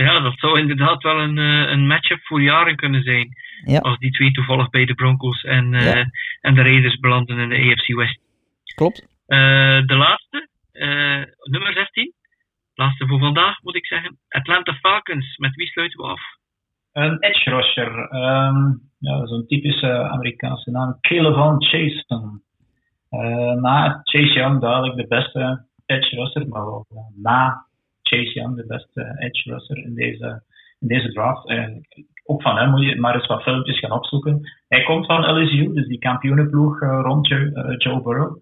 [0.07, 3.29] Ja, dat zou inderdaad wel een, eh, een matchup voor jaren kunnen zijn.
[3.65, 3.79] Ja.
[3.79, 6.11] Als die twee toevallig bij de Broncos en, eh, Ja.
[6.41, 8.19] en de Raiders belanden in de AFC West.
[8.75, 9.07] Klopt.
[9.27, 9.39] Eh,
[9.87, 12.13] de laatste, eh, nummer 16.
[12.75, 14.19] Laatste voor vandaag, moet ik zeggen.
[14.29, 15.37] Atlanta Falcons.
[15.37, 16.21] Met wie sluiten we af?
[16.93, 18.09] Een edge rusher.
[18.09, 18.57] ehm,
[18.99, 20.97] ja, zo'n typische Amerikaanse naam.
[21.01, 22.43] Chasen.
[23.11, 26.87] Eh, na Chase Young duidelijk de beste edge rusher, maar wel
[27.23, 27.67] na
[28.11, 30.43] Chase Young de beste edge rusher in deze,
[30.79, 31.49] in deze draft.
[31.49, 34.41] Eigenlijk ook van hem moet je maar eens wat filmpjes gaan opzoeken.
[34.69, 38.37] Hij komt van LSU, dus die kampioenenploeg eh, rond Joe, eh, Joe Burrow.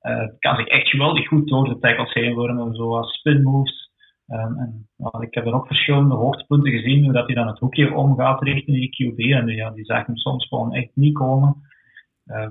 [0.00, 3.90] Eh, kan zich echt geweldig goed door de tackles heen worden, zoals spin moves.
[4.26, 4.88] Ehm, en,
[5.20, 8.76] ik heb er ook verschillende hoogtepunten gezien, hoe dat hij dan het hoekje omgaat richting
[8.76, 9.18] die QB.
[9.18, 11.56] En ja, die zag hem soms gewoon echt niet komen.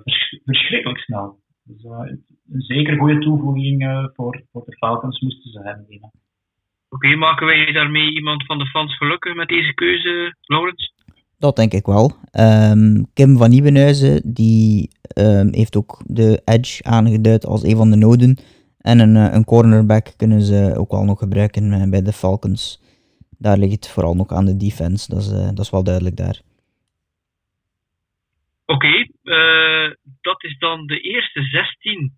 [0.04, 1.40] Vers- verschrikkelijk snel.
[1.64, 6.12] Dus een zeker goede toevoeging voor, voor de Falcons moesten ze hebben.
[6.90, 10.94] Oké, maken wij daarmee iemand van de fans gelukkig met deze keuze, Laurens?
[11.38, 12.12] Dat denk ik wel.
[12.32, 17.96] Ehm, Kim van Nieuwenhuizen die ehm, heeft ook de edge aangeduid als een van de
[17.96, 18.38] noden.
[18.82, 22.82] En een, eh, een cornerback kunnen ze ook wel nog gebruiken eh, bij de Falcons.
[23.38, 26.16] Daar ligt het vooral nog aan de defense, dat is, eh, dat is wel duidelijk
[26.16, 26.40] daar.
[28.66, 29.08] Oké,
[30.22, 32.14] dat is dan de eerste 16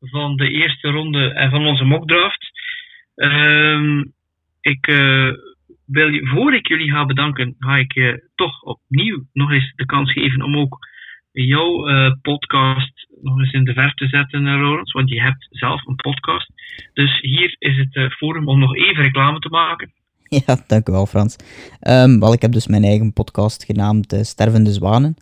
[0.00, 2.50] van de eerste ronde en van onze mockdraft.
[3.16, 4.02] Ehm
[4.66, 5.30] ik eh,
[5.84, 9.86] wil je, voor ik jullie ga bedanken, ga ik je toch opnieuw nog eens de
[9.86, 10.78] kans geven om ook
[11.32, 14.92] jouw eh, podcast nog eens in de verf te zetten, eh, Laurens.
[14.92, 16.50] Want je hebt zelf een podcast.
[16.92, 19.92] Dus hier is het forum om nog even reclame te maken.
[20.46, 21.36] Ja, dank u wel Frans.
[21.80, 25.16] Ehm, wel, ik heb dus mijn eigen podcast genaamd Stervende Zwanen.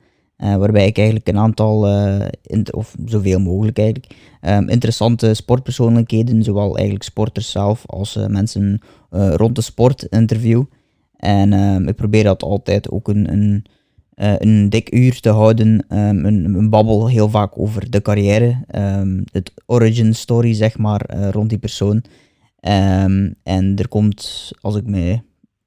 [0.44, 6.74] Eh, waarbij ik eigenlijk een aantal, eh, of zoveel mogelijk eigenlijk, ehm, interessante sportpersoonlijkheden, zowel
[6.74, 8.80] eigenlijk sporters zelf als eh, mensen
[9.10, 10.62] rond de sport interview.
[11.16, 13.64] En ehm, ik probeer dat altijd ook een, een,
[14.14, 18.64] een dik uur te houden, ehm, een, een babbel heel vaak over de carrière,
[19.32, 22.04] het origin story zeg maar, rond die persoon.
[22.60, 25.22] En er komt, als ik mij,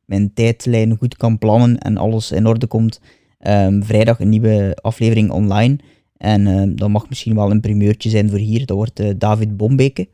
[0.06, 3.00] mijn tijdlijn goed kan plannen en alles in orde komt,
[3.48, 5.78] ehm, vrijdag een nieuwe aflevering online.
[6.18, 8.66] En ehm, dat mag misschien wel een primeurtje zijn voor hier.
[8.66, 10.08] Dat wordt eh, David Bombeke.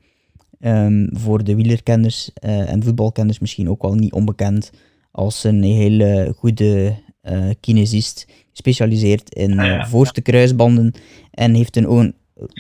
[0.60, 4.72] Ehm, voor de wielerkenners eh, en voetbalkenners misschien ook wel niet onbekend
[5.12, 8.28] als een hele goede eh kinesist.
[8.52, 10.94] Gespecialiseerd in Ah, ja, voorste kruisbanden
[11.32, 12.16] en heeft een ogen,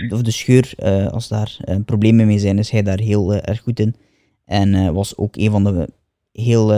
[0.09, 0.73] of de scheur,
[1.11, 3.95] als daar problemen mee zijn, is hij daar heel erg goed in.
[4.45, 5.89] En was ook een van de
[6.31, 6.71] heel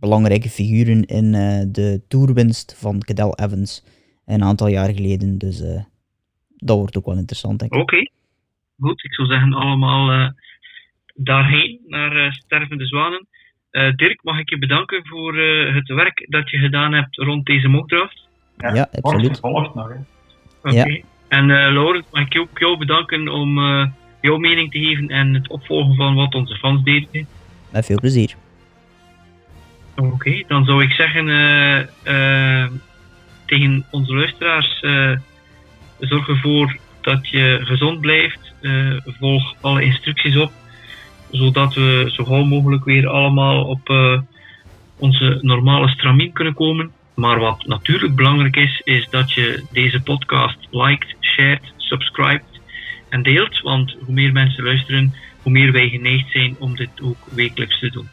[0.00, 3.84] belangrijke figuren in eh, de toerwinst van Cadel Evans
[4.26, 5.38] een aantal jaar geleden.
[5.38, 5.82] Dus eh,
[6.56, 7.80] dat wordt ook wel interessant, denk ik.
[7.80, 8.10] Oké,
[8.80, 9.04] goed.
[9.04, 10.28] Ik zou zeggen allemaal eh,
[11.14, 13.26] daarheen, naar eh, Stervende Zwanen.
[13.70, 17.46] Eh, Dirk, mag ik je bedanken voor eh, het werk dat je gedaan hebt rond
[17.46, 18.28] deze mockdraft.
[18.56, 19.34] Ja, absoluut.
[19.34, 19.88] gevolgd nog.
[19.88, 19.94] Hè.
[20.68, 20.88] Oké.
[20.88, 21.00] Ja.
[21.28, 23.86] En eh Laurens, mag ik je ook jou bedanken om eh,
[24.20, 27.26] jouw mening te geven en het opvolgen van wat onze fans deden.
[27.72, 28.34] Met veel plezier.
[30.00, 32.70] Oké, dan zou ik zeggen eh, eh,
[33.46, 35.12] tegen onze luisteraars: eh,
[35.98, 38.38] zorg ervoor dat je gezond blijft.
[39.04, 40.52] volg alle instructies op,
[41.30, 43.88] zodat we zo gauw mogelijk weer allemaal op
[44.96, 46.92] onze normale stramien kunnen komen.
[47.14, 52.60] Maar wat natuurlijk belangrijk is, is dat je deze podcast liked, shared, subscribed
[53.08, 53.60] en deelt.
[53.60, 57.90] Want hoe meer mensen luisteren, hoe meer wij geneigd zijn om dit ook wekelijks te
[57.90, 58.08] doen.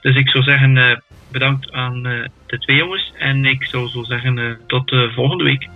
[0.00, 1.02] Dus ik zou zeggen,
[1.32, 3.12] bedankt aan eh, de twee jongens.
[3.18, 5.68] En ik zou zo zeggen, eh, tot eh, volgende week.